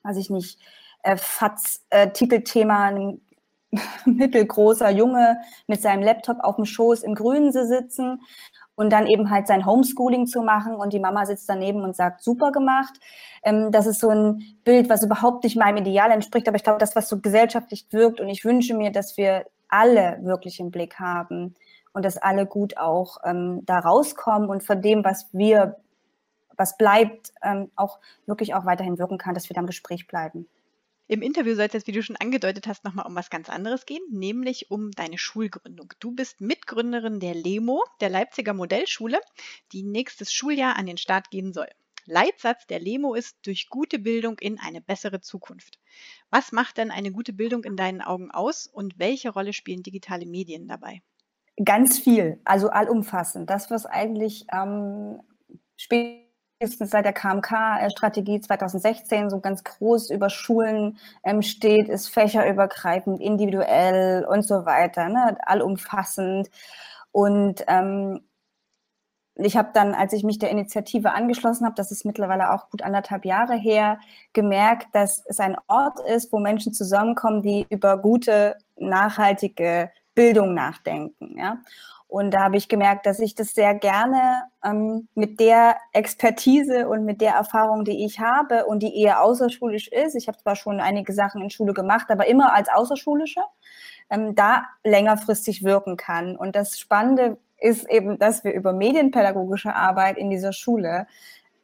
weiß 0.02 0.16
ich 0.16 0.30
nicht, 0.30 0.58
äh, 1.02 1.16
FATS-Titelthema, 1.16 2.90
äh, 2.90 3.18
mittelgroßer 4.04 4.90
Junge 4.90 5.38
mit 5.66 5.82
seinem 5.82 6.02
Laptop 6.02 6.38
auf 6.40 6.56
dem 6.56 6.64
Schoß 6.64 7.02
im 7.02 7.14
Grünsee 7.14 7.64
sitzen 7.64 8.20
und 8.76 8.92
dann 8.92 9.06
eben 9.06 9.30
halt 9.30 9.46
sein 9.46 9.66
Homeschooling 9.66 10.26
zu 10.26 10.42
machen 10.42 10.74
und 10.74 10.92
die 10.92 10.98
Mama 10.98 11.26
sitzt 11.26 11.48
daneben 11.48 11.82
und 11.82 11.94
sagt, 11.94 12.22
super 12.22 12.52
gemacht. 12.52 12.94
Ähm, 13.42 13.70
das 13.70 13.86
ist 13.86 14.00
so 14.00 14.10
ein 14.10 14.42
Bild, 14.64 14.88
was 14.88 15.04
überhaupt 15.04 15.44
nicht 15.44 15.56
meinem 15.56 15.78
Ideal 15.78 16.10
entspricht, 16.10 16.48
aber 16.48 16.56
ich 16.56 16.64
glaube, 16.64 16.78
das, 16.78 16.96
was 16.96 17.08
so 17.08 17.20
gesellschaftlich 17.20 17.86
wirkt 17.90 18.20
und 18.20 18.28
ich 18.28 18.44
wünsche 18.44 18.74
mir, 18.74 18.90
dass 18.90 19.16
wir 19.16 19.46
alle 19.68 20.18
wirklich 20.22 20.60
im 20.60 20.70
Blick 20.70 20.98
haben 20.98 21.54
und 21.92 22.04
dass 22.04 22.16
alle 22.16 22.46
gut 22.46 22.76
auch 22.76 23.18
ähm, 23.24 23.62
da 23.64 23.78
rauskommen 23.78 24.48
und 24.48 24.62
von 24.62 24.82
dem, 24.82 25.04
was 25.04 25.28
wir, 25.32 25.76
was 26.56 26.76
bleibt, 26.76 27.32
ähm, 27.42 27.70
auch 27.76 27.98
wirklich 28.26 28.54
auch 28.54 28.66
weiterhin 28.66 28.98
wirken 28.98 29.18
kann, 29.18 29.34
dass 29.34 29.48
wir 29.48 29.54
da 29.54 29.60
im 29.60 29.66
Gespräch 29.66 30.06
bleiben. 30.06 30.48
Im 31.06 31.20
Interview 31.20 31.54
soll 31.54 31.66
es 31.66 31.74
jetzt, 31.74 31.86
wie 31.86 31.92
du 31.92 32.02
schon 32.02 32.16
angedeutet 32.16 32.66
hast, 32.66 32.84
nochmal 32.84 33.06
um 33.06 33.14
was 33.14 33.28
ganz 33.28 33.50
anderes 33.50 33.84
gehen, 33.84 34.02
nämlich 34.10 34.70
um 34.70 34.90
deine 34.90 35.18
Schulgründung. 35.18 35.92
Du 36.00 36.12
bist 36.12 36.40
Mitgründerin 36.40 37.20
der 37.20 37.34
LEMO, 37.34 37.84
der 38.00 38.08
Leipziger 38.08 38.54
Modellschule, 38.54 39.20
die 39.72 39.82
nächstes 39.82 40.32
Schuljahr 40.32 40.76
an 40.76 40.86
den 40.86 40.96
Start 40.96 41.30
gehen 41.30 41.52
soll. 41.52 41.68
Leitsatz 42.06 42.66
der 42.66 42.80
LEMO 42.80 43.14
ist 43.14 43.36
durch 43.44 43.68
gute 43.68 43.98
Bildung 43.98 44.38
in 44.38 44.58
eine 44.58 44.80
bessere 44.80 45.20
Zukunft. 45.20 45.78
Was 46.30 46.52
macht 46.52 46.78
denn 46.78 46.90
eine 46.90 47.12
gute 47.12 47.34
Bildung 47.34 47.64
in 47.64 47.76
deinen 47.76 48.00
Augen 48.00 48.30
aus 48.30 48.66
und 48.66 48.98
welche 48.98 49.30
Rolle 49.30 49.52
spielen 49.52 49.82
digitale 49.82 50.26
Medien 50.26 50.68
dabei? 50.68 51.02
Ganz 51.62 51.98
viel, 51.98 52.40
also 52.44 52.68
allumfassend. 52.68 53.48
Das, 53.48 53.70
was 53.70 53.86
eigentlich 53.86 54.46
ähm, 54.52 55.20
später 55.76 56.23
spätestens 56.64 56.90
seit 56.90 57.04
der 57.04 57.12
KMK-Strategie 57.12 58.40
2016 58.40 59.28
so 59.28 59.40
ganz 59.40 59.64
groß 59.64 60.10
über 60.10 60.30
Schulen 60.30 60.98
ähm, 61.22 61.42
steht, 61.42 61.88
ist 61.88 62.08
fächerübergreifend, 62.08 63.20
individuell 63.20 64.24
und 64.24 64.42
so 64.42 64.64
weiter, 64.64 65.10
ne? 65.10 65.36
allumfassend. 65.44 66.50
Und 67.12 67.64
ähm, 67.68 68.20
ich 69.34 69.56
habe 69.58 69.70
dann, 69.74 69.94
als 69.94 70.14
ich 70.14 70.24
mich 70.24 70.38
der 70.38 70.50
Initiative 70.50 71.12
angeschlossen 71.12 71.66
habe, 71.66 71.74
das 71.74 71.90
ist 71.90 72.06
mittlerweile 72.06 72.52
auch 72.52 72.70
gut 72.70 72.82
anderthalb 72.82 73.26
Jahre 73.26 73.54
her, 73.56 73.98
gemerkt, 74.32 74.86
dass 74.92 75.22
es 75.26 75.40
ein 75.40 75.56
Ort 75.66 76.00
ist, 76.00 76.32
wo 76.32 76.38
Menschen 76.38 76.72
zusammenkommen, 76.72 77.42
die 77.42 77.66
über 77.68 77.98
gute, 77.98 78.56
nachhaltige 78.76 79.90
Bildung 80.14 80.54
nachdenken. 80.54 81.36
Ja? 81.36 81.58
Und 82.06 82.30
da 82.30 82.44
habe 82.44 82.56
ich 82.56 82.68
gemerkt, 82.68 83.06
dass 83.06 83.18
ich 83.18 83.34
das 83.34 83.54
sehr 83.54 83.74
gerne 83.74 84.44
ähm, 84.64 85.08
mit 85.14 85.40
der 85.40 85.76
Expertise 85.92 86.88
und 86.88 87.04
mit 87.04 87.20
der 87.20 87.34
Erfahrung, 87.34 87.84
die 87.84 88.04
ich 88.04 88.20
habe 88.20 88.66
und 88.66 88.82
die 88.82 89.00
eher 89.00 89.22
außerschulisch 89.22 89.88
ist, 89.88 90.14
ich 90.14 90.28
habe 90.28 90.38
zwar 90.38 90.56
schon 90.56 90.80
einige 90.80 91.12
Sachen 91.12 91.42
in 91.42 91.50
Schule 91.50 91.74
gemacht, 91.74 92.06
aber 92.10 92.26
immer 92.26 92.54
als 92.54 92.68
außerschulische, 92.68 93.40
ähm, 94.10 94.34
da 94.34 94.64
längerfristig 94.82 95.64
wirken 95.64 95.96
kann. 95.96 96.36
Und 96.36 96.56
das 96.56 96.78
Spannende 96.78 97.38
ist 97.58 97.88
eben, 97.90 98.18
dass 98.18 98.44
wir 98.44 98.52
über 98.52 98.72
medienpädagogische 98.72 99.74
Arbeit 99.74 100.18
in 100.18 100.30
dieser 100.30 100.52
Schule 100.52 101.06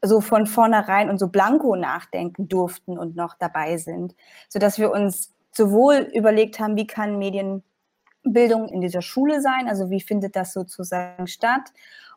so 0.02 0.20
von 0.20 0.46
vornherein 0.46 1.10
und 1.10 1.18
so 1.18 1.28
blanko 1.28 1.76
nachdenken 1.76 2.48
durften 2.48 2.98
und 2.98 3.16
noch 3.16 3.34
dabei 3.38 3.76
sind, 3.76 4.14
sodass 4.48 4.78
wir 4.78 4.92
uns 4.92 5.34
sowohl 5.52 6.08
überlegt 6.14 6.58
haben, 6.58 6.76
wie 6.76 6.86
kann 6.86 7.18
Medienbildung 7.18 8.68
in 8.68 8.80
dieser 8.80 9.02
Schule 9.02 9.42
sein, 9.42 9.68
also 9.68 9.90
wie 9.90 10.00
findet 10.00 10.36
das 10.36 10.52
sozusagen 10.52 11.26
statt, 11.26 11.72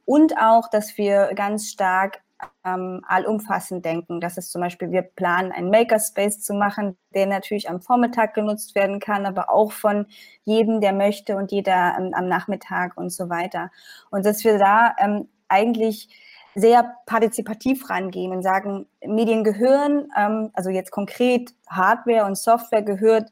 und 0.05 0.37
auch, 0.37 0.69
dass 0.69 0.97
wir 0.97 1.31
ganz 1.35 1.69
stark 1.69 2.21
ähm, 2.65 3.01
allumfassend 3.07 3.85
denken. 3.85 4.19
Das 4.19 4.37
ist 4.37 4.51
zum 4.51 4.61
Beispiel, 4.61 4.91
wir 4.91 5.01
planen 5.01 5.51
einen 5.51 5.69
Makerspace 5.69 6.41
zu 6.41 6.53
machen, 6.53 6.97
der 7.13 7.25
natürlich 7.25 7.69
am 7.69 7.81
Vormittag 7.81 8.33
genutzt 8.33 8.75
werden 8.75 8.99
kann, 8.99 9.25
aber 9.25 9.49
auch 9.49 9.71
von 9.71 10.07
jedem, 10.43 10.81
der 10.81 10.93
möchte 10.93 11.35
und 11.37 11.51
jeder 11.51 11.95
ähm, 11.97 12.13
am 12.13 12.27
Nachmittag 12.27 12.97
und 12.97 13.11
so 13.11 13.29
weiter. 13.29 13.71
Und 14.11 14.25
dass 14.25 14.43
wir 14.43 14.57
da 14.57 14.93
ähm, 14.99 15.27
eigentlich 15.47 16.09
sehr 16.55 16.95
partizipativ 17.05 17.89
rangehen 17.89 18.31
und 18.31 18.43
sagen, 18.43 18.85
Medien 19.05 19.43
gehören, 19.43 20.09
ähm, 20.17 20.51
also 20.53 20.69
jetzt 20.69 20.91
konkret 20.91 21.53
Hardware 21.67 22.25
und 22.25 22.37
Software 22.37 22.83
gehört 22.83 23.29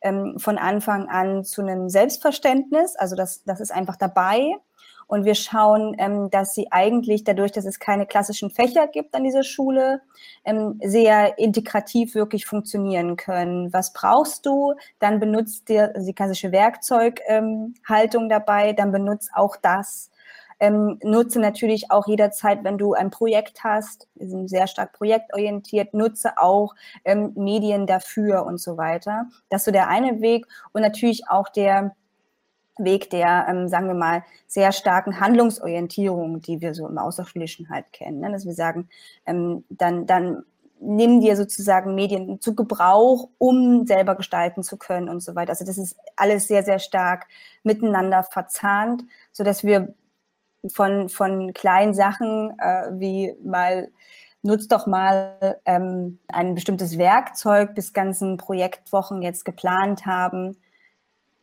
ähm, 0.00 0.38
von 0.38 0.58
Anfang 0.58 1.08
an 1.08 1.44
zu 1.44 1.62
einem 1.62 1.88
Selbstverständnis. 1.88 2.96
Also 2.96 3.14
das, 3.16 3.44
das 3.44 3.60
ist 3.60 3.72
einfach 3.72 3.96
dabei. 3.96 4.54
Und 5.06 5.24
wir 5.24 5.34
schauen, 5.34 5.94
ähm, 5.98 6.30
dass 6.30 6.54
sie 6.54 6.70
eigentlich 6.70 7.24
dadurch, 7.24 7.52
dass 7.52 7.64
es 7.64 7.78
keine 7.78 8.06
klassischen 8.06 8.50
Fächer 8.50 8.86
gibt 8.86 9.14
an 9.14 9.24
dieser 9.24 9.42
Schule, 9.42 10.02
ähm, 10.44 10.80
sehr 10.82 11.38
integrativ 11.38 12.14
wirklich 12.14 12.46
funktionieren 12.46 13.16
können. 13.16 13.72
Was 13.72 13.92
brauchst 13.92 14.46
du? 14.46 14.74
Dann 14.98 15.20
benutzt 15.20 15.68
dir 15.68 15.92
die 15.96 16.14
klassische 16.14 16.52
Werkzeughaltung 16.52 18.22
ähm, 18.24 18.28
dabei, 18.28 18.72
dann 18.72 18.92
benutzt 18.92 19.30
auch 19.34 19.56
das. 19.56 20.10
Ähm, 20.60 20.98
nutze 21.02 21.40
natürlich 21.40 21.90
auch 21.90 22.06
jederzeit, 22.06 22.62
wenn 22.64 22.78
du 22.78 22.94
ein 22.94 23.10
Projekt 23.10 23.64
hast, 23.64 24.08
wir 24.14 24.28
sind 24.28 24.48
sehr 24.48 24.66
stark 24.66 24.92
projektorientiert, 24.92 25.94
nutze 25.94 26.38
auch 26.38 26.74
ähm, 27.04 27.32
Medien 27.34 27.86
dafür 27.86 28.46
und 28.46 28.58
so 28.58 28.76
weiter. 28.76 29.26
Das 29.48 29.62
ist 29.62 29.66
so 29.66 29.72
der 29.72 29.88
eine 29.88 30.20
Weg 30.20 30.46
und 30.72 30.82
natürlich 30.82 31.28
auch 31.28 31.48
der 31.48 31.94
Weg 32.78 33.10
der, 33.10 33.46
ähm, 33.48 33.68
sagen 33.68 33.86
wir 33.86 33.94
mal, 33.94 34.24
sehr 34.46 34.72
starken 34.72 35.20
Handlungsorientierung, 35.20 36.40
die 36.40 36.60
wir 36.60 36.74
so 36.74 36.88
im 36.88 36.98
Außerschulischen 36.98 37.68
halt 37.70 37.92
kennen. 37.92 38.20
Ne? 38.20 38.32
Dass 38.32 38.46
wir 38.46 38.54
sagen, 38.54 38.88
ähm, 39.26 39.64
dann, 39.68 40.06
dann 40.06 40.44
nimm 40.80 41.20
dir 41.20 41.36
sozusagen 41.36 41.94
Medien 41.94 42.40
zu 42.40 42.54
Gebrauch, 42.54 43.28
um 43.38 43.86
selber 43.86 44.16
gestalten 44.16 44.62
zu 44.62 44.76
können 44.76 45.08
und 45.08 45.20
so 45.20 45.34
weiter. 45.34 45.50
Also 45.50 45.64
das 45.64 45.78
ist 45.78 45.96
alles 46.16 46.46
sehr, 46.48 46.62
sehr 46.62 46.78
stark 46.78 47.26
miteinander 47.62 48.22
verzahnt, 48.22 49.04
so 49.32 49.44
dass 49.44 49.64
wir 49.64 49.94
von, 50.72 51.08
von 51.08 51.52
kleinen 51.52 51.94
Sachen 51.94 52.58
äh, 52.58 52.90
wie 52.92 53.34
mal 53.44 53.88
nutzt 54.42 54.72
doch 54.72 54.86
mal 54.86 55.58
ähm, 55.64 56.18
ein 56.28 56.54
bestimmtes 56.54 56.98
Werkzeug 56.98 57.74
bis 57.74 57.94
ganzen 57.94 58.36
Projektwochen 58.36 59.22
jetzt 59.22 59.44
geplant 59.44 60.04
haben, 60.04 60.56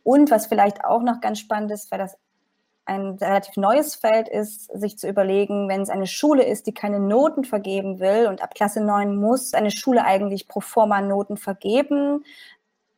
und 0.02 0.30
was 0.30 0.46
vielleicht 0.46 0.84
auch 0.84 1.02
noch 1.02 1.20
ganz 1.20 1.38
spannend 1.38 1.70
ist, 1.70 1.90
weil 1.90 1.98
das 1.98 2.16
ein 2.84 3.10
relativ 3.20 3.56
neues 3.56 3.94
Feld 3.94 4.28
ist, 4.28 4.64
sich 4.78 4.98
zu 4.98 5.08
überlegen, 5.08 5.68
wenn 5.68 5.82
es 5.82 5.88
eine 5.88 6.06
Schule 6.06 6.44
ist, 6.44 6.66
die 6.66 6.74
keine 6.74 6.98
Noten 6.98 7.44
vergeben 7.44 8.00
will 8.00 8.26
und 8.26 8.42
ab 8.42 8.54
Klasse 8.54 8.80
9 8.84 9.14
muss 9.14 9.54
eine 9.54 9.70
Schule 9.70 10.04
eigentlich 10.04 10.48
pro 10.48 10.60
forma 10.60 11.00
Noten 11.00 11.36
vergeben. 11.36 12.24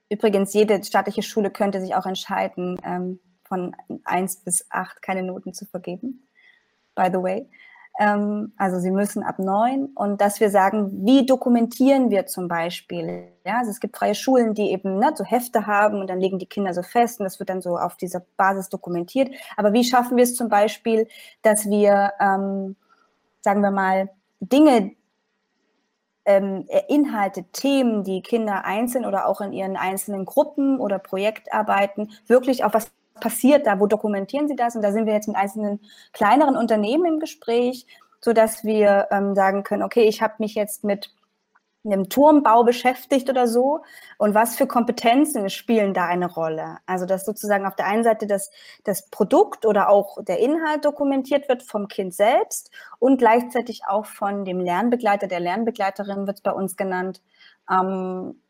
Übrigens, 0.09 0.55
jede 0.55 0.83
staatliche 0.83 1.23
Schule 1.23 1.51
könnte 1.51 1.81
sich 1.81 1.95
auch 1.95 2.07
entscheiden, 2.07 2.81
ähm, 2.85 3.21
von 3.45 3.77
1 4.05 4.39
bis 4.39 4.67
8 4.71 5.03
keine 5.03 5.23
Noten 5.23 5.53
zu 5.53 5.67
vergeben, 5.67 6.27
by 6.95 7.09
the 7.13 7.23
way. 7.23 7.49
Ähm, 7.99 8.53
also 8.57 8.81
sie 8.81 8.91
müssen 8.91 9.23
ab 9.23 9.39
neun 9.39 9.87
und 9.95 10.21
dass 10.21 10.41
wir 10.41 10.51
sagen, 10.51 11.07
wie 11.07 11.27
dokumentieren 11.27 12.11
wir 12.11 12.27
zum 12.27 12.49
Beispiel? 12.49 13.29
Ja, 13.47 13.59
also 13.59 13.71
es 13.71 13.79
gibt 13.79 13.97
freie 13.97 14.17
Schulen, 14.17 14.55
die 14.55 14.73
eben 14.73 14.99
ne, 14.99 15.13
so 15.15 15.25
Hefte 15.25 15.67
haben 15.67 16.01
und 16.01 16.11
dann 16.11 16.21
legen 16.21 16.39
die 16.41 16.47
Kinder 16.47 16.75
so 16.75 16.83
fest 16.83 17.21
und 17.21 17.25
das 17.25 17.39
wird 17.39 17.51
dann 17.51 17.63
so 17.63 17.79
auf 17.79 17.97
dieser 17.97 18.23
Basis 18.37 18.69
dokumentiert. 18.69 19.31
Aber 19.57 19.73
wie 19.73 19.85
schaffen 19.85 20.17
wir 20.17 20.25
es 20.25 20.35
zum 20.35 20.49
Beispiel, 20.49 21.07
dass 21.43 21.71
wir, 21.71 22.13
ähm, 22.21 22.75
sagen 23.43 23.61
wir 23.61 23.71
mal, 23.71 24.11
Dinge, 24.41 24.93
ähm, 26.25 26.67
Inhalte, 26.89 27.45
Themen, 27.53 28.03
die 28.03 28.23
Kinder 28.23 28.65
einzeln 28.65 29.05
oder 29.05 29.29
auch 29.29 29.41
in 29.41 29.53
ihren 29.53 29.77
einzelnen 29.77 30.25
Gruppen 30.25 30.81
oder 30.81 30.99
Projektarbeiten 30.99 32.11
wirklich 32.27 32.65
auf 32.65 32.75
was 32.75 32.91
passiert 33.21 33.67
da, 33.67 33.81
wo 33.81 33.87
dokumentieren 33.87 34.49
Sie 34.49 34.57
das? 34.57 34.77
Und 34.77 34.83
da 34.83 34.93
sind 34.93 35.07
wir 35.07 35.15
jetzt 35.15 35.29
mit 35.29 35.37
einzelnen 35.37 35.81
kleineren 36.13 36.57
Unternehmen 36.57 37.07
im 37.07 37.21
Gespräch, 37.21 37.87
so 38.21 38.33
dass 38.33 38.65
wir 38.65 39.09
ähm, 39.11 39.35
sagen 39.35 39.63
können, 39.63 39.83
okay, 39.83 40.05
ich 40.05 40.23
habe 40.23 40.35
mich 40.39 40.55
jetzt 40.55 40.85
mit 40.85 41.11
einem 41.85 42.09
Turmbau 42.09 42.65
beschäftigt 42.65 43.29
oder 43.29 43.47
so 43.47 43.83
und 44.17 44.35
was 44.35 44.57
für 44.57 44.67
Kompetenzen 44.67 45.51
spielen 45.51 45.93
da 45.93 46.07
eine 46.07 46.33
Rolle? 46.33 46.79
Also 46.87 47.05
dass 47.05 47.27
sozusagen 47.27 47.67
auf 47.67 47.77
der 47.77 47.87
einen 47.87 48.05
Seite 48.05 48.27
das, 48.27 48.51
das 48.85 49.11
Produkt 49.11 49.67
oder 49.67 49.91
auch 49.91 50.23
der 50.25 50.39
Inhalt 50.39 50.85
dokumentiert 50.85 51.49
wird 51.49 51.63
vom 51.63 51.89
Kind 51.89 52.15
selbst 52.15 52.71
und 52.99 53.19
gleichzeitig 53.19 53.83
auch 53.87 54.07
von 54.07 54.45
dem 54.45 54.61
Lernbegleiter, 54.61 55.27
der 55.27 55.41
Lernbegleiterin 55.41 56.27
wird 56.27 56.39
es 56.39 56.43
bei 56.43 56.53
uns 56.53 56.77
genannt, 56.77 57.21
ähm, 57.71 58.41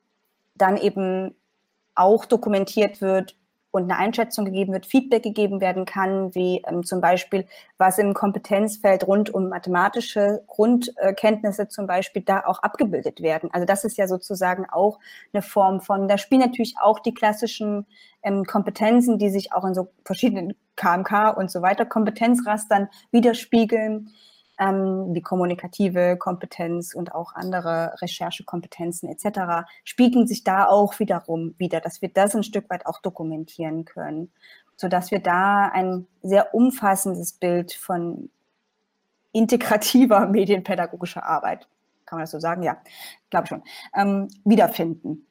dann 0.54 0.76
eben 0.76 1.34
auch 1.96 2.24
dokumentiert 2.24 3.00
wird, 3.00 3.36
und 3.74 3.90
eine 3.90 3.98
Einschätzung 3.98 4.44
gegeben 4.44 4.72
wird, 4.72 4.86
Feedback 4.86 5.24
gegeben 5.24 5.60
werden 5.60 5.84
kann, 5.84 6.32
wie 6.34 6.62
ähm, 6.66 6.84
zum 6.84 7.00
Beispiel, 7.00 7.44
was 7.76 7.98
im 7.98 8.14
Kompetenzfeld 8.14 9.04
rund 9.06 9.34
um 9.34 9.48
mathematische 9.48 10.44
Grundkenntnisse 10.46 11.66
zum 11.66 11.88
Beispiel 11.88 12.22
da 12.22 12.44
auch 12.46 12.60
abgebildet 12.60 13.20
werden. 13.20 13.50
Also 13.52 13.66
das 13.66 13.82
ist 13.84 13.98
ja 13.98 14.06
sozusagen 14.06 14.66
auch 14.70 15.00
eine 15.32 15.42
Form 15.42 15.80
von, 15.80 16.06
da 16.06 16.18
spielen 16.18 16.42
natürlich 16.42 16.76
auch 16.80 17.00
die 17.00 17.14
klassischen 17.14 17.86
ähm, 18.22 18.44
Kompetenzen, 18.44 19.18
die 19.18 19.28
sich 19.28 19.52
auch 19.52 19.64
in 19.64 19.74
so 19.74 19.88
verschiedenen 20.04 20.54
KMK 20.76 21.36
und 21.36 21.50
so 21.50 21.60
weiter 21.60 21.84
Kompetenzrastern 21.84 22.88
widerspiegeln 23.10 24.10
ähm, 24.58 25.14
wie 25.14 25.22
kommunikative 25.22 26.16
Kompetenz 26.16 26.94
und 26.94 27.14
auch 27.14 27.34
andere 27.34 27.94
Recherchekompetenzen 28.00 29.08
etc., 29.08 29.66
spiegeln 29.84 30.26
sich 30.26 30.44
da 30.44 30.66
auch 30.66 30.98
wiederum 30.98 31.54
wieder, 31.58 31.80
dass 31.80 32.02
wir 32.02 32.08
das 32.08 32.34
ein 32.34 32.42
Stück 32.44 32.70
weit 32.70 32.86
auch 32.86 33.00
dokumentieren 33.00 33.84
können, 33.84 34.30
sodass 34.76 35.10
wir 35.10 35.20
da 35.20 35.68
ein 35.68 36.06
sehr 36.22 36.54
umfassendes 36.54 37.32
Bild 37.32 37.72
von 37.72 38.30
integrativer 39.32 40.26
medienpädagogischer 40.26 41.24
Arbeit, 41.24 41.68
kann 42.06 42.18
man 42.18 42.22
das 42.22 42.30
so 42.30 42.38
sagen? 42.38 42.62
Ja, 42.62 42.78
glaube 43.30 43.48
schon, 43.48 43.62
ähm, 43.94 44.28
wiederfinden. 44.44 45.26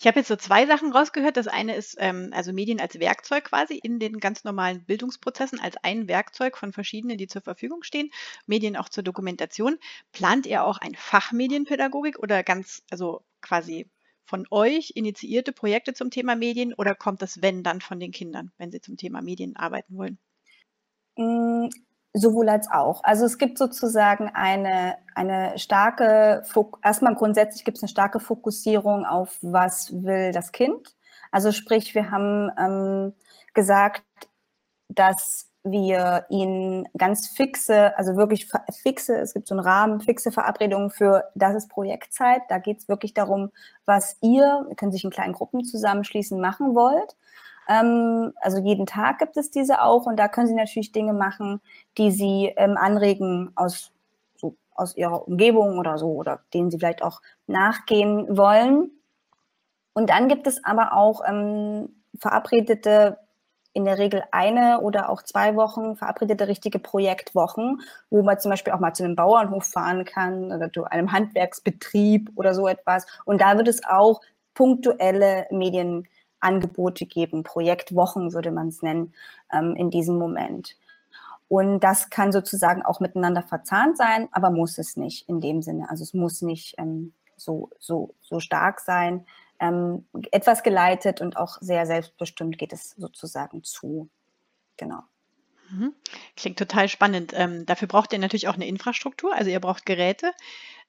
Ich 0.00 0.06
habe 0.06 0.20
jetzt 0.20 0.28
so 0.28 0.36
zwei 0.36 0.64
Sachen 0.64 0.92
rausgehört. 0.92 1.36
Das 1.36 1.46
eine 1.46 1.76
ist 1.76 1.96
ähm, 1.98 2.30
also 2.32 2.54
Medien 2.54 2.80
als 2.80 2.98
Werkzeug 2.98 3.44
quasi 3.44 3.74
in 3.74 3.98
den 3.98 4.18
ganz 4.18 4.44
normalen 4.44 4.82
Bildungsprozessen, 4.86 5.60
als 5.60 5.76
ein 5.82 6.08
Werkzeug 6.08 6.56
von 6.56 6.72
verschiedenen, 6.72 7.18
die 7.18 7.26
zur 7.26 7.42
Verfügung 7.42 7.82
stehen. 7.82 8.10
Medien 8.46 8.78
auch 8.78 8.88
zur 8.88 9.04
Dokumentation. 9.04 9.78
Plant 10.12 10.46
ihr 10.46 10.64
auch 10.64 10.78
ein 10.78 10.94
Fach 10.94 11.32
Medienpädagogik 11.32 12.18
oder 12.18 12.42
ganz, 12.42 12.82
also 12.90 13.22
quasi 13.42 13.90
von 14.24 14.46
euch 14.50 14.92
initiierte 14.94 15.52
Projekte 15.52 15.92
zum 15.92 16.10
Thema 16.10 16.34
Medien 16.34 16.72
oder 16.72 16.94
kommt 16.94 17.20
das, 17.20 17.42
wenn, 17.42 17.62
dann 17.62 17.82
von 17.82 18.00
den 18.00 18.10
Kindern, 18.10 18.52
wenn 18.56 18.70
sie 18.70 18.80
zum 18.80 18.96
Thema 18.96 19.20
Medien 19.20 19.54
arbeiten 19.54 19.98
wollen? 19.98 20.18
Sowohl 22.12 22.48
als 22.48 22.68
auch. 22.70 23.04
Also 23.04 23.24
es 23.24 23.38
gibt 23.38 23.56
sozusagen 23.56 24.30
eine, 24.34 24.96
eine 25.14 25.56
starke, 25.58 26.42
erstmal 26.82 27.14
grundsätzlich 27.14 27.64
gibt 27.64 27.76
es 27.76 27.84
eine 27.84 27.88
starke 27.88 28.18
Fokussierung 28.18 29.06
auf, 29.06 29.38
was 29.42 29.92
will 30.02 30.32
das 30.32 30.50
Kind. 30.50 30.96
Also 31.30 31.52
sprich, 31.52 31.94
wir 31.94 32.10
haben 32.10 32.50
ähm, 32.58 33.14
gesagt, 33.54 34.02
dass 34.88 35.50
wir 35.62 36.24
ihnen 36.30 36.88
ganz 36.96 37.28
fixe, 37.28 37.96
also 37.98 38.16
wirklich 38.16 38.48
fixe, 38.82 39.16
es 39.18 39.34
gibt 39.34 39.46
so 39.46 39.54
einen 39.54 39.64
Rahmen, 39.64 40.00
fixe 40.00 40.32
Verabredungen 40.32 40.90
für, 40.90 41.24
das 41.34 41.54
ist 41.54 41.68
Projektzeit. 41.68 42.42
Da 42.48 42.58
geht 42.58 42.78
es 42.78 42.88
wirklich 42.88 43.12
darum, 43.14 43.50
was 43.84 44.16
ihr, 44.22 44.66
ihr 44.68 44.76
könnt 44.76 44.92
sich 44.92 45.04
in 45.04 45.10
kleinen 45.10 45.34
Gruppen 45.34 45.64
zusammenschließen, 45.64 46.40
machen 46.40 46.74
wollt. 46.74 47.14
Ähm, 47.70 48.32
also 48.40 48.58
jeden 48.58 48.84
Tag 48.84 49.18
gibt 49.18 49.36
es 49.36 49.50
diese 49.50 49.80
auch 49.82 50.06
und 50.06 50.16
da 50.18 50.26
können 50.28 50.48
Sie 50.48 50.54
natürlich 50.54 50.90
Dinge 50.90 51.12
machen, 51.12 51.60
die 51.96 52.10
Sie 52.10 52.52
ähm, 52.56 52.76
anregen 52.76 53.52
aus, 53.54 53.92
so, 54.36 54.56
aus 54.74 54.96
Ihrer 54.96 55.28
Umgebung 55.28 55.78
oder 55.78 55.96
so 55.96 56.08
oder 56.08 56.40
denen 56.52 56.70
Sie 56.70 56.78
vielleicht 56.78 57.02
auch 57.02 57.22
nachgehen 57.46 58.36
wollen. 58.36 58.90
Und 59.92 60.10
dann 60.10 60.28
gibt 60.28 60.48
es 60.48 60.64
aber 60.64 60.94
auch 60.94 61.22
ähm, 61.26 62.02
verabredete 62.18 63.18
in 63.72 63.84
der 63.84 63.98
Regel 63.98 64.24
eine 64.32 64.80
oder 64.80 65.08
auch 65.08 65.22
zwei 65.22 65.54
Wochen 65.54 65.94
verabredete 65.94 66.48
richtige 66.48 66.80
Projektwochen, 66.80 67.82
wo 68.10 68.22
man 68.22 68.40
zum 68.40 68.50
Beispiel 68.50 68.72
auch 68.72 68.80
mal 68.80 68.94
zu 68.94 69.04
einem 69.04 69.14
Bauernhof 69.14 69.64
fahren 69.64 70.04
kann 70.04 70.52
oder 70.52 70.72
zu 70.72 70.84
einem 70.86 71.12
Handwerksbetrieb 71.12 72.32
oder 72.34 72.52
so 72.52 72.66
etwas. 72.66 73.06
Und 73.24 73.40
da 73.40 73.56
wird 73.56 73.68
es 73.68 73.84
auch 73.84 74.20
punktuelle 74.54 75.46
Medien 75.50 76.08
Angebote 76.40 77.06
geben, 77.06 77.42
Projektwochen 77.42 78.32
würde 78.32 78.50
man 78.50 78.68
es 78.68 78.82
nennen, 78.82 79.14
ähm, 79.52 79.76
in 79.76 79.90
diesem 79.90 80.18
Moment. 80.18 80.76
Und 81.48 81.80
das 81.80 82.10
kann 82.10 82.30
sozusagen 82.30 82.82
auch 82.82 83.00
miteinander 83.00 83.42
verzahnt 83.42 83.96
sein, 83.96 84.28
aber 84.30 84.50
muss 84.50 84.78
es 84.78 84.96
nicht 84.96 85.28
in 85.28 85.40
dem 85.40 85.62
Sinne. 85.62 85.90
Also 85.90 86.04
es 86.04 86.14
muss 86.14 86.42
nicht 86.42 86.76
ähm, 86.78 87.12
so, 87.36 87.70
so, 87.78 88.14
so 88.20 88.38
stark 88.38 88.80
sein. 88.80 89.26
Ähm, 89.58 90.06
etwas 90.30 90.62
geleitet 90.62 91.20
und 91.20 91.36
auch 91.36 91.58
sehr 91.60 91.86
selbstbestimmt 91.86 92.56
geht 92.56 92.72
es 92.72 92.90
sozusagen 92.90 93.64
zu. 93.64 94.08
Genau. 94.76 95.02
Mhm. 95.70 95.94
Klingt 96.36 96.58
total 96.58 96.88
spannend. 96.88 97.32
Ähm, 97.34 97.66
dafür 97.66 97.88
braucht 97.88 98.12
ihr 98.12 98.18
natürlich 98.18 98.48
auch 98.48 98.54
eine 98.54 98.66
Infrastruktur, 98.66 99.34
also 99.34 99.50
ihr 99.50 99.60
braucht 99.60 99.86
Geräte. 99.86 100.32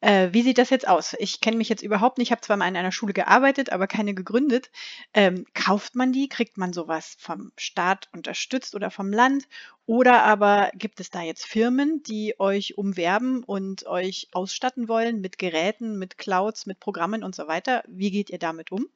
Äh, 0.01 0.29
wie 0.31 0.41
sieht 0.41 0.57
das 0.57 0.71
jetzt 0.71 0.87
aus? 0.87 1.15
Ich 1.19 1.41
kenne 1.41 1.57
mich 1.57 1.69
jetzt 1.69 1.83
überhaupt 1.83 2.17
nicht, 2.17 2.27
ich 2.27 2.31
habe 2.31 2.41
zwar 2.41 2.57
mal 2.57 2.67
in 2.67 2.75
einer 2.75 2.91
Schule 2.91 3.13
gearbeitet, 3.13 3.71
aber 3.71 3.87
keine 3.87 4.13
gegründet. 4.13 4.71
Ähm, 5.13 5.45
kauft 5.53 5.95
man 5.95 6.11
die? 6.11 6.27
Kriegt 6.27 6.57
man 6.57 6.73
sowas 6.73 7.15
vom 7.19 7.51
Staat 7.55 8.09
unterstützt 8.11 8.75
oder 8.75 8.89
vom 8.89 9.13
Land? 9.13 9.47
Oder 9.85 10.23
aber 10.23 10.71
gibt 10.73 10.99
es 10.99 11.11
da 11.11 11.21
jetzt 11.21 11.45
Firmen, 11.45 12.01
die 12.03 12.35
euch 12.39 12.77
umwerben 12.77 13.43
und 13.43 13.85
euch 13.85 14.27
ausstatten 14.33 14.87
wollen 14.87 15.21
mit 15.21 15.37
Geräten, 15.37 15.99
mit 15.99 16.17
Clouds, 16.17 16.65
mit 16.65 16.79
Programmen 16.79 17.23
und 17.23 17.35
so 17.35 17.47
weiter? 17.47 17.83
Wie 17.87 18.09
geht 18.09 18.29
ihr 18.31 18.39
damit 18.39 18.71
um? 18.71 18.87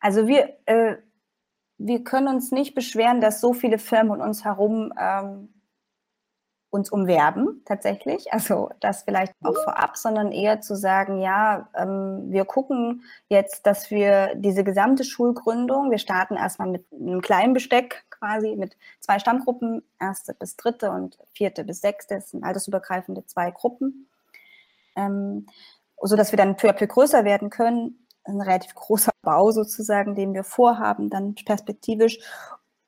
Also 0.00 0.26
wir 0.26 0.56
äh, 0.66 0.96
wir 1.78 2.04
können 2.04 2.28
uns 2.28 2.52
nicht 2.52 2.74
beschweren, 2.74 3.20
dass 3.20 3.40
so 3.40 3.52
viele 3.52 3.78
Firmen 3.78 4.12
um 4.12 4.26
uns 4.26 4.44
herum 4.44 4.92
ähm, 4.98 5.48
uns 6.70 6.90
umwerben, 6.90 7.62
tatsächlich. 7.64 8.32
Also 8.32 8.70
das 8.80 9.02
vielleicht 9.04 9.32
auch 9.42 9.54
vorab, 9.54 9.96
sondern 9.96 10.32
eher 10.32 10.60
zu 10.60 10.76
sagen, 10.76 11.20
ja, 11.20 11.68
ähm, 11.74 12.26
wir 12.30 12.44
gucken 12.44 13.02
jetzt, 13.28 13.66
dass 13.66 13.90
wir 13.90 14.34
diese 14.34 14.64
gesamte 14.64 15.04
Schulgründung, 15.04 15.90
wir 15.90 15.98
starten 15.98 16.36
erstmal 16.36 16.68
mit 16.68 16.84
einem 16.92 17.20
kleinen 17.20 17.54
Besteck 17.54 18.04
quasi, 18.10 18.56
mit 18.56 18.76
zwei 19.00 19.18
Stammgruppen, 19.18 19.82
erste 20.00 20.34
bis 20.34 20.56
dritte 20.56 20.90
und 20.90 21.18
vierte 21.32 21.64
bis 21.64 21.80
sechste, 21.80 22.16
das 22.16 22.30
sind 22.30 22.44
altersübergreifende 22.44 23.24
zwei 23.26 23.50
Gruppen, 23.50 24.08
ähm, 24.96 25.46
sodass 26.02 26.32
wir 26.32 26.36
dann 26.36 26.56
peu 26.56 26.68
à 26.68 26.72
peu 26.72 26.86
größer 26.86 27.24
werden 27.24 27.50
können 27.50 28.06
ein 28.26 28.40
relativ 28.40 28.74
großer 28.74 29.12
Bau 29.22 29.50
sozusagen, 29.50 30.14
den 30.14 30.34
wir 30.34 30.44
vorhaben, 30.44 31.10
dann 31.10 31.34
perspektivisch, 31.34 32.18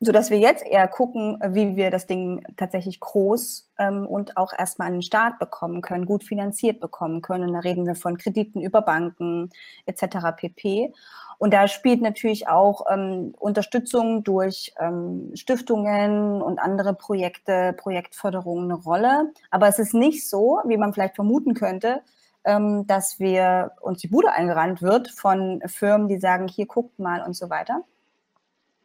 so 0.00 0.12
dass 0.12 0.30
wir 0.30 0.38
jetzt 0.38 0.64
eher 0.64 0.86
gucken, 0.86 1.38
wie 1.48 1.74
wir 1.74 1.90
das 1.90 2.06
Ding 2.06 2.44
tatsächlich 2.56 3.00
groß 3.00 3.68
ähm, 3.78 4.06
und 4.06 4.36
auch 4.36 4.52
erstmal 4.56 4.88
einen 4.88 5.02
Start 5.02 5.40
bekommen 5.40 5.82
können, 5.82 6.06
gut 6.06 6.22
finanziert 6.22 6.78
bekommen 6.78 7.20
können. 7.20 7.52
Da 7.52 7.58
reden 7.60 7.84
wir 7.84 7.96
von 7.96 8.16
Krediten 8.16 8.60
über 8.60 8.82
Banken 8.82 9.50
etc. 9.86 10.36
pp. 10.36 10.92
Und 11.38 11.52
da 11.52 11.66
spielt 11.66 12.00
natürlich 12.00 12.48
auch 12.48 12.86
ähm, 12.90 13.34
Unterstützung 13.38 14.22
durch 14.22 14.72
ähm, 14.78 15.32
Stiftungen 15.34 16.42
und 16.42 16.58
andere 16.58 16.94
Projekte, 16.94 17.72
Projektförderungen 17.72 18.70
eine 18.70 18.80
Rolle. 18.80 19.32
Aber 19.50 19.66
es 19.68 19.80
ist 19.80 19.94
nicht 19.94 20.28
so, 20.28 20.60
wie 20.64 20.76
man 20.76 20.92
vielleicht 20.92 21.16
vermuten 21.16 21.54
könnte, 21.54 22.02
ähm, 22.44 22.86
dass 22.86 23.18
wir 23.18 23.72
uns 23.80 24.00
die 24.00 24.08
Bude 24.08 24.32
eingerannt 24.32 24.80
wird 24.80 25.10
von 25.10 25.60
Firmen, 25.66 26.08
die 26.08 26.18
sagen, 26.18 26.46
hier 26.46 26.66
guckt 26.66 26.98
mal 26.98 27.22
und 27.24 27.34
so 27.34 27.50
weiter, 27.50 27.84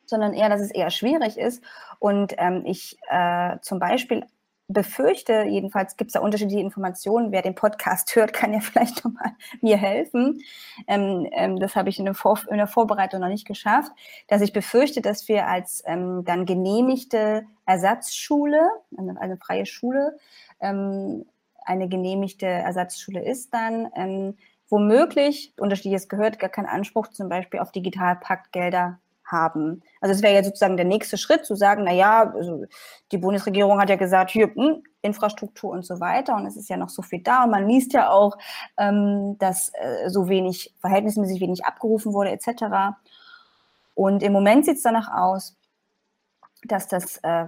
sondern 0.05 0.33
eher, 0.33 0.49
dass 0.49 0.61
es 0.61 0.71
eher 0.71 0.89
schwierig 0.89 1.37
ist. 1.37 1.63
Und 1.99 2.35
ähm, 2.37 2.63
ich 2.65 2.97
äh, 3.09 3.57
zum 3.61 3.79
Beispiel 3.79 4.25
befürchte, 4.67 5.43
jedenfalls 5.43 5.97
gibt 5.97 6.09
es 6.09 6.13
da 6.13 6.21
unterschiedliche 6.21 6.61
Informationen. 6.61 7.31
Wer 7.31 7.41
den 7.41 7.55
Podcast 7.55 8.15
hört, 8.15 8.33
kann 8.33 8.53
ja 8.53 8.59
vielleicht 8.61 9.03
nochmal 9.03 9.31
mir 9.61 9.77
helfen. 9.77 10.41
Ähm, 10.87 11.27
ähm, 11.31 11.59
das 11.59 11.75
habe 11.75 11.89
ich 11.89 11.99
in 11.99 12.05
der, 12.05 12.15
in 12.49 12.57
der, 12.57 12.67
Vorbereitung 12.67 13.19
noch 13.19 13.27
nicht 13.27 13.47
geschafft, 13.47 13.91
dass 14.27 14.41
ich 14.41 14.53
befürchte, 14.53 15.01
dass 15.01 15.27
wir 15.27 15.47
als 15.47 15.83
ähm, 15.85 16.23
dann 16.25 16.45
genehmigte 16.45 17.45
Ersatzschule, 17.65 18.69
eine, 18.97 19.19
eine 19.19 19.37
freie 19.37 19.65
Schule, 19.65 20.17
ähm, 20.59 21.25
eine 21.65 21.87
genehmigte 21.87 22.45
Ersatzschule 22.45 23.23
ist, 23.23 23.53
dann 23.53 23.89
ähm, 23.95 24.37
womöglich, 24.69 25.53
unterschiedliches 25.57 26.09
gehört, 26.09 26.39
gar 26.39 26.49
keinen 26.49 26.65
Anspruch 26.65 27.07
zum 27.09 27.29
Beispiel 27.29 27.59
auf 27.59 27.71
Digitalpaktgelder 27.71 28.99
haben. 29.33 29.83
Also 29.99 30.15
es 30.15 30.23
wäre 30.23 30.33
ja 30.33 30.43
sozusagen 30.45 30.77
der 30.77 30.85
nächste 30.85 31.17
Schritt, 31.17 31.45
zu 31.45 31.55
sagen, 31.55 31.83
na 31.83 31.91
ja, 31.91 32.31
also 32.33 32.63
die 33.11 33.17
Bundesregierung 33.17 33.81
hat 33.81 33.89
ja 33.89 33.97
gesagt, 33.97 34.31
hier, 34.31 34.47
hm, 34.55 34.83
Infrastruktur 35.01 35.71
und 35.71 35.85
so 35.85 35.99
weiter 35.99 36.37
und 36.37 36.45
es 36.45 36.55
ist 36.55 36.69
ja 36.69 36.77
noch 36.77 36.89
so 36.89 37.01
viel 37.01 37.21
da 37.21 37.43
und 37.43 37.51
man 37.51 37.67
liest 37.67 37.91
ja 37.91 38.09
auch, 38.09 38.37
ähm, 38.77 39.35
dass 39.39 39.73
äh, 39.73 40.09
so 40.09 40.29
wenig, 40.29 40.73
verhältnismäßig 40.79 41.41
wenig 41.41 41.65
abgerufen 41.65 42.13
wurde 42.13 42.31
etc. 42.31 42.95
Und 43.93 44.23
im 44.23 44.31
Moment 44.31 44.63
sieht 44.63 44.77
es 44.77 44.83
danach 44.83 45.11
aus, 45.13 45.57
dass 46.63 46.87
das 46.87 47.17
äh, 47.17 47.47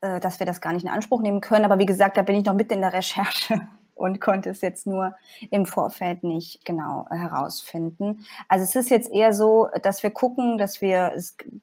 äh, 0.00 0.20
dass 0.20 0.38
wir 0.38 0.46
das 0.46 0.60
gar 0.60 0.72
nicht 0.72 0.84
in 0.84 0.90
Anspruch 0.90 1.20
nehmen 1.20 1.40
können. 1.40 1.64
Aber 1.64 1.78
wie 1.78 1.86
gesagt, 1.86 2.16
da 2.16 2.22
bin 2.22 2.36
ich 2.36 2.44
noch 2.44 2.54
mitten 2.54 2.74
in 2.74 2.80
der 2.82 2.92
Recherche 2.92 3.68
und 3.94 4.20
konnte 4.20 4.50
es 4.50 4.60
jetzt 4.60 4.86
nur 4.86 5.14
im 5.50 5.66
Vorfeld 5.66 6.24
nicht 6.24 6.64
genau 6.64 7.06
herausfinden. 7.10 8.24
Also 8.48 8.64
es 8.64 8.74
ist 8.74 8.90
jetzt 8.90 9.10
eher 9.10 9.32
so, 9.32 9.68
dass 9.82 10.02
wir 10.02 10.10
gucken, 10.10 10.58
dass 10.58 10.80
wir 10.80 11.12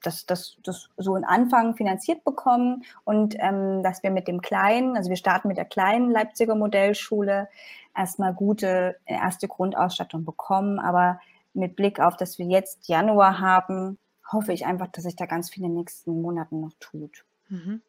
das, 0.04 0.26
das, 0.26 0.58
das 0.64 0.90
so 0.98 1.16
einen 1.16 1.26
Anfang 1.26 1.76
finanziert 1.76 2.24
bekommen 2.24 2.84
und 3.04 3.36
ähm, 3.40 3.84
dass 3.84 4.04
wir 4.04 4.12
mit 4.12 4.28
dem 4.28 4.42
kleinen, 4.42 4.96
also 4.96 5.10
wir 5.10 5.18
starten 5.18 5.48
mit 5.48 5.58
der 5.58 5.66
kleinen 5.66 6.12
Leipziger 6.12 6.56
Modellschule, 6.56 7.50
erstmal 7.96 8.34
gute 8.34 8.98
erste 9.06 9.48
Grundausstattung 9.48 10.26
bekommen. 10.26 10.80
Aber 10.80 11.20
mit 11.54 11.76
Blick 11.76 12.00
auf, 12.00 12.16
dass 12.18 12.40
wir 12.40 12.46
jetzt 12.46 12.88
Januar 12.88 13.40
haben, 13.40 13.98
hoffe 14.32 14.54
ich 14.54 14.66
einfach, 14.66 14.88
dass 14.88 15.04
sich 15.04 15.16
da 15.16 15.26
ganz 15.26 15.50
viel 15.50 15.64
in 15.64 15.70
den 15.70 15.78
nächsten 15.78 16.22
Monaten 16.22 16.62
noch 16.62 16.74
tut. 16.80 17.26
Mhm. 17.50 17.82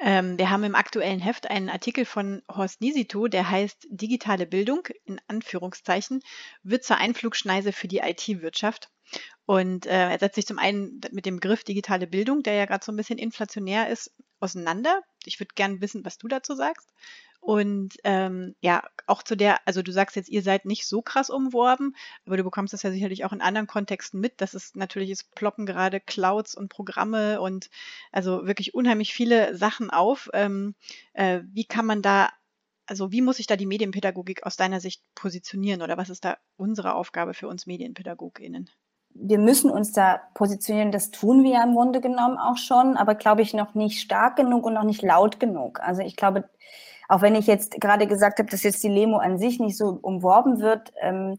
Ähm, 0.00 0.38
wir 0.38 0.50
haben 0.50 0.64
im 0.64 0.74
aktuellen 0.74 1.20
Heft 1.20 1.48
einen 1.48 1.68
Artikel 1.68 2.04
von 2.04 2.42
Horst 2.50 2.80
Nisito, 2.80 3.28
der 3.28 3.48
heißt 3.48 3.86
Digitale 3.90 4.46
Bildung 4.46 4.88
in 5.04 5.20
Anführungszeichen 5.28 6.20
wird 6.62 6.84
zur 6.84 6.96
Einflugschneise 6.96 7.72
für 7.72 7.88
die 7.88 7.98
IT-Wirtschaft. 7.98 8.90
Und 9.46 9.86
äh, 9.86 10.10
er 10.10 10.18
setzt 10.18 10.36
sich 10.36 10.46
zum 10.46 10.58
einen 10.58 11.00
mit 11.12 11.26
dem 11.26 11.36
Begriff 11.36 11.62
digitale 11.62 12.06
Bildung, 12.06 12.42
der 12.42 12.54
ja 12.54 12.64
gerade 12.64 12.84
so 12.84 12.90
ein 12.90 12.96
bisschen 12.96 13.18
inflationär 13.18 13.88
ist, 13.88 14.10
auseinander. 14.40 15.02
Ich 15.24 15.38
würde 15.38 15.54
gerne 15.54 15.80
wissen, 15.80 16.04
was 16.04 16.18
du 16.18 16.28
dazu 16.28 16.54
sagst. 16.54 16.88
Und 17.44 17.96
ähm, 18.04 18.54
ja, 18.60 18.82
auch 19.06 19.22
zu 19.22 19.36
der, 19.36 19.58
also 19.68 19.82
du 19.82 19.92
sagst 19.92 20.16
jetzt, 20.16 20.30
ihr 20.30 20.40
seid 20.40 20.64
nicht 20.64 20.86
so 20.86 21.02
krass 21.02 21.28
umworben, 21.28 21.94
aber 22.24 22.38
du 22.38 22.42
bekommst 22.42 22.72
das 22.72 22.82
ja 22.82 22.90
sicherlich 22.90 23.26
auch 23.26 23.34
in 23.34 23.42
anderen 23.42 23.66
Kontexten 23.66 24.18
mit. 24.18 24.40
Das 24.40 24.54
ist 24.54 24.76
natürlich, 24.76 25.10
es 25.10 25.24
ploppen 25.24 25.66
gerade 25.66 26.00
Clouds 26.00 26.54
und 26.54 26.70
Programme 26.70 27.42
und 27.42 27.68
also 28.12 28.46
wirklich 28.46 28.72
unheimlich 28.72 29.12
viele 29.12 29.54
Sachen 29.54 29.90
auf. 29.90 30.30
Ähm, 30.32 30.74
äh, 31.12 31.40
wie 31.52 31.66
kann 31.66 31.84
man 31.84 32.00
da, 32.00 32.30
also 32.86 33.12
wie 33.12 33.20
muss 33.20 33.36
sich 33.36 33.46
da 33.46 33.56
die 33.56 33.66
Medienpädagogik 33.66 34.46
aus 34.46 34.56
deiner 34.56 34.80
Sicht 34.80 35.02
positionieren 35.14 35.82
oder 35.82 35.98
was 35.98 36.08
ist 36.08 36.24
da 36.24 36.38
unsere 36.56 36.94
Aufgabe 36.94 37.34
für 37.34 37.48
uns 37.48 37.66
MedienpädagogInnen? 37.66 38.70
wir 39.16 39.38
müssen 39.38 39.70
uns 39.70 39.92
da 39.92 40.22
positionieren. 40.34 40.90
Das 40.90 41.12
tun 41.12 41.44
wir 41.44 41.52
ja 41.52 41.62
im 41.62 41.74
Grunde 41.74 42.00
genommen 42.00 42.36
auch 42.36 42.56
schon, 42.56 42.96
aber 42.96 43.14
glaube 43.14 43.42
ich 43.42 43.54
noch 43.54 43.74
nicht 43.74 44.00
stark 44.00 44.34
genug 44.34 44.66
und 44.66 44.74
noch 44.74 44.82
nicht 44.82 45.02
laut 45.02 45.38
genug. 45.38 45.78
Also 45.80 46.02
ich 46.02 46.16
glaube, 46.16 46.48
auch 47.08 47.22
wenn 47.22 47.34
ich 47.34 47.46
jetzt 47.46 47.80
gerade 47.80 48.06
gesagt 48.06 48.38
habe, 48.38 48.50
dass 48.50 48.62
jetzt 48.62 48.82
die 48.82 48.88
Lemo 48.88 49.18
an 49.18 49.38
sich 49.38 49.60
nicht 49.60 49.76
so 49.76 49.98
umworben 50.02 50.60
wird, 50.60 50.92
ähm, 51.00 51.38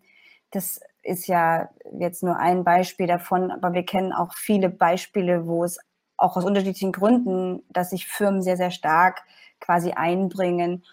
das 0.52 0.80
ist 1.04 1.28
ja 1.28 1.70
jetzt 2.00 2.24
nur 2.24 2.38
ein 2.38 2.64
Beispiel 2.64 3.08
davon, 3.08 3.52
aber 3.52 3.74
wir 3.74 3.84
kennen 3.84 4.14
auch 4.14 4.34
viele 4.36 4.70
Beispiele, 4.70 5.48
wo 5.48 5.64
es 5.64 5.80
auch 6.18 6.38
aus 6.38 6.46
unterschiedlichen 6.46 6.92
Gründen, 6.92 7.64
dass 7.70 7.90
sich 7.90 8.08
Firmen 8.08 8.42
sehr, 8.42 8.58
sehr 8.58 8.72
stark 8.72 9.24
quasi 9.60 9.92
einbringen. 9.92 10.84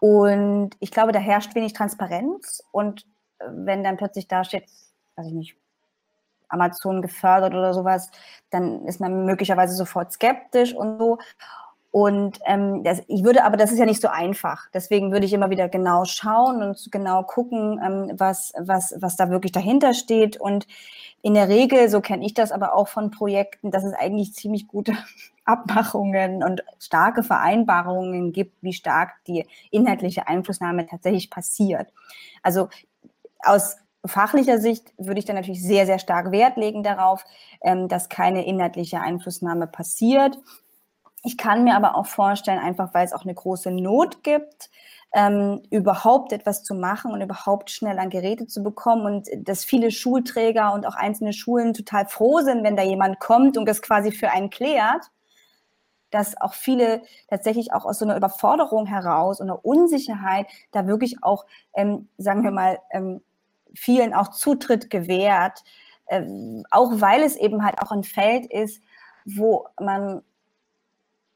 Und 0.00 0.70
ich 0.80 0.90
glaube, 0.90 1.12
da 1.12 1.18
herrscht 1.18 1.54
wenig 1.54 1.74
Transparenz. 1.74 2.62
Und 2.72 3.06
äh, 3.38 3.44
wenn 3.50 3.84
dann 3.84 3.96
plötzlich 3.96 4.26
da 4.26 4.44
steht, 4.44 4.64
weiß 5.16 5.26
ich 5.26 5.34
nicht, 5.34 5.56
Amazon 6.48 7.02
gefördert 7.02 7.54
oder 7.54 7.72
sowas, 7.72 8.10
dann 8.50 8.86
ist 8.86 9.00
man 9.00 9.24
möglicherweise 9.24 9.74
sofort 9.74 10.12
skeptisch 10.12 10.74
und 10.74 10.98
so. 10.98 11.18
Und 11.92 12.38
ähm, 12.46 12.82
das, 12.84 13.02
ich 13.06 13.22
würde, 13.22 13.44
aber 13.44 13.58
das 13.58 13.70
ist 13.70 13.78
ja 13.78 13.84
nicht 13.84 14.00
so 14.00 14.08
einfach. 14.08 14.66
Deswegen 14.72 15.12
würde 15.12 15.26
ich 15.26 15.34
immer 15.34 15.50
wieder 15.50 15.68
genau 15.68 16.06
schauen 16.06 16.62
und 16.62 16.90
genau 16.90 17.22
gucken, 17.22 17.78
ähm, 17.84 18.12
was, 18.18 18.54
was, 18.58 18.94
was 18.98 19.16
da 19.16 19.28
wirklich 19.28 19.52
dahinter 19.52 19.92
steht. 19.92 20.38
Und 20.38 20.66
in 21.20 21.34
der 21.34 21.50
Regel, 21.50 21.90
so 21.90 22.00
kenne 22.00 22.24
ich 22.24 22.32
das 22.32 22.50
aber 22.50 22.74
auch 22.74 22.88
von 22.88 23.10
Projekten, 23.10 23.70
dass 23.70 23.84
es 23.84 23.92
eigentlich 23.92 24.32
ziemlich 24.32 24.68
gute 24.68 24.94
Abmachungen 25.44 26.42
und 26.42 26.64
starke 26.78 27.22
Vereinbarungen 27.22 28.32
gibt, 28.32 28.62
wie 28.62 28.72
stark 28.72 29.10
die 29.26 29.46
inhaltliche 29.70 30.26
Einflussnahme 30.26 30.86
tatsächlich 30.86 31.28
passiert. 31.28 31.92
Also 32.42 32.70
aus 33.40 33.76
fachlicher 34.04 34.58
Sicht 34.58 34.92
würde 34.96 35.18
ich 35.18 35.26
dann 35.26 35.36
natürlich 35.36 35.62
sehr, 35.62 35.84
sehr 35.84 35.98
stark 35.98 36.32
Wert 36.32 36.56
legen 36.56 36.82
darauf, 36.82 37.24
ähm, 37.60 37.88
dass 37.88 38.08
keine 38.08 38.46
inhaltliche 38.46 39.00
Einflussnahme 39.00 39.66
passiert. 39.66 40.38
Ich 41.24 41.38
kann 41.38 41.64
mir 41.64 41.76
aber 41.76 41.96
auch 41.96 42.06
vorstellen, 42.06 42.58
einfach 42.58 42.94
weil 42.94 43.04
es 43.04 43.12
auch 43.12 43.22
eine 43.22 43.34
große 43.34 43.70
Not 43.70 44.24
gibt, 44.24 44.70
ähm, 45.14 45.62
überhaupt 45.70 46.32
etwas 46.32 46.64
zu 46.64 46.74
machen 46.74 47.12
und 47.12 47.20
überhaupt 47.20 47.70
schnell 47.70 47.98
an 47.98 48.10
Geräte 48.10 48.46
zu 48.46 48.62
bekommen 48.62 49.04
und 49.06 49.28
dass 49.48 49.64
viele 49.64 49.90
Schulträger 49.90 50.72
und 50.72 50.86
auch 50.86 50.94
einzelne 50.94 51.32
Schulen 51.32 51.74
total 51.74 52.06
froh 52.06 52.40
sind, 52.40 52.64
wenn 52.64 52.76
da 52.76 52.82
jemand 52.82 53.20
kommt 53.20 53.56
und 53.58 53.66
das 53.66 53.82
quasi 53.82 54.10
für 54.10 54.30
einen 54.30 54.50
klärt, 54.50 55.10
dass 56.10 56.40
auch 56.40 56.54
viele 56.54 57.02
tatsächlich 57.28 57.72
auch 57.72 57.84
aus 57.84 57.98
so 57.98 58.04
einer 58.04 58.16
Überforderung 58.16 58.86
heraus 58.86 59.40
und 59.40 59.50
einer 59.50 59.64
Unsicherheit 59.64 60.46
da 60.72 60.86
wirklich 60.86 61.22
auch, 61.22 61.46
ähm, 61.74 62.08
sagen 62.18 62.42
wir 62.42 62.50
mal, 62.50 62.78
ähm, 62.90 63.22
vielen 63.74 64.14
auch 64.14 64.28
Zutritt 64.28 64.90
gewährt, 64.90 65.62
äh, 66.06 66.22
auch 66.70 66.90
weil 66.94 67.22
es 67.22 67.36
eben 67.36 67.64
halt 67.64 67.80
auch 67.80 67.92
ein 67.92 68.04
Feld 68.04 68.46
ist, 68.46 68.82
wo 69.24 69.66
man 69.80 70.22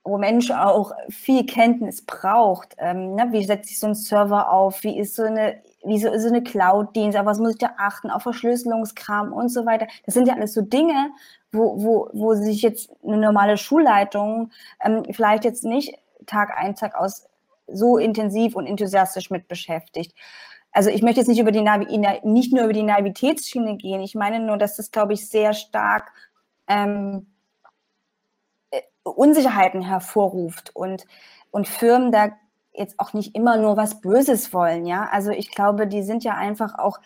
wo 0.07 0.19
Mensch 0.19 0.51
auch 0.51 0.93
viel 1.09 1.45
Kenntnis 1.45 2.05
braucht. 2.05 2.75
Ähm, 2.79 3.15
ne? 3.15 3.29
Wie 3.33 3.45
setzt 3.45 3.69
sich 3.69 3.81
so 3.81 3.89
ein 3.89 3.95
Server 3.95 4.53
auf? 4.53 4.83
Wie 4.85 4.99
ist 4.99 5.17
so 5.17 5.25
eine, 5.25 5.61
wie 5.85 5.99
so, 5.99 6.17
so 6.19 6.29
eine 6.29 6.43
Cloud-Dienst? 6.43 7.19
Auf 7.19 7.27
was 7.27 7.39
muss 7.39 7.53
ich 7.53 7.59
da 7.59 7.75
achten? 7.77 8.11
Auf 8.11 8.23
Verschlüsselungskram 8.23 9.33
und 9.33 9.49
so 9.49 9.67
weiter. 9.67 9.87
Das 10.05 10.15
sind 10.15 10.29
ja 10.29 10.35
alles 10.35 10.55
so 10.55 10.63
Dinge, 10.63 11.11
wo, 11.53 11.83
wo, 11.83 12.09
wo 12.13 12.35
sich 12.35 12.63
jetzt 12.63 12.91
eine 13.05 13.19
normale 13.19 13.57
Schulleitung 13.57 14.51
ähm, 14.83 15.03
vielleicht 15.11 15.45
jetzt 15.45 15.65
nicht 15.65 15.95
Tag 16.27 16.57
ein, 16.57 16.77
Tag 16.77 16.95
aus 16.95 17.27
so 17.67 17.99
intensiv 17.99 18.55
und 18.55 18.67
enthusiastisch 18.67 19.31
mit 19.31 19.49
beschäftigt. 19.49 20.15
Also 20.71 20.91
ich 20.91 21.03
möchte 21.03 21.21
jetzt 21.21 21.29
nicht 21.29 21.41
über 21.41 21.53
die 21.53 21.63
Navi 21.63 21.99
nicht 22.23 22.53
nur 22.53 22.65
über 22.65 22.73
die 22.73 22.83
Naivitätsschiene 22.83 23.77
gehen. 23.77 24.01
Ich 24.03 24.15
meine 24.15 24.41
nur, 24.41 24.57
dass 24.57 24.77
das, 24.77 24.91
glaube 24.91 25.15
ich, 25.15 25.29
sehr 25.29 25.53
stark 25.53 26.13
ähm, 26.69 27.27
Unsicherheiten 29.11 29.83
hervorruft 29.83 30.75
und, 30.75 31.07
und 31.51 31.69
Firmen 31.69 32.13
da 32.13 32.31
jetzt 32.73 32.99
auch 32.99 33.13
nicht 33.13 33.35
immer 33.35 33.57
nur 33.57 33.77
was 33.77 34.01
Böses 34.01 34.53
wollen, 34.53 34.87
ja. 34.87 35.09
Also 35.11 35.31
ich 35.31 35.51
glaube, 35.51 35.87
die 35.87 36.03
sind 36.03 36.25
ja 36.25 36.35
einfach 36.35 36.79
auch, 36.79 36.99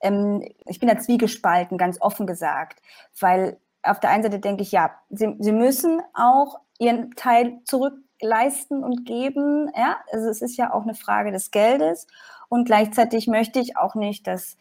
ähm, 0.00 0.42
ich 0.66 0.78
bin 0.78 0.88
da 0.88 0.98
zwiegespalten, 0.98 1.78
ganz 1.78 2.00
offen 2.00 2.26
gesagt, 2.26 2.80
weil 3.18 3.58
auf 3.82 4.00
der 4.00 4.10
einen 4.10 4.22
Seite 4.22 4.38
denke 4.38 4.62
ich, 4.62 4.72
ja, 4.72 4.90
sie, 5.10 5.34
sie 5.38 5.52
müssen 5.52 6.00
auch 6.14 6.60
ihren 6.78 7.12
Teil 7.12 7.58
zurückleisten 7.64 8.84
und 8.84 9.04
geben, 9.04 9.70
ja. 9.76 9.96
Also 10.12 10.28
es 10.28 10.42
ist 10.42 10.56
ja 10.56 10.72
auch 10.72 10.82
eine 10.82 10.94
Frage 10.94 11.32
des 11.32 11.50
Geldes 11.50 12.06
und 12.48 12.66
gleichzeitig 12.66 13.26
möchte 13.26 13.60
ich 13.60 13.76
auch 13.76 13.94
nicht, 13.94 14.26
dass 14.26 14.56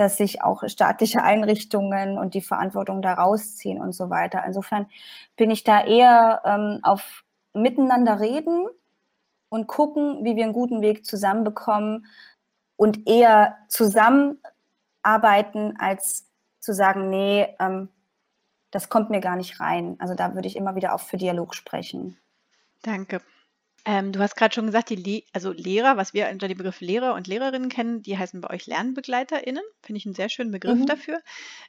dass 0.00 0.16
sich 0.16 0.42
auch 0.42 0.66
staatliche 0.66 1.22
Einrichtungen 1.22 2.16
und 2.16 2.32
die 2.32 2.40
Verantwortung 2.40 3.02
da 3.02 3.12
rausziehen 3.12 3.82
und 3.82 3.92
so 3.92 4.08
weiter. 4.08 4.42
Insofern 4.46 4.86
bin 5.36 5.50
ich 5.50 5.62
da 5.62 5.84
eher 5.84 6.40
ähm, 6.46 6.80
auf 6.82 7.22
miteinander 7.52 8.18
reden 8.18 8.66
und 9.50 9.66
gucken, 9.66 10.24
wie 10.24 10.36
wir 10.36 10.44
einen 10.44 10.54
guten 10.54 10.80
Weg 10.80 11.04
zusammenbekommen 11.04 12.06
und 12.76 13.06
eher 13.06 13.58
zusammenarbeiten, 13.68 15.76
als 15.78 16.26
zu 16.60 16.72
sagen, 16.72 17.10
nee, 17.10 17.54
ähm, 17.58 17.90
das 18.70 18.88
kommt 18.88 19.10
mir 19.10 19.20
gar 19.20 19.36
nicht 19.36 19.60
rein. 19.60 19.96
Also 19.98 20.14
da 20.14 20.34
würde 20.34 20.48
ich 20.48 20.56
immer 20.56 20.76
wieder 20.76 20.94
auch 20.94 21.00
für 21.00 21.18
Dialog 21.18 21.54
sprechen. 21.54 22.16
Danke. 22.80 23.20
Ähm, 23.84 24.12
du 24.12 24.20
hast 24.20 24.36
gerade 24.36 24.54
schon 24.54 24.66
gesagt, 24.66 24.90
die 24.90 24.96
Le 24.96 25.22
also 25.32 25.52
Lehrer, 25.52 25.96
was 25.96 26.12
wir 26.12 26.28
unter 26.28 26.48
dem 26.48 26.58
Begriff 26.58 26.80
Lehrer 26.80 27.14
und 27.14 27.26
Lehrerinnen 27.26 27.68
kennen, 27.70 28.02
die 28.02 28.18
heißen 28.18 28.40
bei 28.40 28.50
euch 28.50 28.66
LernbegleiterInnen. 28.66 29.62
Finde 29.82 29.98
ich 29.98 30.06
einen 30.06 30.14
sehr 30.14 30.28
schönen 30.28 30.50
Begriff 30.50 30.78
mhm. 30.78 30.86
dafür. 30.86 31.20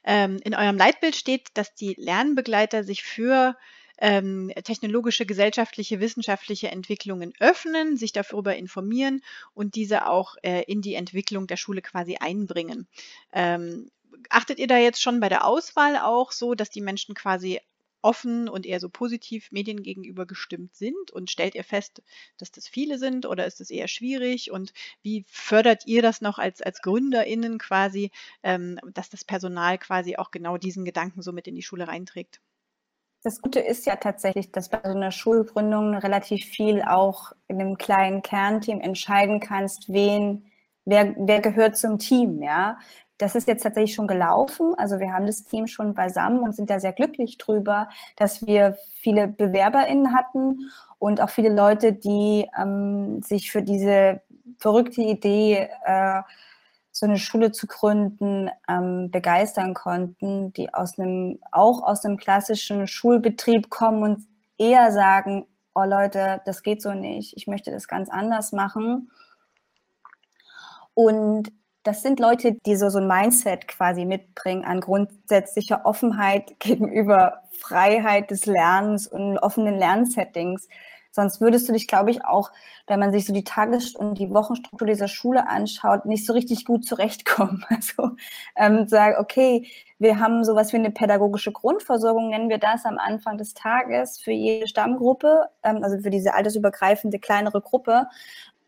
Ähm, 0.04 0.38
in 0.44 0.54
eurem 0.54 0.76
Leitbild 0.76 1.16
steht, 1.16 1.48
dass 1.54 1.74
die 1.74 1.94
Lernbegleiter 1.96 2.84
sich 2.84 3.02
für 3.02 3.56
ähm, 3.98 4.52
technologische, 4.64 5.26
gesellschaftliche, 5.26 6.00
wissenschaftliche 6.00 6.70
Entwicklungen 6.70 7.32
öffnen, 7.38 7.96
sich 7.96 8.12
darüber 8.12 8.56
informieren 8.56 9.22
und 9.54 9.74
diese 9.74 10.08
auch 10.08 10.36
äh, 10.42 10.62
in 10.64 10.82
die 10.82 10.94
Entwicklung 10.94 11.46
der 11.46 11.56
Schule 11.56 11.82
quasi 11.82 12.16
einbringen. 12.16 12.88
Ähm, 13.32 13.90
achtet 14.28 14.58
ihr 14.58 14.66
da 14.66 14.76
jetzt 14.76 15.00
schon 15.00 15.20
bei 15.20 15.28
der 15.28 15.46
Auswahl 15.46 15.96
auch 15.96 16.32
so, 16.32 16.54
dass 16.54 16.70
die 16.70 16.80
Menschen 16.80 17.14
quasi 17.14 17.60
offen 18.02 18.48
und 18.48 18.66
eher 18.66 18.80
so 18.80 18.88
positiv 18.88 19.50
Medien 19.52 19.82
gegenüber 19.82 20.26
gestimmt 20.26 20.76
sind? 20.76 21.10
Und 21.10 21.30
stellt 21.30 21.54
ihr 21.54 21.64
fest, 21.64 22.02
dass 22.38 22.52
das 22.52 22.68
viele 22.68 22.98
sind 22.98 23.26
oder 23.26 23.46
ist 23.46 23.60
es 23.60 23.70
eher 23.70 23.88
schwierig? 23.88 24.50
Und 24.50 24.72
wie 25.02 25.24
fördert 25.28 25.86
ihr 25.86 26.02
das 26.02 26.20
noch 26.20 26.38
als, 26.38 26.62
als 26.62 26.82
GründerInnen 26.82 27.58
quasi, 27.58 28.10
ähm, 28.42 28.78
dass 28.92 29.10
das 29.10 29.24
Personal 29.24 29.78
quasi 29.78 30.16
auch 30.16 30.30
genau 30.30 30.58
diesen 30.58 30.84
Gedanken 30.84 31.22
so 31.22 31.32
mit 31.32 31.46
in 31.46 31.54
die 31.54 31.62
Schule 31.62 31.88
reinträgt? 31.88 32.40
Das 33.24 33.40
Gute 33.40 33.60
ist 33.60 33.86
ja 33.86 33.96
tatsächlich, 33.96 34.50
dass 34.50 34.68
bei 34.68 34.80
so 34.82 34.96
einer 34.96 35.12
Schulgründung 35.12 35.94
relativ 35.94 36.44
viel 36.44 36.82
auch 36.82 37.32
in 37.46 37.60
einem 37.60 37.78
kleinen 37.78 38.22
Kernteam 38.22 38.80
entscheiden 38.80 39.38
kannst, 39.38 39.92
wen, 39.92 40.50
wer, 40.84 41.14
wer 41.16 41.40
gehört 41.40 41.76
zum 41.76 42.00
Team, 42.00 42.42
ja. 42.42 42.78
Das 43.22 43.36
ist 43.36 43.46
jetzt 43.46 43.62
tatsächlich 43.62 43.94
schon 43.94 44.08
gelaufen. 44.08 44.74
Also 44.76 44.98
wir 44.98 45.12
haben 45.12 45.26
das 45.26 45.44
Team 45.44 45.68
schon 45.68 45.94
beisammen 45.94 46.40
und 46.40 46.56
sind 46.56 46.70
da 46.70 46.80
sehr 46.80 46.92
glücklich 46.92 47.38
drüber, 47.38 47.88
dass 48.16 48.44
wir 48.44 48.76
viele 48.94 49.28
BewerberInnen 49.28 50.12
hatten 50.12 50.72
und 50.98 51.20
auch 51.20 51.30
viele 51.30 51.54
Leute, 51.54 51.92
die 51.92 52.48
ähm, 52.60 53.22
sich 53.22 53.52
für 53.52 53.62
diese 53.62 54.22
verrückte 54.58 55.02
Idee, 55.02 55.68
äh, 55.84 56.22
so 56.90 57.06
eine 57.06 57.16
Schule 57.16 57.52
zu 57.52 57.68
gründen, 57.68 58.50
ähm, 58.68 59.12
begeistern 59.12 59.74
konnten, 59.74 60.52
die 60.54 60.74
aus 60.74 60.98
einem, 60.98 61.38
auch 61.52 61.84
aus 61.84 62.04
einem 62.04 62.16
klassischen 62.16 62.88
Schulbetrieb 62.88 63.70
kommen 63.70 64.02
und 64.02 64.26
eher 64.58 64.90
sagen, 64.90 65.46
oh 65.76 65.84
Leute, 65.84 66.40
das 66.44 66.64
geht 66.64 66.82
so 66.82 66.92
nicht, 66.92 67.36
ich 67.36 67.46
möchte 67.46 67.70
das 67.70 67.86
ganz 67.86 68.08
anders 68.08 68.50
machen. 68.50 69.12
Und 70.94 71.52
das 71.82 72.02
sind 72.02 72.20
Leute, 72.20 72.56
die 72.66 72.76
so, 72.76 72.88
so 72.88 72.98
ein 72.98 73.08
Mindset 73.08 73.66
quasi 73.68 74.04
mitbringen 74.04 74.64
an 74.64 74.80
grundsätzlicher 74.80 75.84
Offenheit 75.84 76.54
gegenüber 76.60 77.42
Freiheit 77.58 78.30
des 78.30 78.46
Lernens 78.46 79.06
und 79.06 79.38
offenen 79.38 79.78
Lernsettings. 79.78 80.68
Sonst 81.14 81.42
würdest 81.42 81.68
du 81.68 81.74
dich, 81.74 81.86
glaube 81.86 82.10
ich, 82.10 82.24
auch, 82.24 82.50
wenn 82.86 82.98
man 82.98 83.12
sich 83.12 83.26
so 83.26 83.34
die 83.34 83.44
Tages- 83.44 83.94
und 83.94 84.14
die 84.18 84.30
Wochenstruktur 84.30 84.86
dieser 84.86 85.08
Schule 85.08 85.46
anschaut, 85.46 86.06
nicht 86.06 86.24
so 86.24 86.32
richtig 86.32 86.64
gut 86.64 86.86
zurechtkommen. 86.86 87.64
Also 87.70 88.16
ähm, 88.56 88.88
sagen, 88.88 89.16
okay, 89.18 89.66
wir 89.98 90.18
haben 90.18 90.42
sowas 90.42 90.72
wie 90.72 90.78
eine 90.78 90.90
pädagogische 90.90 91.52
Grundversorgung, 91.52 92.30
nennen 92.30 92.48
wir 92.48 92.58
das 92.58 92.86
am 92.86 92.96
Anfang 92.98 93.36
des 93.36 93.52
Tages 93.52 94.18
für 94.20 94.32
jede 94.32 94.66
Stammgruppe, 94.66 95.48
ähm, 95.62 95.84
also 95.84 95.98
für 95.98 96.10
diese 96.10 96.32
altersübergreifende 96.32 97.18
kleinere 97.18 97.60
Gruppe 97.60 98.06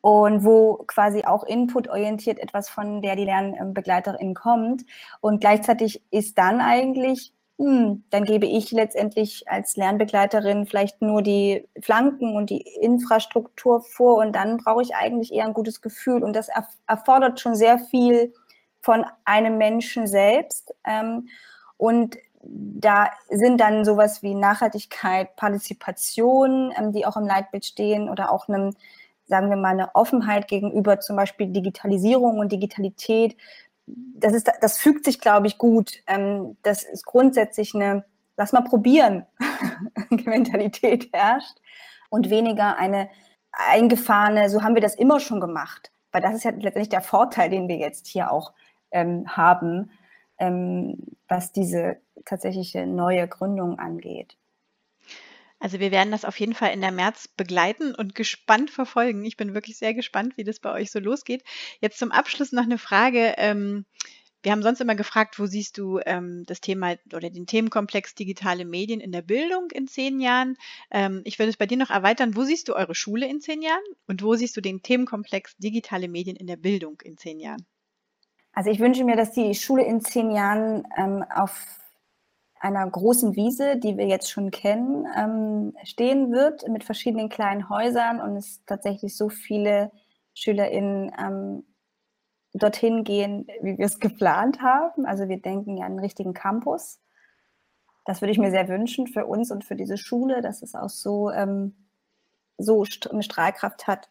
und 0.04 0.44
wo 0.44 0.84
quasi 0.86 1.24
auch 1.24 1.44
inputorientiert 1.44 2.38
etwas 2.38 2.68
von 2.68 3.00
der 3.00 3.16
die 3.16 3.24
Lernbegleiterin 3.24 4.34
kommt. 4.34 4.84
Und 5.22 5.40
gleichzeitig 5.40 6.02
ist 6.10 6.36
dann 6.36 6.60
eigentlich, 6.60 7.32
hm, 7.56 8.04
dann 8.10 8.24
gebe 8.26 8.44
ich 8.44 8.70
letztendlich 8.70 9.48
als 9.48 9.76
Lernbegleiterin 9.76 10.66
vielleicht 10.66 11.00
nur 11.00 11.22
die 11.22 11.66
Flanken 11.80 12.36
und 12.36 12.50
die 12.50 12.60
Infrastruktur 12.82 13.80
vor 13.80 14.18
und 14.18 14.36
dann 14.36 14.58
brauche 14.58 14.82
ich 14.82 14.94
eigentlich 14.94 15.32
eher 15.32 15.46
ein 15.46 15.54
gutes 15.54 15.80
Gefühl. 15.80 16.22
Und 16.22 16.36
das 16.36 16.48
erfordert 16.86 17.40
schon 17.40 17.54
sehr 17.54 17.78
viel 17.78 18.34
von 18.82 19.06
einem 19.24 19.56
Menschen 19.56 20.06
selbst. 20.06 20.74
Ähm, 20.86 21.28
und 21.78 22.18
da 22.42 23.08
sind 23.30 23.58
dann 23.58 23.86
sowas 23.86 24.22
wie 24.22 24.34
Nachhaltigkeit, 24.34 25.34
Partizipation, 25.36 26.74
ähm, 26.76 26.92
die 26.92 27.06
auch 27.06 27.16
im 27.16 27.26
Leitbild 27.26 27.64
stehen 27.64 28.10
oder 28.10 28.30
auch 28.30 28.48
einem 28.48 28.74
sagen 29.26 29.50
wir 29.50 29.56
mal, 29.56 29.70
eine 29.70 29.94
Offenheit 29.94 30.48
gegenüber 30.48 31.00
zum 31.00 31.16
Beispiel 31.16 31.48
Digitalisierung 31.48 32.38
und 32.38 32.52
Digitalität, 32.52 33.36
das, 33.86 34.32
ist, 34.32 34.50
das 34.60 34.78
fügt 34.78 35.04
sich, 35.04 35.20
glaube 35.20 35.46
ich, 35.46 35.58
gut. 35.58 36.02
Ähm, 36.06 36.56
das 36.62 36.82
ist 36.82 37.04
grundsätzlich 37.04 37.74
eine, 37.74 38.04
lass 38.36 38.52
mal 38.52 38.62
probieren, 38.62 39.26
Mentalität 40.10 41.10
herrscht 41.12 41.58
und 42.10 42.30
weniger 42.30 42.76
eine 42.76 43.08
eingefahrene, 43.52 44.48
so 44.50 44.62
haben 44.62 44.74
wir 44.74 44.82
das 44.82 44.94
immer 44.94 45.20
schon 45.20 45.40
gemacht. 45.40 45.92
Weil 46.12 46.22
das 46.22 46.34
ist 46.34 46.44
ja 46.44 46.50
letztendlich 46.50 46.88
der 46.88 47.02
Vorteil, 47.02 47.50
den 47.50 47.68
wir 47.68 47.76
jetzt 47.76 48.06
hier 48.06 48.30
auch 48.30 48.52
ähm, 48.90 49.24
haben, 49.28 49.90
ähm, 50.38 50.98
was 51.28 51.52
diese 51.52 51.98
tatsächliche 52.24 52.86
neue 52.86 53.26
Gründung 53.28 53.78
angeht. 53.78 54.36
Also 55.64 55.80
wir 55.80 55.90
werden 55.90 56.10
das 56.10 56.26
auf 56.26 56.38
jeden 56.38 56.52
Fall 56.52 56.74
in 56.74 56.82
der 56.82 56.92
März 56.92 57.26
begleiten 57.26 57.94
und 57.94 58.14
gespannt 58.14 58.70
verfolgen. 58.70 59.24
Ich 59.24 59.38
bin 59.38 59.54
wirklich 59.54 59.78
sehr 59.78 59.94
gespannt, 59.94 60.36
wie 60.36 60.44
das 60.44 60.60
bei 60.60 60.70
euch 60.70 60.90
so 60.90 60.98
losgeht. 60.98 61.42
Jetzt 61.80 61.98
zum 61.98 62.12
Abschluss 62.12 62.52
noch 62.52 62.64
eine 62.64 62.76
Frage. 62.76 63.32
Ähm, 63.38 63.86
wir 64.42 64.52
haben 64.52 64.62
sonst 64.62 64.82
immer 64.82 64.94
gefragt, 64.94 65.38
wo 65.38 65.46
siehst 65.46 65.78
du 65.78 66.00
ähm, 66.04 66.44
das 66.46 66.60
Thema 66.60 66.96
oder 67.14 67.30
den 67.30 67.46
Themenkomplex 67.46 68.14
digitale 68.14 68.66
Medien 68.66 69.00
in 69.00 69.10
der 69.10 69.22
Bildung 69.22 69.70
in 69.70 69.88
zehn 69.88 70.20
Jahren? 70.20 70.58
Ähm, 70.90 71.22
ich 71.24 71.38
würde 71.38 71.48
es 71.48 71.56
bei 71.56 71.64
dir 71.64 71.78
noch 71.78 71.88
erweitern. 71.88 72.36
Wo 72.36 72.42
siehst 72.42 72.68
du 72.68 72.74
eure 72.74 72.94
Schule 72.94 73.26
in 73.26 73.40
zehn 73.40 73.62
Jahren 73.62 73.84
und 74.06 74.22
wo 74.22 74.34
siehst 74.34 74.58
du 74.58 74.60
den 74.60 74.82
Themenkomplex 74.82 75.56
digitale 75.56 76.08
Medien 76.08 76.36
in 76.36 76.46
der 76.46 76.56
Bildung 76.56 77.00
in 77.02 77.16
zehn 77.16 77.40
Jahren? 77.40 77.64
Also 78.52 78.68
ich 78.68 78.80
wünsche 78.80 79.02
mir, 79.04 79.16
dass 79.16 79.32
die 79.32 79.54
Schule 79.54 79.86
in 79.86 80.02
zehn 80.02 80.30
Jahren 80.30 80.86
ähm, 80.98 81.24
auf 81.34 81.83
einer 82.64 82.88
großen 82.88 83.36
Wiese, 83.36 83.76
die 83.76 83.98
wir 83.98 84.06
jetzt 84.06 84.30
schon 84.30 84.50
kennen, 84.50 85.06
ähm, 85.14 85.76
stehen 85.84 86.32
wird 86.32 86.66
mit 86.66 86.82
verschiedenen 86.82 87.28
kleinen 87.28 87.68
Häusern 87.68 88.22
und 88.22 88.36
es 88.36 88.64
tatsächlich 88.64 89.16
so 89.18 89.28
viele 89.28 89.92
SchülerInnen 90.32 91.12
ähm, 91.18 91.64
dorthin 92.54 93.04
gehen, 93.04 93.46
wie 93.60 93.76
wir 93.76 93.84
es 93.84 94.00
geplant 94.00 94.62
haben. 94.62 95.04
Also 95.04 95.28
wir 95.28 95.42
denken 95.42 95.76
ja 95.76 95.84
an 95.84 95.92
einen 95.92 96.00
richtigen 96.00 96.32
Campus. 96.32 97.00
Das 98.06 98.22
würde 98.22 98.32
ich 98.32 98.38
mir 98.38 98.50
sehr 98.50 98.68
wünschen 98.68 99.08
für 99.08 99.26
uns 99.26 99.50
und 99.50 99.62
für 99.64 99.76
diese 99.76 99.98
Schule, 99.98 100.40
dass 100.40 100.62
es 100.62 100.74
auch 100.74 100.88
so, 100.88 101.30
ähm, 101.30 101.74
so 102.56 102.86
eine 103.10 103.22
Strahlkraft 103.22 103.86
hat. 103.86 104.08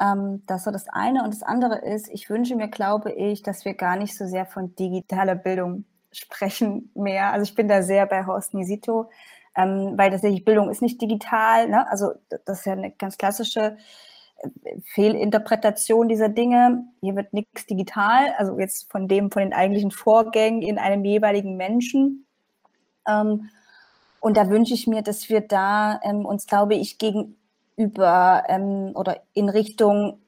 Ähm, 0.00 0.44
das 0.46 0.68
ist 0.68 0.72
das 0.72 0.88
eine. 0.88 1.24
Und 1.24 1.34
das 1.34 1.42
andere 1.42 1.78
ist, 1.78 2.08
ich 2.10 2.30
wünsche 2.30 2.54
mir, 2.54 2.68
glaube 2.68 3.10
ich, 3.10 3.42
dass 3.42 3.64
wir 3.64 3.74
gar 3.74 3.96
nicht 3.96 4.16
so 4.16 4.28
sehr 4.28 4.46
von 4.46 4.76
digitaler 4.76 5.34
Bildung 5.34 5.84
sprechen 6.12 6.90
mehr. 6.94 7.32
Also 7.32 7.44
ich 7.44 7.54
bin 7.54 7.68
da 7.68 7.82
sehr 7.82 8.06
bei 8.06 8.26
Horst 8.26 8.54
Nisito, 8.54 9.10
ähm, 9.56 9.94
weil 9.96 10.10
tatsächlich 10.10 10.44
Bildung 10.44 10.70
ist 10.70 10.82
nicht 10.82 11.00
digital. 11.00 11.68
Ne? 11.68 11.90
Also 11.90 12.12
das 12.44 12.60
ist 12.60 12.66
ja 12.66 12.72
eine 12.72 12.90
ganz 12.90 13.18
klassische 13.18 13.76
Fehlinterpretation 14.84 16.08
dieser 16.08 16.28
Dinge. 16.28 16.84
Hier 17.00 17.16
wird 17.16 17.32
nichts 17.32 17.66
digital, 17.66 18.32
also 18.38 18.58
jetzt 18.58 18.90
von 18.90 19.06
dem, 19.06 19.30
von 19.30 19.42
den 19.42 19.52
eigentlichen 19.52 19.90
Vorgängen 19.90 20.62
in 20.62 20.78
einem 20.78 21.04
jeweiligen 21.04 21.56
Menschen. 21.56 22.26
Ähm, 23.06 23.50
und 24.20 24.36
da 24.36 24.48
wünsche 24.50 24.74
ich 24.74 24.86
mir, 24.86 25.02
dass 25.02 25.28
wir 25.28 25.40
da 25.40 26.00
ähm, 26.02 26.26
uns, 26.26 26.46
glaube 26.46 26.74
ich, 26.74 26.98
gegenüber 26.98 28.44
ähm, 28.48 28.92
oder 28.94 29.22
in 29.32 29.48
Richtung 29.48 30.20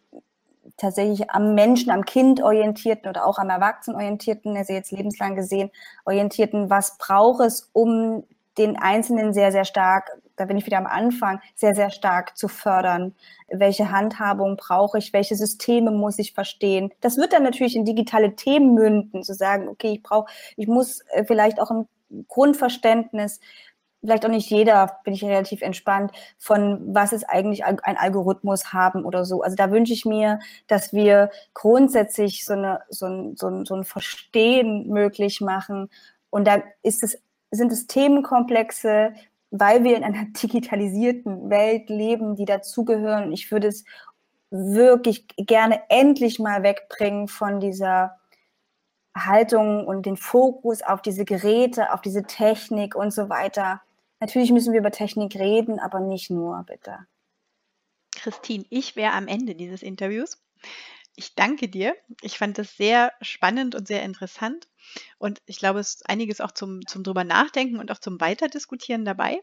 tatsächlich 0.76 1.30
am 1.30 1.54
Menschen, 1.54 1.90
am 1.90 2.04
Kind 2.04 2.42
orientierten 2.42 3.08
oder 3.08 3.26
auch 3.26 3.38
am 3.38 3.50
Erwachsenen 3.50 3.96
orientierten, 3.96 4.56
also 4.56 4.72
jetzt 4.72 4.92
lebenslang 4.92 5.34
gesehen 5.34 5.70
orientierten, 6.04 6.70
was 6.70 6.98
braucht 6.98 7.42
es, 7.42 7.70
um 7.72 8.24
den 8.58 8.76
Einzelnen 8.76 9.32
sehr, 9.32 9.50
sehr 9.50 9.64
stark 9.64 10.10
da 10.36 10.46
bin 10.46 10.56
ich 10.56 10.66
wieder 10.66 10.78
am 10.78 10.86
Anfang, 10.86 11.40
sehr, 11.54 11.74
sehr 11.74 11.90
stark 11.90 12.36
zu 12.36 12.48
fördern. 12.48 13.14
Welche 13.48 13.90
Handhabung 13.90 14.56
brauche 14.56 14.98
ich? 14.98 15.12
Welche 15.12 15.36
Systeme 15.36 15.90
muss 15.90 16.18
ich 16.18 16.32
verstehen? 16.32 16.92
Das 17.00 17.16
wird 17.16 17.32
dann 17.32 17.42
natürlich 17.42 17.76
in 17.76 17.84
digitale 17.84 18.34
Themen 18.34 18.74
münden, 18.74 19.22
zu 19.22 19.34
sagen, 19.34 19.68
okay, 19.68 19.92
ich 19.92 20.02
brauche, 20.02 20.30
ich 20.56 20.66
muss 20.66 21.00
äh, 21.12 21.24
vielleicht 21.24 21.60
auch 21.60 21.70
ein 21.70 21.86
Grundverständnis 22.28 23.40
vielleicht 24.02 24.26
auch 24.26 24.30
nicht 24.30 24.50
jeder, 24.50 24.98
bin 25.04 25.14
ich 25.14 25.24
relativ 25.24 25.62
entspannt, 25.62 26.12
von 26.38 26.94
was 26.94 27.12
ist 27.12 27.24
eigentlich 27.24 27.64
ein 27.64 27.78
Algorithmus 27.96 28.72
haben 28.72 29.04
oder 29.04 29.24
so. 29.24 29.42
Also 29.42 29.56
da 29.56 29.70
wünsche 29.70 29.92
ich 29.92 30.04
mir, 30.04 30.40
dass 30.66 30.92
wir 30.92 31.30
grundsätzlich 31.54 32.44
so, 32.44 32.54
eine, 32.54 32.80
so, 32.88 33.06
ein, 33.06 33.36
so, 33.36 33.46
ein, 33.46 33.64
so 33.64 33.76
ein 33.76 33.84
Verstehen 33.84 34.88
möglich 34.88 35.40
machen. 35.40 35.88
Und 36.30 36.46
da 36.46 36.62
ist 36.82 37.04
es, 37.04 37.18
sind 37.52 37.70
es 37.70 37.86
Themenkomplexe, 37.86 39.12
weil 39.50 39.84
wir 39.84 39.96
in 39.96 40.04
einer 40.04 40.24
digitalisierten 40.42 41.48
Welt 41.48 41.88
leben, 41.88 42.34
die 42.34 42.44
dazugehören. 42.44 43.24
Und 43.24 43.32
ich 43.32 43.52
würde 43.52 43.68
es 43.68 43.84
wirklich 44.50 45.26
gerne 45.36 45.80
endlich 45.88 46.40
mal 46.40 46.62
wegbringen 46.62 47.28
von 47.28 47.60
dieser 47.60 48.18
Haltung 49.14 49.86
und 49.86 50.06
den 50.06 50.16
Fokus 50.16 50.82
auf 50.82 51.02
diese 51.02 51.24
Geräte, 51.24 51.92
auf 51.92 52.00
diese 52.00 52.24
Technik 52.24 52.94
und 52.96 53.12
so 53.12 53.28
weiter. 53.28 53.80
Natürlich 54.22 54.52
müssen 54.52 54.72
wir 54.72 54.78
über 54.78 54.92
Technik 54.92 55.34
reden, 55.34 55.80
aber 55.80 55.98
nicht 55.98 56.30
nur, 56.30 56.62
bitte. 56.62 57.08
Christine, 58.14 58.64
ich 58.70 58.94
wäre 58.94 59.14
am 59.14 59.26
Ende 59.26 59.56
dieses 59.56 59.82
Interviews. 59.82 60.40
Ich 61.16 61.34
danke 61.34 61.68
dir. 61.68 61.96
Ich 62.20 62.38
fand 62.38 62.56
das 62.56 62.76
sehr 62.76 63.12
spannend 63.20 63.74
und 63.74 63.88
sehr 63.88 64.04
interessant. 64.04 64.68
Und 65.18 65.42
ich 65.46 65.58
glaube, 65.58 65.80
es 65.80 65.96
ist 65.96 66.08
einiges 66.08 66.40
auch 66.40 66.52
zum, 66.52 66.86
zum 66.86 67.02
drüber 67.02 67.24
nachdenken 67.24 67.80
und 67.80 67.90
auch 67.90 67.98
zum 67.98 68.20
Weiterdiskutieren 68.20 69.04
dabei. 69.04 69.40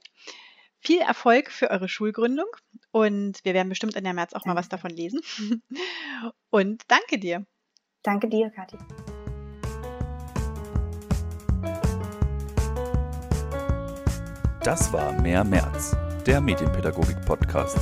Viel 0.79 1.01
Erfolg 1.01 1.51
für 1.51 1.71
eure 1.71 1.89
Schulgründung 1.89 2.47
und 2.91 3.43
wir 3.43 3.53
werden 3.53 3.67
bestimmt 3.67 3.97
in 3.97 4.05
der 4.05 4.13
März 4.13 4.31
auch 4.31 4.45
mal 4.45 4.55
was 4.55 4.69
davon 4.69 4.91
lesen. 4.91 5.19
Und 6.49 6.83
danke 6.87 7.19
dir. 7.19 7.45
Danke 8.01 8.29
dir, 8.29 8.49
Kathi. 8.49 8.77
Das 14.63 14.91
war 14.91 15.13
Mehr 15.21 15.45
März, 15.45 15.95
der 16.25 16.41
Medienpädagogik-Podcast. 16.41 17.77